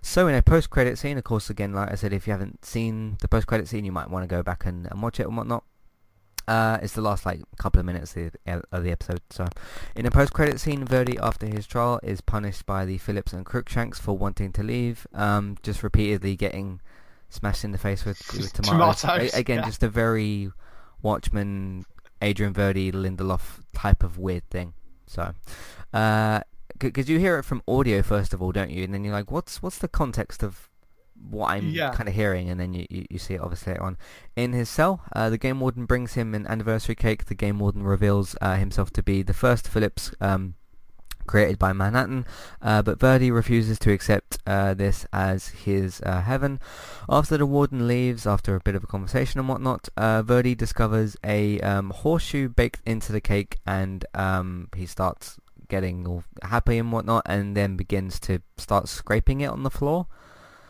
So 0.01 0.27
in 0.27 0.35
a 0.35 0.41
post 0.41 0.69
credit 0.69 0.97
scene, 0.97 1.17
of 1.17 1.23
course, 1.23 1.49
again, 1.49 1.73
like 1.73 1.91
I 1.91 1.95
said, 1.95 2.13
if 2.13 2.27
you 2.27 2.31
haven't 2.31 2.65
seen 2.65 3.17
the 3.21 3.27
post 3.27 3.47
credit 3.47 3.67
scene, 3.67 3.85
you 3.85 3.91
might 3.91 4.09
want 4.09 4.23
to 4.23 4.33
go 4.33 4.43
back 4.43 4.65
and, 4.65 4.87
and 4.91 5.01
watch 5.01 5.19
it 5.19 5.27
and 5.27 5.37
whatnot. 5.37 5.63
Uh, 6.47 6.77
it's 6.81 6.93
the 6.93 7.01
last 7.01 7.25
like 7.25 7.39
couple 7.57 7.79
of 7.79 7.85
minutes 7.85 8.15
of 8.17 8.31
the, 8.45 8.63
of 8.71 8.83
the 8.83 8.91
episode. 8.91 9.21
So, 9.29 9.47
in 9.95 10.05
a 10.05 10.11
post-credit 10.11 10.59
scene, 10.59 10.83
Verdi, 10.83 11.17
after 11.17 11.45
his 11.45 11.65
trial, 11.65 12.01
is 12.03 12.19
punished 12.19 12.65
by 12.65 12.83
the 12.83 12.97
Phillips 12.97 13.31
and 13.31 13.45
Crookshanks 13.45 13.97
for 13.97 14.17
wanting 14.17 14.51
to 14.53 14.63
leave, 14.63 15.07
um, 15.13 15.57
just 15.63 15.83
repeatedly 15.83 16.35
getting 16.35 16.81
smashed 17.29 17.63
in 17.63 17.71
the 17.71 17.77
face 17.77 18.03
with, 18.03 18.19
with 18.33 18.51
tomatoes. 18.53 19.01
Tomatoes, 19.01 19.33
again, 19.33 19.59
yeah. 19.59 19.65
just 19.65 19.83
a 19.83 19.89
very 19.89 20.51
Watchmen, 21.01 21.85
Adrian 22.21 22.53
Verdi, 22.53 22.91
Lindelof 22.91 23.61
type 23.73 24.03
of 24.03 24.17
weird 24.17 24.49
thing. 24.49 24.73
So, 25.07 25.33
because 26.89 27.09
you 27.09 27.19
hear 27.19 27.37
it 27.39 27.43
from 27.43 27.61
audio 27.67 28.01
first 28.01 28.33
of 28.33 28.41
all, 28.41 28.51
don't 28.51 28.69
you? 28.71 28.83
And 28.83 28.93
then 28.93 29.03
you're 29.03 29.13
like, 29.13 29.31
what's 29.31 29.61
what's 29.61 29.77
the 29.77 29.87
context 29.87 30.43
of 30.43 30.69
what 31.29 31.51
I'm 31.51 31.69
Yeah. 31.69 31.91
kind 31.91 32.09
of 32.09 32.15
hearing? 32.15 32.49
And 32.49 32.59
then 32.59 32.73
you, 32.73 32.85
you, 32.89 33.05
you 33.09 33.19
see 33.19 33.35
it 33.35 33.41
obviously 33.41 33.73
later 33.73 33.83
on. 33.83 33.97
In 34.35 34.53
his 34.53 34.69
cell, 34.69 35.01
uh, 35.15 35.29
the 35.29 35.37
game 35.37 35.59
warden 35.59 35.85
brings 35.85 36.13
him 36.13 36.33
an 36.35 36.45
anniversary 36.47 36.95
cake. 36.95 37.25
The 37.25 37.35
game 37.35 37.59
warden 37.59 37.83
reveals 37.83 38.35
uh, 38.41 38.55
himself 38.55 38.91
to 38.93 39.03
be 39.03 39.21
the 39.23 39.33
first 39.33 39.67
Phillips 39.67 40.11
um, 40.19 40.55
created 41.25 41.57
by 41.57 41.71
Manhattan, 41.71 42.25
uh, 42.61 42.81
but 42.81 42.99
Verdi 42.99 43.31
refuses 43.31 43.79
to 43.79 43.93
accept 43.93 44.39
uh, 44.45 44.73
this 44.73 45.05
as 45.13 45.47
his 45.49 46.01
uh, 46.01 46.19
heaven. 46.21 46.59
After 47.07 47.37
the 47.37 47.45
warden 47.45 47.87
leaves, 47.87 48.27
after 48.27 48.55
a 48.55 48.59
bit 48.59 48.75
of 48.75 48.83
a 48.83 48.87
conversation 48.87 49.39
and 49.39 49.47
whatnot, 49.47 49.87
uh, 49.95 50.21
Verdi 50.21 50.53
discovers 50.53 51.15
a 51.23 51.61
um, 51.61 51.91
horseshoe 51.91 52.49
baked 52.49 52.81
into 52.85 53.13
the 53.13 53.21
cake, 53.21 53.57
and 53.65 54.03
um, 54.13 54.67
he 54.75 54.85
starts 54.85 55.37
getting 55.67 56.07
all 56.07 56.23
happy 56.41 56.77
and 56.77 56.91
whatnot, 56.91 57.23
and 57.25 57.55
then 57.57 57.75
begins 57.77 58.19
to 58.21 58.39
start 58.57 58.87
scraping 58.87 59.41
it 59.41 59.47
on 59.49 59.63
the 59.63 59.69
floor. 59.71 60.07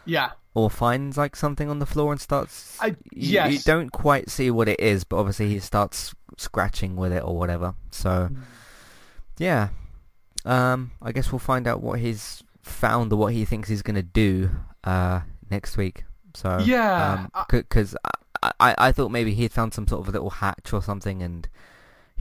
yeah. 0.06 0.32
Or 0.56 0.70
finds 0.70 1.18
like 1.18 1.36
something 1.36 1.68
on 1.68 1.80
the 1.80 1.86
floor 1.88 2.12
and 2.12 2.22
starts. 2.22 2.78
I- 2.80 2.96
you- 3.12 3.30
you, 3.48 3.60
don't 3.66 3.90
quite 3.92 4.30
see 4.30 4.52
what 4.52 4.68
it 4.70 4.80
is, 4.80 5.04
but 5.04 5.18
obviously 5.18 5.50
he 5.50 5.60
starts 5.60 6.14
scratching 6.38 6.96
with 6.96 7.12
it 7.12 7.24
or 7.24 7.36
whatever. 7.36 7.74
So, 7.90 8.30
yeah, 9.40 9.70
um, 10.46 10.92
I 11.02 11.12
guess 11.12 11.32
we'll 11.32 11.40
find 11.40 11.68
out 11.68 11.82
what 11.82 12.00
he's 12.00 12.44
found 12.62 13.12
or 13.12 13.16
what 13.16 13.34
he 13.34 13.46
thinks 13.46 13.70
he's 13.70 13.82
gonna 13.82 14.04
do 14.04 14.50
uh, 14.84 15.22
next 15.50 15.76
week. 15.78 16.04
So 16.36 16.60
Yeah, 16.64 17.14
um, 17.14 17.32
I- 17.34 17.46
because 17.50 17.96
I, 18.44 18.52
I 18.60 18.76
I 18.78 18.92
thought 18.92 19.10
maybe 19.10 19.34
he'd 19.34 19.52
found 19.54 19.74
some 19.74 19.88
sort 19.88 20.02
of 20.02 20.08
a 20.10 20.12
little 20.12 20.30
hatch 20.30 20.74
or 20.74 20.82
something, 20.84 21.22
and 21.24 21.48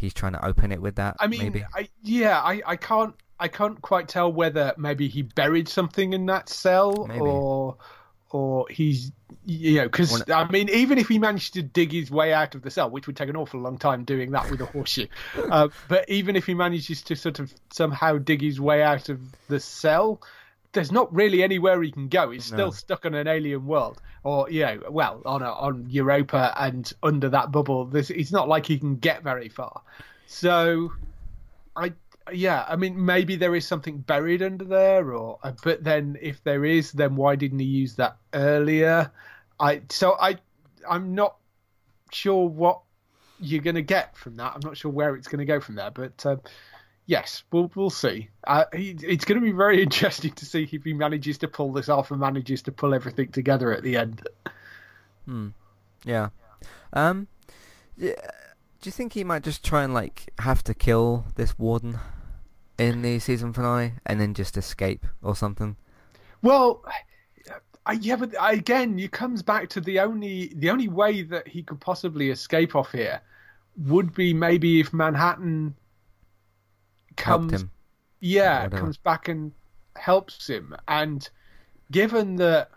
he's 0.02 0.12
trying 0.12 0.32
to 0.32 0.44
open 0.44 0.72
it 0.72 0.82
with 0.82 0.96
that. 0.96 1.16
I 1.18 1.28
mean, 1.28 1.40
maybe. 1.40 1.64
I, 1.74 1.88
yeah, 2.02 2.38
I, 2.38 2.60
I 2.66 2.76
can't 2.76 3.14
I 3.38 3.48
can't 3.48 3.80
quite 3.80 4.08
tell 4.08 4.30
whether 4.30 4.74
maybe 4.76 5.08
he 5.08 5.22
buried 5.22 5.68
something 5.68 6.12
in 6.12 6.26
that 6.26 6.48
cell 6.48 7.06
Maybe. 7.06 7.20
or 7.20 7.76
or 8.30 8.66
he's 8.68 9.12
you 9.44 9.76
know 9.76 9.84
because 9.84 10.28
I 10.28 10.48
mean 10.48 10.68
even 10.68 10.98
if 10.98 11.08
he 11.08 11.18
managed 11.18 11.54
to 11.54 11.62
dig 11.62 11.92
his 11.92 12.10
way 12.10 12.32
out 12.32 12.54
of 12.54 12.62
the 12.62 12.70
cell, 12.70 12.90
which 12.90 13.06
would 13.06 13.16
take 13.16 13.28
an 13.28 13.36
awful 13.36 13.60
long 13.60 13.78
time 13.78 14.04
doing 14.04 14.32
that 14.32 14.50
with 14.50 14.60
a 14.60 14.66
horseshoe, 14.66 15.06
uh, 15.50 15.68
but 15.88 16.08
even 16.08 16.36
if 16.36 16.46
he 16.46 16.54
manages 16.54 17.02
to 17.02 17.16
sort 17.16 17.38
of 17.38 17.52
somehow 17.72 18.18
dig 18.18 18.42
his 18.42 18.60
way 18.60 18.82
out 18.82 19.08
of 19.08 19.20
the 19.48 19.60
cell. 19.60 20.20
There's 20.72 20.92
not 20.92 21.12
really 21.14 21.42
anywhere 21.42 21.82
he 21.82 21.90
can 21.90 22.08
go. 22.08 22.30
He's 22.30 22.44
still 22.44 22.72
stuck 22.72 23.04
on 23.04 23.14
an 23.14 23.26
alien 23.26 23.66
world, 23.66 24.00
or 24.24 24.50
you 24.50 24.62
know, 24.62 24.80
well, 24.90 25.20
on 25.26 25.42
a, 25.42 25.50
on 25.50 25.86
Europa 25.90 26.54
and 26.56 26.90
under 27.02 27.28
that 27.28 27.52
bubble. 27.52 27.84
There's, 27.84 28.10
it's 28.10 28.32
not 28.32 28.48
like 28.48 28.64
he 28.66 28.78
can 28.78 28.96
get 28.96 29.22
very 29.22 29.50
far. 29.50 29.82
So, 30.26 30.92
I 31.76 31.92
yeah, 32.32 32.64
I 32.68 32.76
mean 32.76 33.04
maybe 33.04 33.36
there 33.36 33.54
is 33.54 33.66
something 33.66 33.98
buried 33.98 34.42
under 34.42 34.64
there, 34.64 35.12
or 35.12 35.38
uh, 35.42 35.52
but 35.62 35.84
then 35.84 36.16
if 36.20 36.42
there 36.44 36.64
is, 36.64 36.92
then 36.92 37.16
why 37.16 37.36
didn't 37.36 37.58
he 37.58 37.66
use 37.66 37.96
that 37.96 38.16
earlier? 38.32 39.10
I 39.60 39.82
so 39.90 40.16
I 40.20 40.36
I'm 40.88 41.14
not 41.14 41.36
sure 42.12 42.48
what 42.48 42.80
you're 43.40 43.62
going 43.62 43.74
to 43.74 43.82
get 43.82 44.16
from 44.16 44.36
that. 44.36 44.52
I'm 44.54 44.60
not 44.62 44.76
sure 44.76 44.90
where 44.90 45.16
it's 45.16 45.28
going 45.28 45.40
to 45.40 45.44
go 45.44 45.60
from 45.60 45.74
there, 45.74 45.90
but 45.90 46.24
um, 46.24 46.40
yes, 47.12 47.44
we'll 47.52 47.70
we'll 47.74 47.90
see. 47.90 48.30
Uh, 48.46 48.64
he, 48.74 48.96
it's 49.02 49.26
going 49.26 49.38
to 49.38 49.44
be 49.44 49.52
very 49.52 49.82
interesting 49.86 50.32
to 50.32 50.46
see 50.46 50.68
if 50.72 50.82
he 50.82 50.94
manages 50.94 51.36
to 51.38 51.48
pull 51.48 51.70
this 51.70 51.88
off 51.90 52.10
and 52.10 52.18
manages 52.18 52.62
to 52.62 52.72
pull 52.72 52.94
everything 52.94 53.30
together 53.30 53.70
at 53.70 53.82
the 53.82 53.96
end. 53.96 54.26
Hmm. 55.26 55.48
Yeah. 56.04 56.30
Um. 56.94 57.28
yeah, 57.96 58.14
Do 58.80 58.88
you 58.88 58.92
think 58.92 59.12
he 59.12 59.24
might 59.24 59.42
just 59.42 59.62
try 59.62 59.84
and 59.84 59.92
like 59.92 60.32
have 60.38 60.64
to 60.64 60.74
kill 60.74 61.26
this 61.36 61.58
warden 61.58 61.98
in 62.78 63.02
the 63.02 63.18
season 63.18 63.52
finale 63.52 63.92
and 64.06 64.18
then 64.18 64.32
just 64.32 64.56
escape 64.56 65.06
or 65.22 65.36
something? 65.36 65.76
Well, 66.40 66.82
I, 67.84 67.92
yeah, 67.92 68.16
but 68.16 68.34
again, 68.40 68.98
it 68.98 69.12
comes 69.12 69.42
back 69.42 69.68
to 69.70 69.80
the 69.82 70.00
only 70.00 70.52
the 70.56 70.70
only 70.70 70.88
way 70.88 71.22
that 71.22 71.46
he 71.46 71.62
could 71.62 71.80
possibly 71.80 72.30
escape 72.30 72.74
off 72.74 72.92
here 72.92 73.20
would 73.76 74.14
be 74.14 74.32
maybe 74.32 74.80
if 74.80 74.92
Manhattan 74.92 75.74
comes, 77.16 77.52
him. 77.52 77.70
yeah, 78.20 78.68
comes 78.68 78.96
back 78.96 79.28
and 79.28 79.52
helps 79.96 80.46
him. 80.46 80.76
And 80.88 81.28
given 81.90 82.36
that 82.36 82.70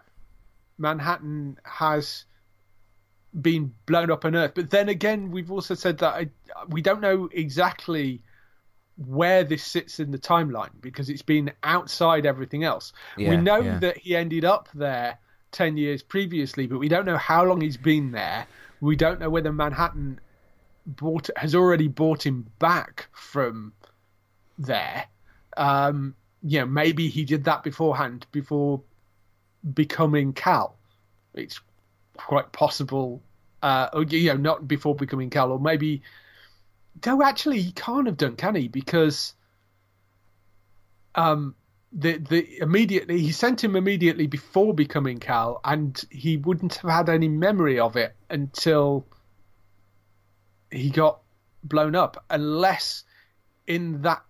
Manhattan 0.78 1.58
has 1.64 2.26
been 3.40 3.74
blown 3.86 4.12
up 4.12 4.26
on 4.26 4.36
Earth, 4.36 4.54
but 4.56 4.70
then 4.70 4.90
again, 4.90 5.32
we've 5.32 5.52
also 5.52 5.76
said 5.76 5.98
that 6.00 6.14
I, 6.14 6.30
we 6.70 6.82
don't 6.82 7.02
know 7.02 7.30
exactly 7.32 8.22
where 8.98 9.44
this 9.44 9.64
sits 9.64 10.00
in 10.00 10.12
the 10.12 10.18
timeline 10.18 10.70
because 10.80 11.10
it's 11.10 11.22
been 11.22 11.52
outside 11.64 12.26
everything 12.26 12.64
else. 12.64 12.94
we 13.18 13.38
know 13.38 13.60
yeah. 13.60 13.80
that 13.80 13.98
he 13.98 14.16
ended 14.16 14.46
up 14.46 14.70
there 14.74 15.20
10 15.52 15.78
years 15.78 16.02
previously, 16.02 16.68
but 16.68 16.80
we 16.80 16.88
don't 16.88 17.06
know 17.06 17.18
how 17.18 17.44
long 17.44 17.62
he's 17.62 17.78
been 17.78 18.12
there. 18.12 18.48
We 18.80 18.96
don't 18.96 19.20
know 19.20 19.30
whether 19.30 19.52
Manhattan 19.52 20.20
bought 20.86 21.30
has 21.36 21.56
already 21.56 21.88
bought 21.88 22.26
him 22.26 22.48
back 22.60 23.08
from 23.12 23.74
there. 24.58 25.08
Um, 25.58 26.16
you 26.44 26.60
know, 26.60 26.66
maybe 26.66 27.08
he 27.08 27.26
did 27.26 27.46
that 27.46 27.64
beforehand 27.64 28.26
before 28.32 28.82
becoming 29.74 30.34
Cal. 30.34 30.78
It's 31.34 31.60
quite 32.18 32.52
possible. 32.52 33.22
Uh, 33.62 34.06
you 34.10 34.30
know, 34.30 34.38
not 34.38 34.68
before 34.68 34.96
becoming 34.96 35.30
Cal, 35.30 35.52
or 35.52 35.60
maybe. 35.60 36.02
No, 37.06 37.22
actually, 37.24 37.62
he 37.62 37.72
can't 37.72 38.08
have 38.08 38.18
done, 38.18 38.36
can 38.36 38.56
he? 38.56 38.68
Because 38.68 39.34
um, 41.16 41.56
the 41.92 42.18
the 42.18 42.60
immediately 42.60 43.20
he 43.20 43.32
sent 43.32 43.64
him 43.64 43.76
immediately 43.76 44.28
before 44.28 44.74
becoming 44.74 45.18
Cal, 45.18 45.62
and 45.64 46.00
he 46.10 46.38
wouldn't 46.38 46.76
have 46.76 46.92
had 46.92 47.10
any 47.10 47.28
memory 47.28 47.80
of 47.80 47.96
it 47.96 48.16
until 48.30 49.08
he 50.72 50.90
got 50.90 51.22
blown 51.64 51.96
up, 51.96 52.24
unless 52.30 53.04
in 53.66 54.02
that. 54.04 54.22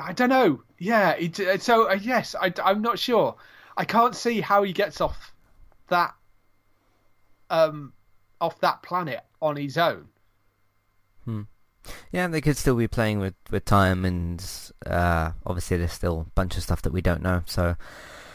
I, 0.00 0.12
don't 0.12 0.28
know. 0.28 0.62
Yeah. 0.78 1.16
So 1.58 1.90
uh, 1.90 1.98
yes, 2.00 2.34
I, 2.40 2.52
I'm 2.62 2.82
not 2.82 2.98
sure. 2.98 3.36
I 3.76 3.84
can't 3.84 4.14
see 4.14 4.40
how 4.40 4.62
he 4.62 4.72
gets 4.72 5.00
off 5.00 5.32
that 5.88 6.14
um 7.50 7.92
off 8.40 8.58
that 8.60 8.82
planet 8.82 9.20
on 9.40 9.56
his 9.56 9.76
own. 9.76 10.08
Hmm. 11.24 11.42
Yeah, 12.12 12.28
they 12.28 12.40
could 12.40 12.56
still 12.56 12.76
be 12.76 12.88
playing 12.88 13.18
with, 13.18 13.34
with 13.50 13.64
time, 13.64 14.04
and 14.04 14.44
uh, 14.86 15.32
obviously 15.44 15.76
there's 15.76 15.92
still 15.92 16.22
a 16.22 16.30
bunch 16.30 16.56
of 16.56 16.62
stuff 16.62 16.82
that 16.82 16.92
we 16.92 17.02
don't 17.02 17.22
know. 17.22 17.42
So, 17.46 17.76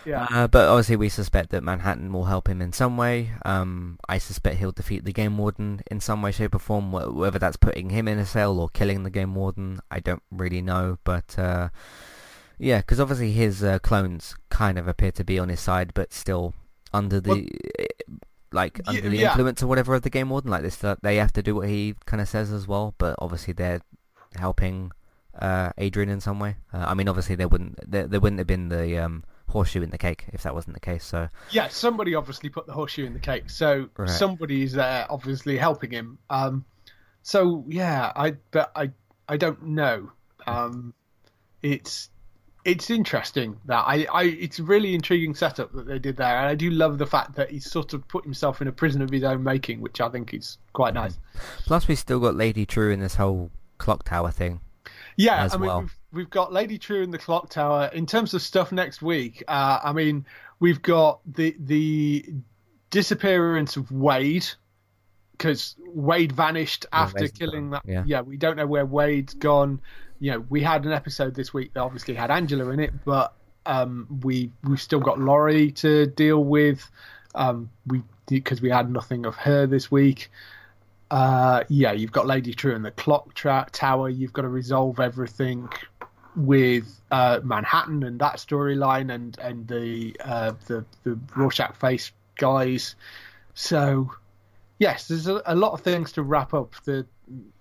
Yeah. 0.09 0.27
uh, 0.31 0.47
but 0.47 0.67
obviously 0.67 0.95
we 0.95 1.09
suspect 1.09 1.49
that 1.51 1.63
Manhattan 1.63 2.11
will 2.13 2.25
help 2.25 2.47
him 2.49 2.61
in 2.61 2.73
some 2.73 2.97
way. 2.97 3.31
Um, 3.45 3.99
I 4.07 4.17
suspect 4.17 4.57
he'll 4.57 4.71
defeat 4.71 5.05
the 5.05 5.13
Game 5.13 5.37
Warden 5.37 5.81
in 5.91 5.99
some 5.99 6.21
way, 6.21 6.31
shape, 6.31 6.55
or 6.55 6.59
form. 6.59 6.91
Whether 6.91 7.39
that's 7.39 7.57
putting 7.57 7.89
him 7.91 8.07
in 8.07 8.17
a 8.19 8.25
cell 8.25 8.59
or 8.59 8.69
killing 8.69 9.03
the 9.03 9.09
Game 9.09 9.35
Warden, 9.35 9.79
I 9.91 9.99
don't 9.99 10.23
really 10.31 10.61
know. 10.61 10.97
But 11.03 11.37
uh, 11.37 11.69
yeah, 12.57 12.79
because 12.79 12.99
obviously 12.99 13.31
his 13.31 13.63
uh, 13.63 13.79
clones 13.79 14.35
kind 14.49 14.77
of 14.77 14.87
appear 14.87 15.11
to 15.13 15.23
be 15.23 15.37
on 15.39 15.49
his 15.49 15.59
side, 15.61 15.93
but 15.93 16.11
still 16.13 16.53
under 16.93 17.19
the. 17.21 17.47
like 18.51 18.79
Y- 18.87 18.97
under 18.97 19.09
the 19.09 19.17
yeah. 19.17 19.29
influence 19.29 19.61
or 19.61 19.67
whatever 19.67 19.93
of 19.93 20.01
the 20.01 20.09
game 20.09 20.29
warden 20.31 20.49
like 20.49 20.63
this 20.63 20.77
they 21.03 21.17
have 21.17 21.31
to 21.31 21.43
do 21.43 21.53
what 21.53 21.67
he 21.69 21.93
kind 22.07 22.19
of 22.19 22.27
says 22.27 22.51
as 22.51 22.67
well 22.67 22.95
but 22.97 23.15
obviously 23.19 23.53
they're 23.53 23.79
helping 24.37 24.91
uh 25.37 25.69
adrian 25.77 26.09
in 26.09 26.19
some 26.19 26.39
way 26.39 26.55
uh, 26.73 26.85
i 26.87 26.95
mean 26.95 27.07
obviously 27.07 27.35
there 27.35 27.47
wouldn't 27.47 27.77
there, 27.87 28.07
there 28.07 28.19
wouldn't 28.19 28.39
have 28.39 28.47
been 28.47 28.69
the 28.69 28.97
um 28.97 29.23
horseshoe 29.49 29.81
in 29.81 29.89
the 29.89 29.97
cake 29.97 30.25
if 30.33 30.43
that 30.43 30.53
wasn't 30.53 30.73
the 30.73 30.79
case 30.79 31.03
so 31.03 31.27
yeah, 31.51 31.67
somebody 31.67 32.15
obviously 32.15 32.49
put 32.49 32.65
the 32.67 32.73
horseshoe 32.73 33.05
in 33.05 33.13
the 33.13 33.19
cake, 33.19 33.49
so 33.49 33.89
Right. 33.97 34.09
somebody's 34.09 34.73
there 34.73 35.05
obviously 35.09 35.57
helping 35.57 35.91
him. 35.91 36.17
Um, 36.29 36.65
so 37.21 37.63
yeah, 37.67 38.11
I 38.15 38.35
but 38.51 38.71
I 38.75 38.91
I 39.27 39.37
don't 39.37 39.61
know. 39.63 40.11
Um, 40.47 40.93
it's 41.61 42.09
it's 42.65 42.89
interesting 42.89 43.57
that 43.65 43.83
I, 43.87 44.05
I 44.13 44.23
it's 44.23 44.59
a 44.59 44.63
really 44.63 44.93
intriguing 44.93 45.33
setup 45.35 45.71
that 45.73 45.87
they 45.87 45.99
did 45.99 46.17
there, 46.17 46.37
and 46.37 46.45
I 46.47 46.55
do 46.55 46.69
love 46.69 46.97
the 46.97 47.05
fact 47.07 47.35
that 47.35 47.49
he's 47.51 47.69
sort 47.69 47.93
of 47.93 48.07
put 48.07 48.23
himself 48.23 48.61
in 48.61 48.67
a 48.67 48.71
prison 48.71 49.01
of 49.01 49.09
his 49.09 49.23
own 49.23 49.43
making, 49.43 49.81
which 49.81 50.01
I 50.01 50.09
think 50.09 50.33
is 50.33 50.57
quite 50.73 50.93
nice. 50.93 51.17
plus 51.65 51.87
we 51.87 51.95
still 51.95 52.19
got 52.19 52.35
lady 52.35 52.65
Trieu 52.65 52.91
in 52.91 52.99
this 52.99 53.15
whole 53.15 53.49
clock 53.77 54.03
tower 54.03 54.31
thing 54.31 54.59
Yeah, 55.15 55.43
as 55.43 55.53
I 55.53 55.57
mean, 55.57 55.67
well. 55.67 55.79
we've, 55.81 55.95
we've 56.11 56.29
got 56.29 56.51
Lady 56.51 56.77
Trieu 56.77 57.01
in 57.01 57.11
the 57.11 57.17
Clock 57.17 57.49
Tower. 57.49 57.89
In 57.93 58.05
terms 58.05 58.33
of 58.33 58.41
stuff 58.41 58.71
next 58.71 59.01
week, 59.01 59.43
uh, 59.47 59.79
I 59.83 59.93
mean, 59.93 60.25
we've 60.59 60.81
got 60.81 61.19
the 61.25 61.55
the 61.59 62.25
disappearance 62.89 63.77
of 63.77 63.91
Wade 63.91 64.47
because 65.31 65.75
Wade 65.93 66.31
vanished 66.31 66.85
after 66.91 67.21
Wade's 67.21 67.31
killing 67.37 67.69
that. 67.71 67.83
yeah. 68.05 68.21
we 68.21 68.35
don't 68.35 68.57
know 68.57 68.67
where 68.67 68.85
Wade's 68.85 69.33
gone. 69.33 69.81
You 70.19 70.33
know, 70.33 70.45
we 70.49 70.61
had 70.61 70.85
an 70.85 70.91
episode 70.91 71.33
this 71.33 71.53
week 71.53 71.73
that 71.73 71.79
obviously 71.79 72.13
had 72.13 72.29
Angela 72.29 72.69
in 72.71 72.81
it, 72.81 72.93
but 73.05 73.33
um, 73.65 74.19
we 74.23 74.51
we've 74.63 74.81
still 74.81 74.99
got 74.99 75.19
Laurie 75.19 75.71
to 75.73 76.07
deal 76.07 76.43
with. 76.43 76.89
Um, 77.35 77.69
we 77.87 78.03
because 78.27 78.61
we 78.61 78.69
had 78.69 78.91
nothing 78.91 79.25
of 79.25 79.35
her 79.35 79.65
this 79.65 79.89
week. 79.89 80.29
Uh, 81.09 81.63
yeah, 81.69 81.91
you've 81.91 82.11
got 82.11 82.27
Lady 82.27 82.53
Trieu 82.53 82.75
in 82.75 82.83
the 82.83 82.91
clock 82.91 83.33
tra- 83.33 83.67
tower. 83.71 84.09
You've 84.09 84.33
got 84.33 84.43
to 84.43 84.49
resolve 84.49 84.99
everything 84.99 85.69
with 86.45 87.01
uh, 87.11 87.39
Manhattan 87.43 88.03
and 88.03 88.19
that 88.19 88.35
storyline, 88.37 89.13
and 89.13 89.37
and 89.39 89.67
the 89.67 90.15
uh, 90.23 90.53
the 90.67 90.85
the 91.03 91.19
Rorschach 91.35 91.75
face 91.75 92.11
guys. 92.37 92.95
So 93.53 94.11
yes, 94.77 95.07
there's 95.07 95.27
a, 95.27 95.41
a 95.45 95.55
lot 95.55 95.73
of 95.73 95.81
things 95.81 96.13
to 96.13 96.23
wrap 96.23 96.53
up 96.53 96.73
the 96.85 97.05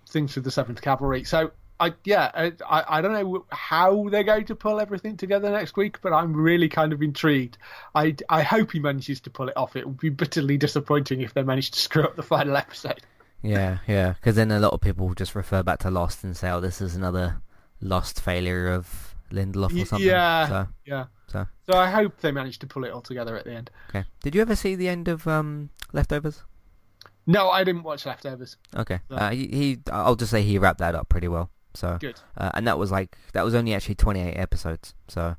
things 0.07 0.33
for 0.33 0.39
the 0.39 0.51
Seventh 0.51 0.81
Cavalry. 0.81 1.23
So 1.23 1.51
I 1.79 1.93
yeah, 2.03 2.31
I, 2.35 2.83
I 2.87 3.01
don't 3.01 3.13
know 3.13 3.45
how 3.49 4.09
they're 4.09 4.23
going 4.23 4.45
to 4.45 4.55
pull 4.55 4.79
everything 4.79 5.17
together 5.17 5.49
next 5.49 5.77
week, 5.77 6.01
but 6.01 6.13
I'm 6.13 6.35
really 6.35 6.69
kind 6.69 6.93
of 6.93 7.01
intrigued. 7.01 7.57
I 7.95 8.15
I 8.29 8.43
hope 8.43 8.71
he 8.71 8.79
manages 8.79 9.19
to 9.21 9.29
pull 9.29 9.49
it 9.49 9.57
off. 9.57 9.75
It 9.75 9.85
would 9.85 9.99
be 9.99 10.09
bitterly 10.09 10.57
disappointing 10.57 11.21
if 11.21 11.33
they 11.33 11.43
manage 11.43 11.71
to 11.71 11.79
screw 11.79 12.03
up 12.03 12.15
the 12.15 12.23
final 12.23 12.55
episode. 12.57 13.01
yeah 13.41 13.77
yeah 13.87 14.13
because 14.13 14.35
then 14.35 14.51
a 14.51 14.59
lot 14.59 14.73
of 14.73 14.81
people 14.81 15.13
just 15.13 15.33
refer 15.33 15.63
back 15.63 15.79
to 15.79 15.89
lost 15.89 16.25
and 16.25 16.35
say 16.35 16.49
oh 16.49 16.59
this 16.59 16.81
is 16.81 16.93
another 16.93 17.41
lost 17.81 18.21
failure 18.21 18.67
of 18.67 19.15
lindelof 19.31 19.79
or 19.81 19.85
something 19.85 20.07
yeah. 20.07 20.47
so 20.47 20.67
Yeah. 20.85 21.05
so 21.27 21.47
So 21.67 21.77
I 21.77 21.89
hope 21.89 22.19
they 22.21 22.31
manage 22.31 22.57
to 22.59 22.67
pull 22.67 22.83
it 22.83 22.91
all 22.91 23.01
together 23.01 23.35
at 23.37 23.45
the 23.45 23.53
end. 23.53 23.69
okay 23.89 24.05
did 24.23 24.33
you 24.35 24.41
ever 24.41 24.55
see 24.55 24.75
the 24.75 24.89
end 24.89 25.07
of 25.07 25.27
um 25.27 25.69
leftovers 25.93 26.43
No, 27.27 27.49
I 27.51 27.63
didn't 27.63 27.83
watch 27.83 28.05
Leftovers. 28.05 28.57
okay 28.75 28.99
No. 29.09 29.17
uh, 29.17 29.29
he, 29.31 29.47
he 29.47 29.79
i'll 29.91 30.15
just 30.15 30.31
say 30.31 30.41
he 30.41 30.57
wrapped 30.57 30.79
that 30.79 30.95
up 30.95 31.09
pretty 31.09 31.27
well 31.27 31.51
so 31.73 31.97
Good. 31.99 32.19
uh, 32.37 32.51
and 32.53 32.67
that 32.67 32.77
was 32.79 32.91
like 32.91 33.17
that 33.33 33.45
was 33.45 33.53
only 33.55 33.73
actually 33.73 33.95
28 33.95 34.33
episodes. 34.33 34.95
So 35.07 35.35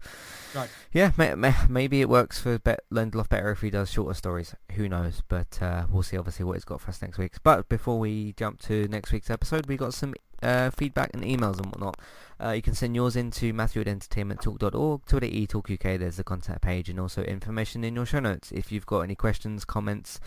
Right. 0.54 0.68
yeah 0.92 1.12
may, 1.16 1.34
may, 1.34 1.54
maybe 1.68 2.00
it 2.00 2.08
works 2.08 2.40
for 2.40 2.58
Bet 2.58 2.80
Lindelof 2.92 3.28
better 3.28 3.50
if 3.50 3.60
he 3.60 3.70
does 3.70 3.90
shorter 3.90 4.14
stories. 4.14 4.54
Who 4.72 4.88
knows? 4.88 5.22
But 5.28 5.60
uh, 5.62 5.84
we'll 5.90 6.02
see 6.02 6.16
obviously 6.16 6.44
what 6.44 6.54
he's 6.54 6.64
got 6.64 6.80
for 6.80 6.88
us 6.90 7.02
next 7.02 7.18
week. 7.18 7.34
But 7.42 7.68
before 7.68 7.98
we 7.98 8.32
jump 8.34 8.60
to 8.62 8.86
next 8.88 9.12
week's 9.12 9.30
episode 9.30 9.66
we 9.66 9.76
got 9.76 9.94
some 9.94 10.14
uh, 10.42 10.70
feedback 10.70 11.10
and 11.12 11.22
emails 11.22 11.58
and 11.58 11.66
whatnot. 11.66 11.98
Uh, 12.42 12.52
you 12.52 12.62
can 12.62 12.74
send 12.74 12.94
yours 12.96 13.14
into 13.14 13.52
matthew 13.52 13.82
at 13.82 13.86
entertainmenttalk.org 13.86 15.04
twitter 15.04 15.26
etalkuk 15.26 15.98
there's 15.98 16.16
the 16.16 16.24
contact 16.24 16.62
page 16.62 16.88
and 16.88 16.98
also 16.98 17.22
information 17.24 17.84
in 17.84 17.94
your 17.94 18.06
show 18.06 18.20
notes. 18.20 18.50
If 18.52 18.72
you've 18.72 18.86
got 18.86 19.00
any 19.00 19.14
questions 19.14 19.64
comments 19.64 20.18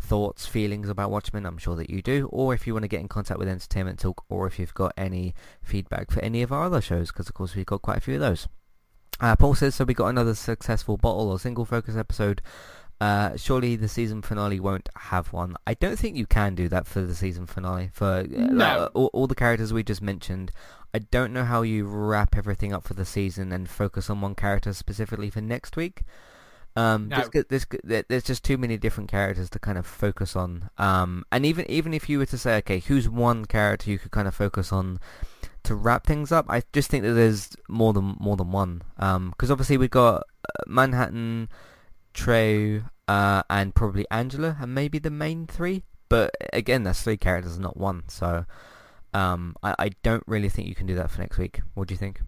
thoughts, 0.00 0.46
feelings 0.46 0.88
about 0.88 1.10
Watchmen, 1.10 1.46
I'm 1.46 1.58
sure 1.58 1.76
that 1.76 1.90
you 1.90 2.02
do, 2.02 2.28
or 2.32 2.54
if 2.54 2.66
you 2.66 2.72
want 2.74 2.84
to 2.84 2.88
get 2.88 3.00
in 3.00 3.08
contact 3.08 3.38
with 3.38 3.48
Entertainment 3.48 3.98
Talk, 4.00 4.24
or 4.28 4.46
if 4.46 4.58
you've 4.58 4.74
got 4.74 4.92
any 4.96 5.34
feedback 5.62 6.10
for 6.10 6.20
any 6.20 6.42
of 6.42 6.52
our 6.52 6.64
other 6.64 6.80
shows, 6.80 7.08
because 7.12 7.28
of 7.28 7.34
course 7.34 7.54
we've 7.54 7.66
got 7.66 7.82
quite 7.82 7.98
a 7.98 8.00
few 8.00 8.14
of 8.14 8.20
those. 8.20 8.48
Uh, 9.20 9.36
Paul 9.36 9.54
says, 9.54 9.74
so 9.74 9.84
we 9.84 9.94
got 9.94 10.06
another 10.08 10.34
successful 10.34 10.96
bottle 10.96 11.28
or 11.30 11.38
single 11.38 11.64
focus 11.64 11.96
episode. 11.96 12.40
Uh, 13.00 13.34
surely 13.36 13.76
the 13.76 13.88
season 13.88 14.20
finale 14.20 14.60
won't 14.60 14.88
have 14.94 15.32
one. 15.32 15.56
I 15.66 15.72
don't 15.74 15.98
think 15.98 16.16
you 16.16 16.26
can 16.26 16.54
do 16.54 16.68
that 16.68 16.86
for 16.86 17.00
the 17.00 17.14
season 17.14 17.46
finale. 17.46 17.90
For 17.92 18.04
uh, 18.04 18.24
No. 18.28 18.80
like, 18.80 18.90
all, 18.94 19.10
all 19.14 19.26
the 19.26 19.34
characters 19.34 19.72
we 19.72 19.82
just 19.82 20.02
mentioned, 20.02 20.52
I 20.92 20.98
don't 20.98 21.32
know 21.32 21.44
how 21.44 21.62
you 21.62 21.86
wrap 21.86 22.36
everything 22.36 22.72
up 22.74 22.84
for 22.84 22.94
the 22.94 23.06
season 23.06 23.52
and 23.52 23.70
focus 23.70 24.10
on 24.10 24.20
one 24.20 24.34
character 24.34 24.72
specifically 24.74 25.30
for 25.30 25.40
next 25.40 25.76
week. 25.76 26.02
Um, 26.76 27.08
No. 27.08 27.28
there's, 27.32 27.66
there's, 27.82 28.04
there's 28.08 28.22
just 28.22 28.44
too 28.44 28.56
many 28.56 28.76
different 28.76 29.10
characters 29.10 29.50
to 29.50 29.58
kind 29.58 29.76
of 29.76 29.86
focus 29.86 30.36
on. 30.36 30.70
Um, 30.78 31.24
and 31.32 31.44
even 31.44 31.68
even 31.70 31.92
if 31.92 32.08
you 32.08 32.18
were 32.18 32.26
to 32.26 32.38
say, 32.38 32.56
okay, 32.58 32.78
who's 32.78 33.08
one 33.08 33.44
character 33.44 33.90
you 33.90 33.98
could 33.98 34.12
kind 34.12 34.28
of 34.28 34.34
focus 34.34 34.72
on 34.72 35.00
to 35.64 35.74
wrap 35.74 36.06
things 36.06 36.30
up, 36.32 36.46
I 36.48 36.62
just 36.72 36.88
think 36.88 37.04
that 37.04 37.12
there's 37.12 37.56
more 37.68 37.92
than 37.92 38.16
more 38.20 38.36
than 38.36 38.52
one. 38.52 38.82
Because 38.96 39.50
obviously 39.50 39.78
we've 39.78 39.90
got 39.90 40.22
uh, 40.44 40.62
Manhattan, 40.66 41.48
Trey, 42.14 42.82
uh, 43.08 43.42
and 43.50 43.74
probably 43.74 44.06
Angela, 44.10 44.56
and 44.60 44.74
maybe 44.74 44.98
the 44.98 45.10
main 45.10 45.46
three. 45.46 45.82
But 46.08 46.34
again, 46.52 46.84
that's 46.84 47.02
three 47.02 47.16
characters, 47.16 47.54
and 47.54 47.62
not 47.62 47.76
one. 47.76 48.04
So 48.08 48.46
um, 49.12 49.56
I, 49.62 49.74
I 49.78 49.90
don't 50.02 50.24
really 50.26 50.48
think 50.48 50.68
you 50.68 50.74
can 50.74 50.86
do 50.86 50.94
that 50.94 51.10
for 51.10 51.20
next 51.20 51.36
week. 51.36 51.60
What 51.74 51.88
do 51.88 51.94
you 51.94 51.98
think? 51.98 52.20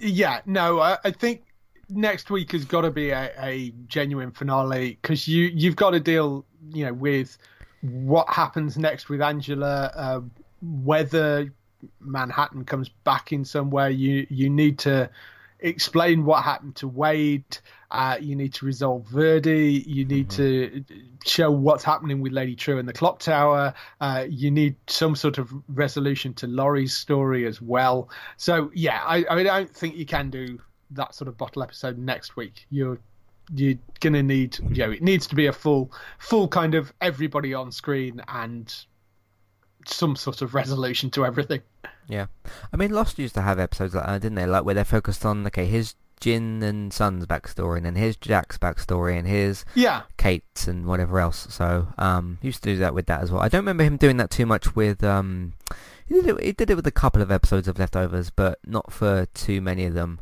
Yeah, 0.00 0.40
no, 0.44 0.80
I, 0.80 0.98
I 1.04 1.10
think 1.10 1.44
next 1.88 2.30
week 2.30 2.52
has 2.52 2.64
got 2.64 2.82
to 2.82 2.90
be 2.90 3.10
a, 3.10 3.32
a 3.38 3.72
genuine 3.86 4.30
finale 4.30 4.98
because 5.00 5.26
you 5.28 5.50
you've 5.54 5.76
got 5.76 5.90
to 5.90 6.00
deal, 6.00 6.44
you 6.72 6.86
know, 6.86 6.92
with 6.92 7.38
what 7.80 8.28
happens 8.28 8.76
next 8.76 9.08
with 9.08 9.22
Angela, 9.22 9.90
uh, 9.94 10.20
whether 10.60 11.52
Manhattan 12.00 12.64
comes 12.64 12.88
back 12.88 13.32
in 13.32 13.44
some 13.44 13.70
way. 13.70 13.92
You 13.92 14.26
you 14.30 14.50
need 14.50 14.78
to 14.80 15.10
explain 15.60 16.24
what 16.24 16.44
happened 16.44 16.76
to 16.76 16.88
Wade. 16.88 17.58
Uh, 17.90 18.18
you 18.20 18.36
need 18.36 18.52
to 18.52 18.66
resolve 18.66 19.06
Verdi. 19.06 19.82
You 19.86 20.04
need 20.04 20.28
to 20.30 20.84
show 21.24 21.50
what's 21.50 21.82
happening 21.82 22.20
with 22.20 22.32
Lady 22.32 22.54
Trieu 22.54 22.78
and 22.78 22.86
the 22.86 22.92
clock 22.92 23.18
tower. 23.18 23.72
Uh, 24.00 24.26
you 24.28 24.50
need 24.50 24.76
some 24.88 25.16
sort 25.16 25.38
of 25.38 25.50
resolution 25.68 26.34
to 26.34 26.46
Laurie's 26.46 26.94
story 26.94 27.46
as 27.46 27.62
well. 27.62 28.10
So 28.36 28.70
yeah, 28.74 29.02
I, 29.06 29.24
I 29.30 29.42
don't 29.42 29.74
think 29.74 29.96
you 29.96 30.04
can 30.04 30.28
do 30.28 30.58
that 30.90 31.14
sort 31.14 31.28
of 31.28 31.36
bottle 31.36 31.62
episode 31.62 31.98
next 31.98 32.36
week. 32.36 32.66
You're 32.70 32.98
you're 33.54 33.78
gonna 34.00 34.22
need 34.22 34.58
you 34.70 34.84
know 34.84 34.90
it 34.90 35.02
needs 35.02 35.26
to 35.28 35.34
be 35.34 35.46
a 35.46 35.52
full 35.52 35.90
full 36.18 36.48
kind 36.48 36.74
of 36.74 36.92
everybody 37.00 37.54
on 37.54 37.72
screen 37.72 38.20
and 38.28 38.74
some 39.86 40.16
sort 40.16 40.42
of 40.42 40.54
resolution 40.54 41.10
to 41.10 41.24
everything. 41.24 41.62
Yeah, 42.08 42.26
I 42.72 42.76
mean, 42.76 42.90
Lost 42.90 43.18
used 43.18 43.34
to 43.34 43.42
have 43.42 43.58
episodes 43.58 43.94
like 43.94 44.06
that, 44.06 44.22
didn't 44.22 44.36
they? 44.36 44.46
Like 44.46 44.64
where 44.64 44.74
they're 44.74 44.84
focused 44.84 45.24
on 45.24 45.46
okay, 45.46 45.66
here's 45.66 45.94
Jin 46.20 46.62
and 46.62 46.92
Sun's 46.92 47.26
backstory, 47.26 47.78
and 47.78 47.86
then 47.86 47.94
here's 47.94 48.16
Jack's 48.16 48.58
backstory, 48.58 49.18
and 49.18 49.26
here's 49.26 49.64
Yeah, 49.74 50.02
Kate's 50.16 50.66
and 50.66 50.86
whatever 50.86 51.20
else. 51.20 51.46
So 51.50 51.88
um, 51.98 52.38
used 52.42 52.62
to 52.64 52.70
do 52.70 52.78
that 52.78 52.94
with 52.94 53.06
that 53.06 53.22
as 53.22 53.30
well. 53.30 53.42
I 53.42 53.48
don't 53.48 53.60
remember 53.60 53.84
him 53.84 53.96
doing 53.96 54.16
that 54.18 54.30
too 54.30 54.46
much 54.46 54.74
with 54.74 55.04
um, 55.04 55.54
he 56.06 56.14
did 56.14 56.26
it, 56.26 56.42
he 56.42 56.52
did 56.52 56.70
it 56.70 56.74
with 56.74 56.86
a 56.86 56.92
couple 56.92 57.22
of 57.22 57.30
episodes 57.30 57.68
of 57.68 57.78
Leftovers, 57.78 58.30
but 58.30 58.58
not 58.66 58.92
for 58.92 59.26
too 59.34 59.60
many 59.60 59.84
of 59.84 59.94
them. 59.94 60.20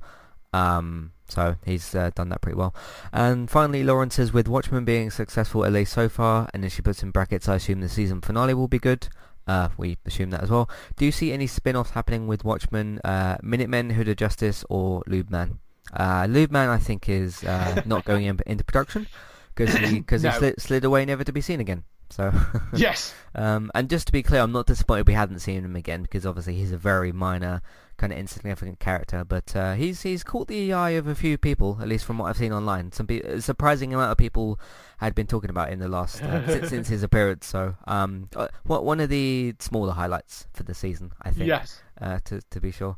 Um, 0.57 1.13
so 1.29 1.57
he's 1.65 1.95
uh, 1.95 2.11
done 2.15 2.29
that 2.31 2.41
pretty 2.41 2.57
well. 2.57 2.75
And 3.13 3.51
finally, 3.51 3.83
Lauren 3.83 4.11
says, 4.11 4.33
with 4.33 4.49
Watchmen 4.49 4.85
being 4.85 5.11
successful 5.11 5.65
at 5.65 5.73
least 5.73 5.93
so 5.93 6.09
far, 6.09 6.49
and 6.55 6.63
then 6.63 6.71
she 6.71 6.83
puts 6.83 7.03
in 7.03 7.11
brackets, 7.11 7.49
I 7.49 7.57
assume 7.57 7.81
the 7.81 7.89
season 7.89 8.21
finale 8.21 8.55
will 8.55 8.69
be 8.69 8.79
good. 8.79 9.09
Uh, 9.47 9.69
we 9.77 9.97
assume 10.07 10.31
that 10.31 10.43
as 10.43 10.51
well. 10.51 10.69
Do 10.97 11.05
you 11.05 11.13
see 11.13 11.33
any 11.33 11.47
spin-offs 11.47 11.91
happening 11.91 12.27
with 12.27 12.45
Watchmen, 12.45 13.01
uh, 13.05 13.37
Minutemen, 13.43 13.91
Hooded 13.91 14.19
Justice, 14.19 14.65
or 14.69 15.03
Lubeman? 15.05 15.59
Uh, 15.93 16.25
Lubeman, 16.25 16.69
I 16.69 16.79
think, 16.79 17.09
is 17.09 17.45
uh, 17.45 17.83
not 17.87 18.05
going 18.05 18.25
in, 18.25 18.41
into 18.47 18.65
production 18.65 19.07
because 19.55 19.75
he, 19.75 20.01
cause 20.03 20.23
he 20.23 20.31
slid, 20.33 20.61
slid 20.61 20.85
away 20.85 21.05
never 21.05 21.23
to 21.23 21.33
be 21.33 21.41
seen 21.41 21.61
again. 21.61 21.85
So 22.11 22.33
yes, 22.73 23.15
um, 23.35 23.71
and 23.75 23.91
just 23.91 24.07
to 24.07 24.13
be 24.13 24.23
clear, 24.23 24.41
I'm 24.41 24.53
not 24.53 24.67
disappointed 24.67 25.09
we 25.09 25.15
hadn't 25.15 25.41
seen 25.41 25.65
him 25.65 25.75
again 25.75 26.03
because 26.03 26.25
obviously 26.25 26.55
he's 26.55 26.73
a 26.73 26.79
very 26.79 27.11
minor, 27.13 27.63
kind 27.97 28.13
of 28.13 28.19
insignificant 28.19 28.79
character. 28.81 29.25
But 29.25 29.55
uh, 29.57 29.75
he's 29.75 30.03
he's 30.03 30.23
caught 30.25 30.49
the 30.49 30.73
eye 30.73 30.91
of 30.91 31.07
a 31.07 31.15
few 31.15 31.39
people, 31.39 31.79
at 31.81 31.89
least 31.89 32.05
from 32.05 32.19
what 32.19 32.27
I've 32.29 32.37
seen 32.37 32.53
online. 32.53 32.93
Some 32.93 33.07
pe- 33.07 33.21
a 33.21 33.41
surprising 33.41 33.93
amount 33.95 34.13
of 34.13 34.19
people 34.19 34.59
had 34.99 35.15
been 35.15 35.27
talking 35.27 35.51
about 35.51 35.71
in 35.71 35.79
the 35.79 35.89
last 35.89 36.23
uh, 36.23 36.47
since, 36.47 36.69
since 36.75 36.89
his 36.89 37.03
appearance. 37.03 37.47
So 37.47 37.77
um, 37.87 38.29
uh, 38.37 38.49
one 38.65 39.01
of 39.01 39.09
the 39.09 39.55
smaller 39.59 39.93
highlights 39.93 40.47
for 40.53 40.63
the 40.63 40.75
season, 40.75 41.13
I 41.23 41.31
think. 41.31 41.49
yes, 41.49 41.83
uh, 42.01 42.19
to 42.25 42.41
to 42.51 42.61
be 42.61 42.71
sure. 42.71 42.97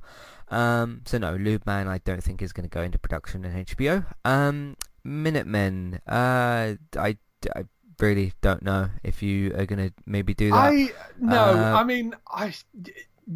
Um, 0.51 1.03
so 1.05 1.19
no, 1.19 1.35
Lube 1.37 1.67
Man 1.67 1.89
I 1.89 1.99
don't 1.99 2.23
think 2.23 2.41
is 2.43 2.53
going 2.53 2.69
to 2.69 2.75
go 2.75 2.83
into 2.83 2.99
production 2.99 3.45
in 3.45 3.65
HBO. 3.65 4.07
Um, 4.25 4.77
Minutemen, 5.05 6.01
uh, 6.07 6.75
I, 6.97 7.19
I 7.57 7.65
really 8.01 8.33
don't 8.41 8.63
know 8.63 8.91
if 9.03 9.23
you 9.23 9.53
are 9.57 9.67
going 9.67 9.89
to 9.89 9.93
maybe 10.07 10.33
do 10.35 10.51
that. 10.51 10.57
I 10.57 10.91
no, 11.19 11.37
Uh, 11.37 11.75
I 11.81 11.85
mean 11.85 12.15
I. 12.31 12.55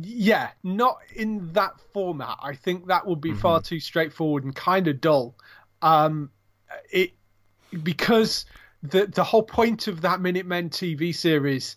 Yeah, 0.01 0.51
not 0.63 0.99
in 1.15 1.53
that 1.53 1.79
format. 1.93 2.39
I 2.43 2.55
think 2.55 2.87
that 2.87 3.07
would 3.07 3.21
be 3.21 3.35
far 3.35 3.61
too 3.61 3.79
straightforward 3.79 4.45
and 4.45 4.55
kind 4.55 4.89
of 4.89 5.01
dull. 5.01 5.35
Um, 5.83 6.31
it 6.91 7.13
because 7.83 8.47
the 8.83 9.07
the 9.07 9.23
whole 9.23 9.43
point 9.43 9.89
of 9.89 10.01
that 10.01 10.21
Minutemen 10.21 10.71
TV 10.71 11.15
series 11.15 11.77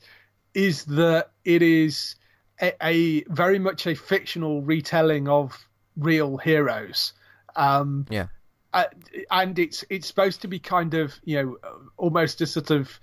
is 0.53 0.85
that 0.85 1.31
it 1.43 1.61
is 1.61 2.15
a, 2.61 2.73
a 2.81 3.23
very 3.23 3.59
much 3.59 3.85
a 3.85 3.95
fictional 3.95 4.61
retelling 4.61 5.27
of 5.27 5.67
real 5.97 6.37
heroes. 6.37 7.11
Um, 7.57 8.05
yeah, 8.09 8.27
uh, 8.73 8.85
and 9.29 9.59
it's 9.59 9.83
it's 9.89 10.07
supposed 10.07 10.41
to 10.41 10.47
be 10.47 10.59
kind 10.59 10.93
of 10.93 11.19
you 11.25 11.43
know 11.43 11.81
almost 11.97 12.39
a 12.39 12.47
sort 12.47 12.71
of 12.71 12.97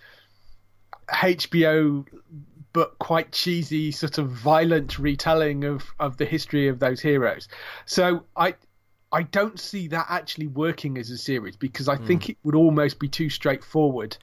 HBO 1.09 2.07
but 2.73 2.99
quite 2.99 3.33
cheesy 3.33 3.93
sort 3.93 4.19
of 4.19 4.31
violent 4.31 4.99
retelling 4.99 5.65
of 5.65 5.85
of 5.99 6.17
the 6.17 6.25
history 6.25 6.69
of 6.69 6.79
those 6.79 7.01
heroes. 7.01 7.49
So 7.87 8.25
I 8.37 8.55
I 9.13 9.25
don't 9.25 9.61
see 9.61 9.89
that 9.89 10.07
actually 10.09 10.47
working 10.47 10.97
as 10.97 11.11
a 11.11 11.19
series 11.19 11.57
because 11.57 11.89
I 11.89 11.97
think 11.97 12.31
it 12.31 12.39
would 12.45 12.55
almost 12.55 12.99
be 12.99 13.09
too 13.09 13.29
straightforward. 13.29 14.17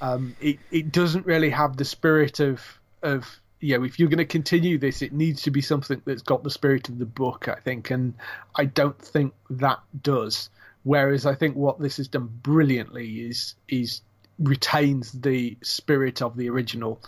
Um, 0.00 0.36
it 0.40 0.58
it 0.70 0.92
doesn't 0.92 1.24
really 1.24 1.50
have 1.50 1.76
the 1.78 1.84
spirit 1.84 2.40
of 2.40 2.60
of 3.02 3.40
you 3.60 3.78
know 3.78 3.84
if 3.84 3.98
you're 3.98 4.10
going 4.10 4.18
to 4.18 4.26
continue 4.26 4.76
this, 4.76 5.00
it 5.00 5.12
needs 5.12 5.42
to 5.42 5.50
be 5.50 5.62
something 5.62 6.02
that's 6.04 6.22
got 6.22 6.44
the 6.44 6.50
spirit 6.50 6.90
of 6.90 6.98
the 6.98 7.06
book. 7.06 7.48
I 7.48 7.58
think, 7.60 7.90
and 7.90 8.14
I 8.54 8.66
don't 8.66 9.00
think 9.00 9.32
that 9.48 9.80
does. 10.02 10.50
Whereas 10.82 11.24
I 11.24 11.34
think 11.34 11.56
what 11.56 11.80
this 11.80 11.96
has 11.96 12.08
done 12.08 12.28
brilliantly 12.42 13.22
is 13.22 13.54
is 13.68 14.02
retains 14.38 15.12
the 15.12 15.56
spirit 15.62 16.20
of 16.20 16.36
the 16.36 16.50
original, 16.50 17.00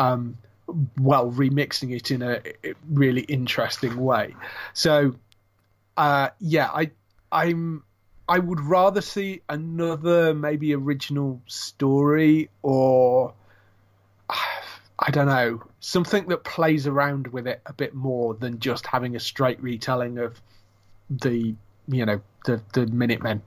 um, 0.00 0.38
while 0.96 1.30
remixing 1.30 1.94
it 1.94 2.10
in 2.10 2.22
a 2.22 2.40
really 2.88 3.20
interesting 3.22 3.96
way. 3.96 4.34
So, 4.72 5.14
uh, 5.96 6.30
yeah, 6.38 6.70
I 6.72 6.90
I'm 7.30 7.84
I 8.28 8.38
would 8.38 8.60
rather 8.60 9.02
see 9.02 9.42
another 9.48 10.32
maybe 10.32 10.74
original 10.74 11.42
story 11.46 12.48
or 12.62 13.34
I 14.30 15.10
don't 15.10 15.26
know 15.26 15.62
something 15.80 16.28
that 16.28 16.44
plays 16.44 16.86
around 16.86 17.26
with 17.28 17.46
it 17.46 17.60
a 17.66 17.72
bit 17.72 17.94
more 17.94 18.34
than 18.34 18.58
just 18.58 18.86
having 18.86 19.16
a 19.16 19.20
straight 19.20 19.62
retelling 19.62 20.18
of 20.18 20.40
the 21.10 21.54
you 21.88 22.06
know 22.06 22.20
the 22.46 22.62
the 22.72 22.86
Minutemen. 22.86 23.42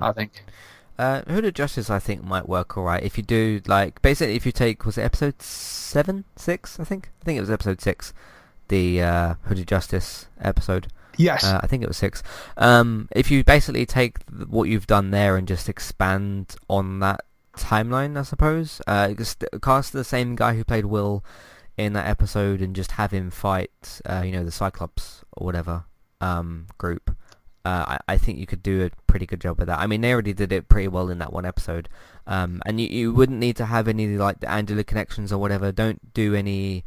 I 0.00 0.12
think. 0.12 0.44
Uh, 0.98 1.22
Hooded 1.22 1.54
Justice 1.54 1.90
I 1.90 1.98
think 1.98 2.22
might 2.22 2.48
work 2.48 2.76
alright 2.76 3.02
if 3.02 3.16
you 3.16 3.22
do 3.22 3.60
like 3.66 4.00
basically 4.02 4.36
if 4.36 4.46
you 4.46 4.52
take 4.52 4.84
was 4.84 4.98
it 4.98 5.02
episode 5.02 5.40
seven, 5.42 6.24
six? 6.36 6.78
I 6.78 6.84
think 6.84 7.10
I 7.22 7.24
think 7.24 7.38
it 7.38 7.40
was 7.40 7.50
episode 7.50 7.80
six, 7.80 8.12
the 8.68 9.02
uh, 9.02 9.34
Hooded 9.44 9.68
Justice 9.68 10.26
episode. 10.40 10.88
Yes. 11.16 11.44
Uh, 11.44 11.60
I 11.62 11.66
think 11.66 11.82
it 11.82 11.88
was 11.88 11.96
six. 11.96 12.22
Um, 12.56 13.08
if 13.14 13.30
you 13.30 13.44
basically 13.44 13.86
take 13.86 14.18
what 14.48 14.68
you've 14.68 14.86
done 14.86 15.10
there 15.10 15.36
and 15.36 15.46
just 15.46 15.68
expand 15.68 16.56
on 16.68 17.00
that 17.00 17.20
timeline, 17.56 18.18
I 18.18 18.22
suppose, 18.22 18.80
uh, 18.86 19.12
just 19.12 19.44
cast 19.62 19.92
the 19.92 20.04
same 20.04 20.36
guy 20.36 20.54
who 20.54 20.64
played 20.64 20.86
Will 20.86 21.24
in 21.76 21.92
that 21.94 22.06
episode 22.06 22.60
and 22.60 22.76
just 22.76 22.92
have 22.92 23.10
him 23.10 23.30
fight, 23.30 24.00
uh, 24.06 24.22
you 24.24 24.32
know, 24.32 24.44
the 24.44 24.52
Cyclops 24.52 25.24
or 25.32 25.44
whatever 25.44 25.84
um, 26.20 26.66
group. 26.78 27.14
Uh, 27.64 27.96
I, 28.08 28.14
I 28.14 28.18
think 28.18 28.38
you 28.38 28.46
could 28.46 28.62
do 28.62 28.84
a 28.84 28.90
pretty 29.06 29.26
good 29.26 29.40
job 29.40 29.58
with 29.58 29.68
that. 29.68 29.78
I 29.78 29.86
mean, 29.86 30.00
they 30.00 30.12
already 30.12 30.32
did 30.32 30.52
it 30.52 30.68
pretty 30.68 30.88
well 30.88 31.08
in 31.10 31.18
that 31.18 31.32
one 31.32 31.46
episode, 31.46 31.88
um, 32.26 32.60
and 32.66 32.80
you, 32.80 32.88
you 32.88 33.12
wouldn't 33.12 33.38
need 33.38 33.56
to 33.56 33.66
have 33.66 33.86
any 33.86 34.08
like 34.16 34.40
the 34.40 34.50
Angela 34.50 34.82
connections 34.82 35.32
or 35.32 35.38
whatever. 35.38 35.70
Don't 35.70 36.12
do 36.12 36.34
any 36.34 36.84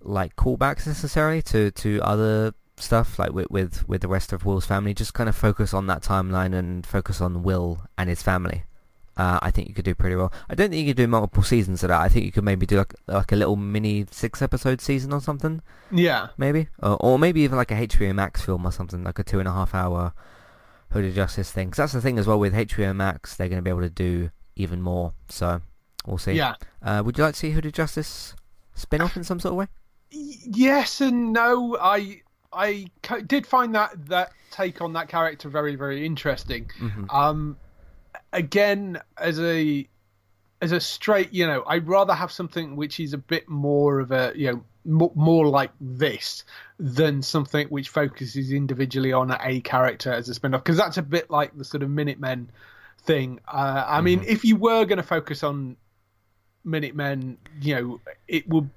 like 0.00 0.36
callbacks 0.36 0.86
necessarily 0.86 1.42
to, 1.42 1.72
to 1.72 2.00
other 2.02 2.54
stuff 2.76 3.18
like 3.18 3.32
with, 3.32 3.50
with 3.50 3.88
with 3.88 4.02
the 4.02 4.08
rest 4.08 4.32
of 4.32 4.44
Will's 4.44 4.66
family. 4.66 4.94
Just 4.94 5.14
kind 5.14 5.28
of 5.28 5.34
focus 5.34 5.74
on 5.74 5.86
that 5.88 6.02
timeline 6.02 6.54
and 6.54 6.86
focus 6.86 7.20
on 7.20 7.42
Will 7.42 7.82
and 7.96 8.08
his 8.08 8.22
family. 8.22 8.62
Uh, 9.18 9.38
I 9.42 9.50
think 9.50 9.66
you 9.68 9.74
could 9.74 9.84
do 9.84 9.94
pretty 9.96 10.14
well. 10.16 10.32
I 10.48 10.54
don't 10.54 10.70
think 10.70 10.80
you 10.86 10.90
could 10.94 10.96
do 10.96 11.08
multiple 11.08 11.42
seasons 11.42 11.82
of 11.82 11.88
that. 11.88 12.00
I 12.00 12.08
think 12.08 12.24
you 12.24 12.30
could 12.32 12.44
maybe 12.44 12.64
do 12.66 12.78
like 12.78 12.94
like 13.08 13.32
a 13.32 13.36
little 13.36 13.56
mini 13.56 14.06
six 14.12 14.40
episode 14.40 14.80
season 14.80 15.12
or 15.12 15.20
something, 15.20 15.60
yeah. 15.90 16.28
maybe, 16.38 16.68
or, 16.80 16.96
or 17.00 17.18
maybe 17.18 17.40
even 17.40 17.56
like 17.56 17.72
a 17.72 17.86
HBO 17.86 18.14
Max 18.14 18.42
film 18.42 18.64
or 18.64 18.70
something, 18.70 19.02
like 19.02 19.18
a 19.18 19.24
two 19.24 19.40
and 19.40 19.48
a 19.48 19.52
half 19.52 19.74
hour 19.74 20.12
Hooded 20.92 21.14
Justice 21.14 21.50
thing. 21.50 21.70
'Cause 21.70 21.78
that's 21.78 21.92
the 21.92 22.00
thing 22.00 22.16
as 22.18 22.26
well 22.28 22.38
with 22.38 22.54
HBO 22.54 22.94
Max, 22.94 23.34
they're 23.34 23.48
going 23.48 23.58
to 23.58 23.62
be 23.62 23.70
able 23.70 23.80
to 23.80 23.90
do 23.90 24.30
even 24.54 24.80
more. 24.80 25.12
So 25.28 25.60
we'll 26.06 26.18
see. 26.18 26.32
Yeah. 26.32 26.54
Uh, 26.80 27.02
would 27.04 27.18
you 27.18 27.24
like 27.24 27.34
to 27.34 27.40
see 27.40 27.50
Hooded 27.50 27.74
Justice 27.74 28.34
spin 28.74 29.00
off 29.00 29.16
in 29.16 29.24
some 29.24 29.40
sort 29.40 29.52
of 29.52 29.56
way? 29.58 29.66
Yes 30.10 31.00
and 31.00 31.32
no. 31.32 31.76
I 31.80 32.22
I 32.52 32.86
did 33.26 33.46
find 33.46 33.74
that 33.74 34.06
that 34.06 34.30
take 34.50 34.80
on 34.80 34.92
that 34.94 35.08
character 35.08 35.48
very 35.48 35.74
very 35.74 36.06
interesting. 36.06 36.70
Um, 37.10 37.56
again, 38.32 39.00
as 39.16 39.40
a 39.40 39.88
as 40.60 40.72
a 40.72 40.80
straight, 40.80 41.32
you 41.32 41.46
know, 41.46 41.62
I'd 41.66 41.86
rather 41.86 42.14
have 42.14 42.32
something 42.32 42.74
which 42.76 42.98
is 42.98 43.12
a 43.12 43.18
bit 43.18 43.48
more 43.48 44.00
of 44.00 44.10
a 44.10 44.32
you 44.34 44.52
know 44.52 44.64
more, 44.84 45.12
more 45.14 45.46
like 45.46 45.70
this 45.80 46.44
than 46.78 47.22
something 47.22 47.68
which 47.68 47.88
focuses 47.90 48.52
individually 48.52 49.12
on 49.12 49.36
a 49.40 49.60
character 49.60 50.12
as 50.12 50.28
a 50.28 50.34
spin-off 50.34 50.62
because 50.62 50.78
that's 50.78 50.96
a 50.96 51.02
bit 51.02 51.30
like 51.30 51.56
the 51.56 51.64
sort 51.64 51.82
of 51.82 51.90
Minutemen 51.90 52.50
thing. 53.02 53.40
Uh, 53.46 53.84
I 53.86 54.00
mean, 54.00 54.24
if 54.26 54.44
you 54.44 54.56
were 54.56 54.84
going 54.84 54.96
to 54.98 55.02
focus 55.02 55.42
on 55.42 55.76
Minutemen, 56.64 57.38
you 57.60 57.74
know, 57.74 58.00
it 58.26 58.48
would. 58.48 58.70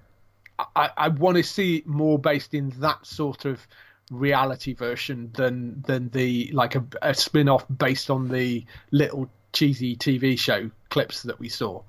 I, 0.76 0.92
I 0.96 1.08
want 1.08 1.38
to 1.38 1.44
see 1.44 1.78
it 1.78 1.88
more 1.88 2.20
based 2.20 2.54
in 2.54 2.70
that 2.82 3.08
sort 3.08 3.46
of 3.46 3.66
reality 4.12 4.74
version 4.74 5.32
than 5.34 5.82
than 5.88 6.10
the 6.10 6.52
like 6.54 6.76
a, 6.76 6.84
a 7.02 7.14
spin-off 7.16 7.66
based 7.76 8.12
on 8.12 8.28
the 8.28 8.66
little 8.92 9.30
cheesy 9.54 9.96
TV 9.96 10.38
show 10.38 10.70
clips 10.90 11.24
that 11.24 11.40
we 11.40 11.50
saw, 11.50 11.82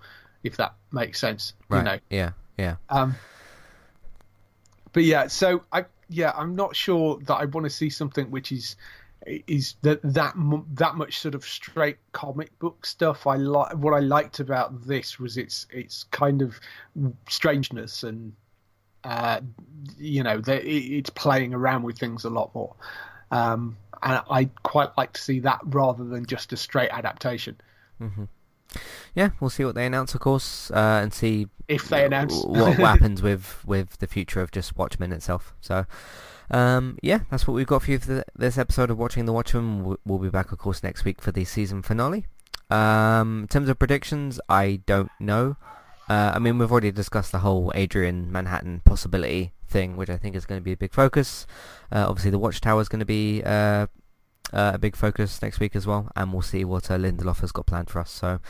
if 0.43 0.57
that 0.57 0.75
makes 0.93 1.19
sense. 1.19 1.55
Right. 1.69 1.79
You 1.79 1.85
know. 1.85 1.99
Yeah. 2.11 2.31
Yeah. 2.59 2.77
Um, 2.91 3.15
but 4.93 5.05
yeah, 5.05 5.27
so 5.27 5.63
I 5.73 5.85
yeah 6.09 6.33
I'm 6.37 6.55
not 6.55 6.77
sure 6.77 7.19
that 7.25 7.35
I 7.35 7.47
want 7.47 7.65
to 7.65 7.71
see 7.71 7.91
something 7.91 8.31
which 8.31 8.53
is 8.53 8.77
is 9.27 9.77
that 9.83 10.01
that 10.03 10.35
that 10.75 10.97
much 10.97 11.19
sort 11.19 11.35
of 11.35 11.45
straight 11.45 11.99
comic 12.13 12.57
book 12.59 12.85
stuff. 12.85 13.27
I 13.27 13.37
like 13.37 13.75
what 13.77 13.95
I 13.95 14.01
liked 14.01 14.41
about 14.41 14.87
this 14.87 15.19
was 15.19 15.37
its 15.37 15.67
its 15.71 16.05
kind 16.05 16.43
of 16.43 16.61
strangeness 17.29 18.03
and 18.03 18.33
uh, 19.05 19.41
you 19.99 20.23
know 20.23 20.41
that 20.41 20.65
it's 20.65 21.11
playing 21.11 21.55
around 21.55 21.83
with 21.83 21.99
things 21.99 22.25
a 22.25 22.31
lot 22.31 22.55
more. 22.55 22.75
Um, 23.33 23.76
and 24.03 24.22
I 24.30 24.51
quite 24.62 24.91
like 24.97 25.12
to 25.14 25.20
see 25.20 25.41
that 25.41 25.61
rather 25.64 26.05
than 26.05 26.26
just 26.26 26.53
a 26.53 26.57
straight 26.57 26.91
adaptation. 26.91 27.57
Yeah, 29.14 29.30
we'll 29.41 29.51
see 29.51 29.64
what 29.64 29.74
they 29.74 29.87
announce, 29.87 30.14
of 30.14 30.20
course, 30.20 30.70
uh, 30.70 31.01
and 31.03 31.12
see 31.12 31.47
If 31.68 31.89
they 31.89 32.05
announce. 32.05 32.45
what, 32.45 32.78
what 32.78 32.89
happens 32.89 33.22
with, 33.22 33.62
with 33.66 33.99
the 33.99 34.07
future 34.07 34.41
of 34.41 34.51
just 34.51 34.76
Watchmen 34.76 35.12
itself. 35.12 35.55
So, 35.61 35.87
um, 36.51 36.99
yeah, 37.03 37.20
that's 37.30 37.47
what 37.47 37.55
we've 37.55 37.66
got 37.66 37.83
for 37.83 37.91
you 37.91 37.99
for 37.99 38.24
this 38.35 38.59
episode 38.59 38.91
of 38.91 38.99
Watching 38.99 39.26
the 39.26 39.33
Watchmen. 39.33 39.85
We'll, 39.85 39.99
we'll 40.05 40.18
be 40.18 40.30
back, 40.30 40.53
of 40.53 40.59
course, 40.59 40.83
next 40.83 41.05
week 41.05 41.20
for 41.20 41.33
the 41.33 41.45
season 41.45 41.83
finale. 41.83 42.26
Um, 42.70 43.43
in 43.43 43.49
terms 43.49 43.68
of 43.68 43.78
predictions, 43.78 44.41
I 44.49 44.80
don't 44.87 45.11
know. 45.20 45.57
Uh, 46.09 46.33
I 46.35 46.39
mean, 46.39 46.59
we've 46.59 46.70
already 46.72 46.91
discussed 46.91 47.30
the 47.30 47.39
whole 47.41 47.70
Adrian 47.74 48.33
Manhattan 48.33 48.80
possibility 48.85 49.53
thing, 49.73 49.97
which 49.97 50.11
I 50.11 50.16
think 50.16 50.37
is 50.37 50.47
going 50.47 50.61
to 50.61 50.64
be 50.64 50.73
a 50.73 50.77
big 50.77 50.93
focus. 50.93 51.47
Uh, 51.91 52.07
obviously, 52.09 52.31
the 52.31 52.39
Watchtower 52.39 52.81
is 52.81 52.89
going 52.89 53.01
to 53.01 53.07
be 53.07 53.43
uh, 53.45 53.87
uh, 54.53 54.72
a 54.74 54.78
big 54.78 54.96
focus 54.96 55.40
next 55.42 55.61
week 55.61 55.74
as 55.76 55.86
well, 55.86 56.11
and 56.16 56.32
we'll 56.32 56.42
see 56.42 56.64
what 56.64 56.90
uh, 56.90 56.96
Lindelof 56.96 57.40
has 57.40 57.53
got 57.53 57.66
planned 57.66 57.90
for 57.90 58.00
us. 58.00 58.11
So, 58.11 58.40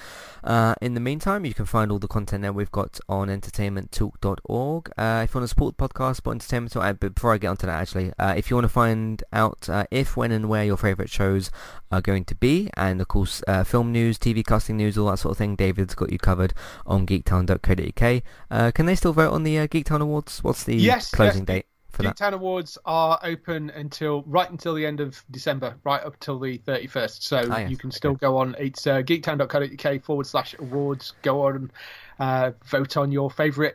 uh, 0.44 0.74
in 0.80 0.94
the 0.94 1.00
meantime, 1.00 1.44
you 1.44 1.54
can 1.54 1.66
find 1.66 1.90
all 1.92 1.98
the 1.98 2.08
content 2.08 2.42
that 2.42 2.54
we've 2.54 2.70
got 2.70 2.98
on 3.08 3.28
entertainmenttalk.org. 3.28 4.90
Uh, 4.96 5.20
if 5.24 5.34
you 5.34 5.38
want 5.40 5.44
to 5.44 5.48
support 5.48 5.76
the 5.78 5.88
podcast, 5.88 6.22
but 6.22 6.30
entertainment 6.32 6.72
talk. 6.72 6.84
Uh, 6.84 6.92
but 6.92 7.14
before 7.14 7.34
I 7.34 7.38
get 7.38 7.48
onto 7.48 7.66
that, 7.66 7.80
actually, 7.80 8.12
uh, 8.18 8.34
if 8.36 8.50
you 8.50 8.56
want 8.56 8.64
to 8.64 8.68
find 8.68 9.22
out 9.32 9.68
uh, 9.68 9.84
if, 9.90 10.16
when, 10.16 10.32
and 10.32 10.48
where 10.48 10.64
your 10.64 10.76
favourite 10.76 11.10
shows 11.10 11.50
are 11.90 12.00
going 12.00 12.24
to 12.26 12.34
be, 12.34 12.70
and 12.74 13.00
of 13.00 13.08
course, 13.08 13.42
uh, 13.46 13.64
film 13.64 13.92
news, 13.92 14.18
TV 14.18 14.44
casting 14.44 14.76
news, 14.76 14.96
all 14.98 15.10
that 15.10 15.18
sort 15.18 15.32
of 15.32 15.38
thing, 15.38 15.56
David's 15.56 15.94
got 15.94 16.10
you 16.12 16.18
covered 16.18 16.54
on 16.86 17.06
geektown.co.uk. 17.06 18.22
Uh, 18.50 18.70
can 18.72 18.86
they 18.86 18.94
still 18.94 19.12
vote 19.12 19.32
on 19.32 19.42
the 19.44 19.58
uh, 19.58 19.66
Geektown 19.66 20.00
Awards? 20.00 20.42
What's 20.42 20.64
the 20.64 20.76
Yes, 20.76 21.10
closing 21.10 21.42
yes. 21.42 21.46
date 21.46 21.66
for 21.92 22.02
that? 22.02 22.16
Geektown 22.16 22.32
Awards 22.32 22.78
are 22.84 23.18
open 23.22 23.70
until 23.70 24.22
right 24.26 24.50
until 24.50 24.74
the 24.74 24.84
end 24.86 25.00
of 25.00 25.24
December, 25.30 25.76
right 25.84 26.02
up 26.02 26.18
till 26.20 26.38
the 26.38 26.58
31st. 26.58 27.22
So 27.22 27.46
Ah, 27.50 27.58
yes, 27.58 27.70
you 27.70 27.76
can 27.76 27.88
okay. 27.88 27.96
still 27.96 28.14
go 28.14 28.36
on. 28.38 28.54
It's 28.58 28.86
uh, 28.86 29.02
geektown.co.uk 29.02 30.02
forward 30.02 30.26
slash 30.26 30.54
awards. 30.58 31.12
Go 31.22 31.42
on 31.46 31.56
and 31.56 31.70
uh, 32.18 32.52
vote 32.66 32.96
on 32.96 33.12
your 33.12 33.30
favourite 33.30 33.74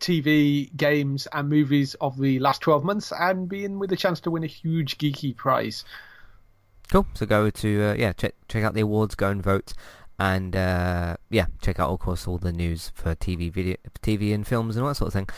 TV, 0.00 0.74
games, 0.76 1.26
and 1.32 1.48
movies 1.48 1.94
of 2.00 2.18
the 2.20 2.38
last 2.38 2.60
12 2.60 2.84
months 2.84 3.12
and 3.18 3.48
be 3.48 3.64
in 3.64 3.78
with 3.78 3.90
a 3.92 3.96
chance 3.96 4.20
to 4.20 4.30
win 4.30 4.44
a 4.44 4.48
huge 4.48 4.98
geeky 4.98 5.34
prize. 5.34 5.84
Cool. 6.90 7.06
So 7.14 7.26
go 7.26 7.50
to 7.50 7.82
uh, 7.82 7.94
yeah 7.94 8.12
check 8.12 8.34
check 8.48 8.62
out 8.62 8.74
the 8.74 8.82
awards, 8.82 9.14
go 9.16 9.28
and 9.30 9.42
vote, 9.42 9.72
and 10.20 10.54
uh, 10.54 11.16
yeah 11.30 11.46
check 11.60 11.80
out 11.80 11.90
of 11.90 11.98
course 11.98 12.28
all 12.28 12.38
the 12.38 12.52
news 12.52 12.92
for 12.94 13.14
TV, 13.16 13.50
video, 13.50 13.76
TV 14.02 14.32
and 14.34 14.46
films 14.46 14.76
and 14.76 14.84
all 14.84 14.90
that 14.90 14.94
sort 14.94 15.08
of 15.08 15.12
thing. 15.14 15.28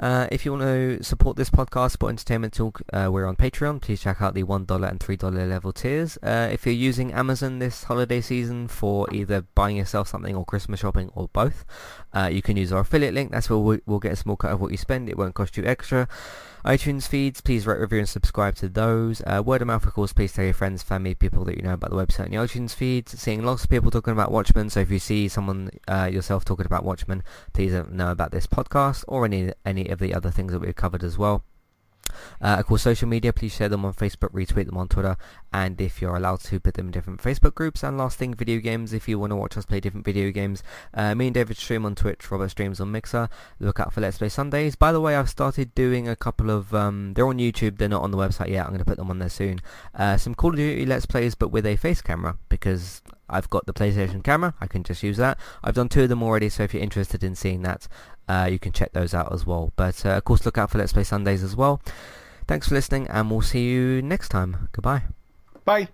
Uh, 0.00 0.26
if 0.32 0.44
you 0.44 0.52
want 0.52 0.62
to 0.62 1.02
support 1.02 1.36
this 1.36 1.50
podcast, 1.50 1.92
Sport 1.92 2.10
Entertainment 2.10 2.54
Talk, 2.54 2.82
uh, 2.92 3.08
we're 3.12 3.26
on 3.26 3.36
Patreon. 3.36 3.80
Please 3.80 4.00
check 4.00 4.20
out 4.20 4.34
the 4.34 4.42
one 4.42 4.64
dollar 4.64 4.88
and 4.88 5.00
three 5.00 5.16
dollar 5.16 5.46
level 5.46 5.72
tiers. 5.72 6.18
Uh, 6.22 6.48
if 6.50 6.66
you're 6.66 6.74
using 6.74 7.12
Amazon 7.12 7.58
this 7.58 7.84
holiday 7.84 8.20
season 8.20 8.68
for 8.68 9.12
either 9.12 9.42
buying 9.54 9.76
yourself 9.76 10.08
something 10.08 10.34
or 10.34 10.44
Christmas 10.44 10.80
shopping 10.80 11.10
or 11.14 11.28
both, 11.32 11.64
uh, 12.12 12.28
you 12.32 12.42
can 12.42 12.56
use 12.56 12.72
our 12.72 12.80
affiliate 12.80 13.14
link. 13.14 13.30
That's 13.30 13.48
where 13.48 13.58
we, 13.58 13.80
we'll 13.86 13.98
get 13.98 14.12
a 14.12 14.16
small 14.16 14.36
cut 14.36 14.50
of 14.50 14.60
what 14.60 14.70
you 14.70 14.76
spend. 14.76 15.08
It 15.08 15.18
won't 15.18 15.34
cost 15.34 15.56
you 15.56 15.64
extra. 15.64 16.08
iTunes 16.64 17.08
feeds, 17.08 17.40
please 17.40 17.66
rate, 17.66 17.80
review, 17.80 17.98
and 17.98 18.08
subscribe 18.08 18.54
to 18.56 18.68
those. 18.68 19.20
Uh, 19.26 19.42
word 19.44 19.62
of 19.62 19.66
mouth, 19.66 19.84
of 19.84 19.92
course, 19.94 20.12
please 20.12 20.32
tell 20.32 20.44
your 20.44 20.54
friends, 20.54 20.82
family, 20.82 21.14
people 21.14 21.44
that 21.44 21.56
you 21.56 21.62
know 21.62 21.74
about 21.74 21.90
the 21.90 21.96
website 21.96 22.26
and 22.26 22.34
the 22.34 22.38
iTunes 22.38 22.74
feeds. 22.74 23.18
Seeing 23.20 23.44
lots 23.44 23.64
of 23.64 23.70
people 23.70 23.90
talking 23.90 24.12
about 24.12 24.30
Watchmen, 24.30 24.70
so 24.70 24.80
if 24.80 24.90
you 24.90 24.98
see 24.98 25.28
someone 25.28 25.70
uh, 25.88 26.08
yourself 26.12 26.44
talking 26.44 26.66
about 26.66 26.84
Watchmen, 26.84 27.22
please 27.52 27.72
let 27.72 27.86
them 27.86 27.96
know 27.96 28.10
about 28.10 28.30
this 28.30 28.46
podcast 28.46 29.04
or 29.08 29.24
any 29.24 29.52
any 29.66 29.81
any 29.82 29.90
of 29.90 29.98
the 29.98 30.14
other 30.14 30.30
things 30.30 30.52
that 30.52 30.60
we've 30.60 30.74
covered 30.74 31.04
as 31.04 31.18
well. 31.18 31.44
Uh, 32.42 32.56
of 32.58 32.66
course, 32.66 32.82
social 32.82 33.08
media, 33.08 33.32
please 33.32 33.54
share 33.54 33.68
them 33.68 33.84
on 33.84 33.94
Facebook, 33.94 34.32
retweet 34.32 34.66
them 34.66 34.76
on 34.76 34.88
Twitter, 34.88 35.16
and 35.52 35.80
if 35.80 36.02
you're 36.02 36.16
allowed 36.16 36.40
to, 36.40 36.60
put 36.60 36.74
them 36.74 36.86
in 36.86 36.92
different 36.92 37.22
Facebook 37.22 37.54
groups. 37.54 37.82
And 37.82 37.96
last 37.96 38.18
thing, 38.18 38.34
video 38.34 38.60
games. 38.60 38.92
If 38.92 39.08
you 39.08 39.18
want 39.18 39.30
to 39.30 39.36
watch 39.36 39.56
us 39.56 39.64
play 39.64 39.80
different 39.80 40.04
video 40.04 40.30
games, 40.30 40.62
uh, 40.92 41.14
me 41.14 41.28
and 41.28 41.34
David 41.34 41.56
stream 41.56 41.86
on 41.86 41.94
Twitch, 41.94 42.30
Robert 42.30 42.50
streams 42.50 42.80
on 42.80 42.92
Mixer. 42.92 43.28
Look 43.60 43.80
out 43.80 43.92
for 43.92 44.00
Let's 44.00 44.18
Play 44.18 44.28
Sundays. 44.28 44.76
By 44.76 44.92
the 44.92 45.00
way, 45.00 45.16
I've 45.16 45.30
started 45.30 45.74
doing 45.74 46.08
a 46.08 46.16
couple 46.16 46.50
of, 46.50 46.74
um, 46.74 47.14
they're 47.14 47.26
on 47.26 47.38
YouTube, 47.38 47.78
they're 47.78 47.88
not 47.88 48.02
on 48.02 48.10
the 48.10 48.18
website 48.18 48.48
yet, 48.48 48.64
I'm 48.64 48.70
going 48.70 48.80
to 48.80 48.84
put 48.84 48.98
them 48.98 49.10
on 49.10 49.18
there 49.18 49.30
soon. 49.30 49.60
Uh, 49.94 50.16
some 50.16 50.34
Call 50.34 50.50
of 50.50 50.56
Duty 50.56 50.84
Let's 50.84 51.06
Plays, 51.06 51.34
but 51.34 51.48
with 51.48 51.64
a 51.64 51.76
face 51.76 52.02
camera, 52.02 52.36
because 52.48 53.00
I've 53.28 53.48
got 53.48 53.64
the 53.64 53.72
PlayStation 53.72 54.22
camera, 54.22 54.54
I 54.60 54.66
can 54.66 54.82
just 54.82 55.02
use 55.02 55.16
that. 55.16 55.38
I've 55.64 55.74
done 55.74 55.88
two 55.88 56.02
of 56.02 56.08
them 56.10 56.22
already, 56.22 56.50
so 56.50 56.64
if 56.64 56.74
you're 56.74 56.82
interested 56.82 57.24
in 57.24 57.34
seeing 57.34 57.62
that, 57.62 57.88
uh, 58.28 58.48
you 58.50 58.58
can 58.58 58.72
check 58.72 58.92
those 58.92 59.14
out 59.14 59.32
as 59.32 59.46
well. 59.46 59.72
But 59.76 60.04
uh, 60.04 60.10
of 60.10 60.24
course, 60.24 60.44
look 60.44 60.58
out 60.58 60.70
for 60.70 60.78
Let's 60.78 60.92
Play 60.92 61.04
Sundays 61.04 61.42
as 61.42 61.56
well. 61.56 61.80
Thanks 62.46 62.68
for 62.68 62.74
listening, 62.74 63.06
and 63.08 63.30
we'll 63.30 63.42
see 63.42 63.68
you 63.68 64.02
next 64.02 64.28
time. 64.28 64.68
Goodbye. 64.72 65.02
Bye. 65.64 65.88